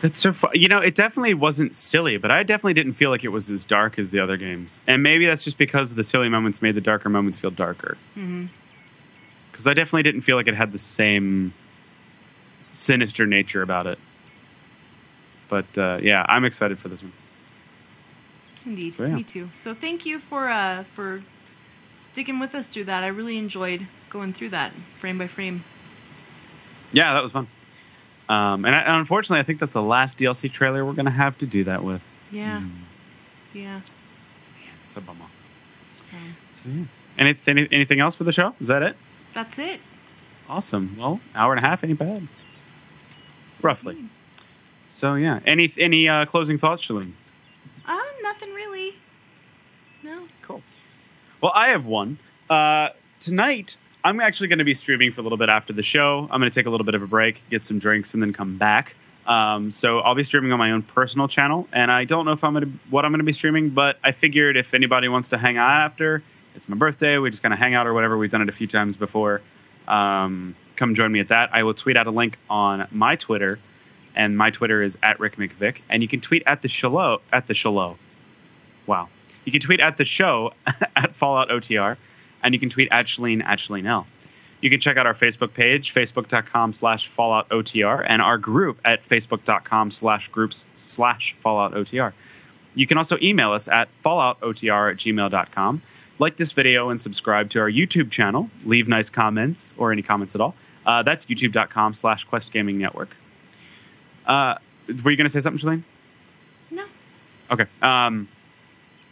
[0.00, 3.24] That's so fu- You know, it definitely wasn't silly, but I definitely didn't feel like
[3.24, 4.78] it was as dark as the other games.
[4.86, 7.96] And maybe that's just because the silly moments made the darker moments feel darker.
[9.50, 11.52] Because I definitely didn't feel like it had the same
[12.74, 13.98] sinister nature about it.
[15.48, 17.12] But uh, yeah, I'm excited for this one.
[18.66, 19.14] Indeed, So, yeah.
[19.16, 19.50] me too.
[19.52, 21.22] So thank you for uh, for
[22.02, 23.02] sticking with us through that.
[23.02, 25.64] I really enjoyed going through that frame by frame.
[26.92, 27.46] Yeah, that was fun.
[28.28, 31.10] Um, and, I, and unfortunately, I think that's the last DLC trailer we're going to
[31.10, 32.06] have to do that with.
[32.30, 32.68] Yeah, Hmm.
[33.54, 33.80] yeah.
[34.86, 35.24] It's a bummer.
[35.90, 36.06] So
[36.62, 36.84] So, yeah.
[37.18, 38.54] Anything, anything else for the show?
[38.60, 38.96] Is that it?
[39.34, 39.80] that's it.
[40.48, 40.96] Awesome.
[40.98, 42.26] Well, hour and a half, ain't bad.
[43.62, 43.96] Roughly.
[44.88, 45.40] So yeah.
[45.46, 47.12] Any any uh, closing thoughts, Shalene?
[47.86, 48.94] Uh, nothing really.
[50.02, 50.22] No.
[50.42, 50.62] Cool.
[51.40, 52.18] Well, I have one.
[52.48, 52.90] Uh,
[53.20, 56.28] tonight, I'm actually going to be streaming for a little bit after the show.
[56.30, 58.32] I'm going to take a little bit of a break, get some drinks, and then
[58.32, 58.94] come back.
[59.26, 62.42] Um, so I'll be streaming on my own personal channel, and I don't know if
[62.42, 65.38] I'm to what I'm going to be streaming, but I figured if anybody wants to
[65.38, 66.22] hang out after,
[66.54, 67.18] it's my birthday.
[67.18, 68.16] We just kind of hang out or whatever.
[68.16, 69.42] We've done it a few times before.
[69.86, 71.50] Um, come join me at that.
[71.52, 73.58] I will tweet out a link on my Twitter,
[74.14, 77.46] and my Twitter is at Rick McVick, and you can tweet at the Shallow at
[77.48, 77.98] the Shallow.
[78.86, 79.08] Wow.
[79.44, 80.54] You can tweet at the show
[80.96, 81.98] at Fallout OTR,
[82.42, 84.06] and you can tweet at Shalene at Shalene L.
[84.60, 89.08] You can check out our Facebook page, facebook.com slash Fallout OTR, and our group at
[89.08, 92.12] facebook.com slash groups slash Fallout OTR.
[92.74, 95.82] You can also email us at falloutotr at gmail.com.
[96.18, 98.50] Like this video and subscribe to our YouTube channel.
[98.64, 100.54] Leave nice comments or any comments at all.
[100.84, 103.16] Uh, that's youtube.com slash Quest Gaming Network.
[104.26, 104.56] Uh,
[105.04, 105.82] were you going to say something, Shalene?
[106.70, 106.84] No.
[107.50, 107.66] Okay.
[107.82, 108.28] Um,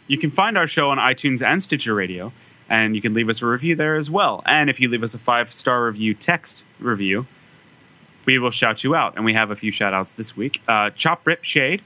[0.07, 2.31] you can find our show on iTunes and Stitcher Radio,
[2.69, 4.43] and you can leave us a review there as well.
[4.45, 7.25] And if you leave us a five star review text review,
[8.25, 9.15] we will shout you out.
[9.15, 11.81] And we have a few shout outs this week uh, Chop Rip Shade,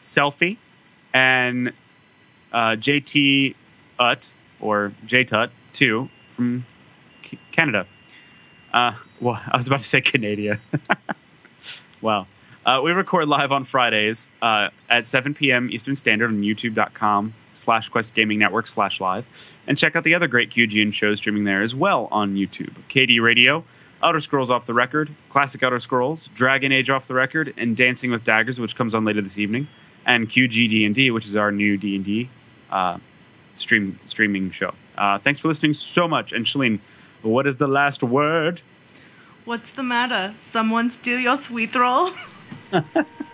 [0.00, 0.56] Selfie,
[1.12, 1.72] and
[2.52, 3.54] uh, JT
[3.98, 6.64] Ut, or JTut, too, from
[7.24, 7.86] C- Canada.
[8.72, 10.58] Uh, well, I was about to say Canada.
[12.00, 12.26] wow.
[12.66, 15.70] Uh, we record live on Fridays uh, at 7 p.m.
[15.70, 19.26] Eastern Standard on youtube.com slash Quest Gaming Network slash live.
[19.66, 22.72] And check out the other great QGN shows streaming there as well on YouTube.
[22.88, 23.64] KD Radio,
[24.02, 28.10] Elder Scrolls Off the Record, Classic Elder Scrolls, Dragon Age Off the Record, and Dancing
[28.10, 29.66] with Daggers, which comes on later this evening,
[30.06, 32.28] and QG D&D, which is our new D&D
[32.70, 32.98] uh,
[33.56, 34.72] stream streaming show.
[34.96, 36.32] Uh, thanks for listening so much.
[36.32, 36.78] And Shalene,
[37.22, 38.60] what is the last word?
[39.44, 40.34] What's the matter?
[40.36, 42.10] Someone steal your sweet roll?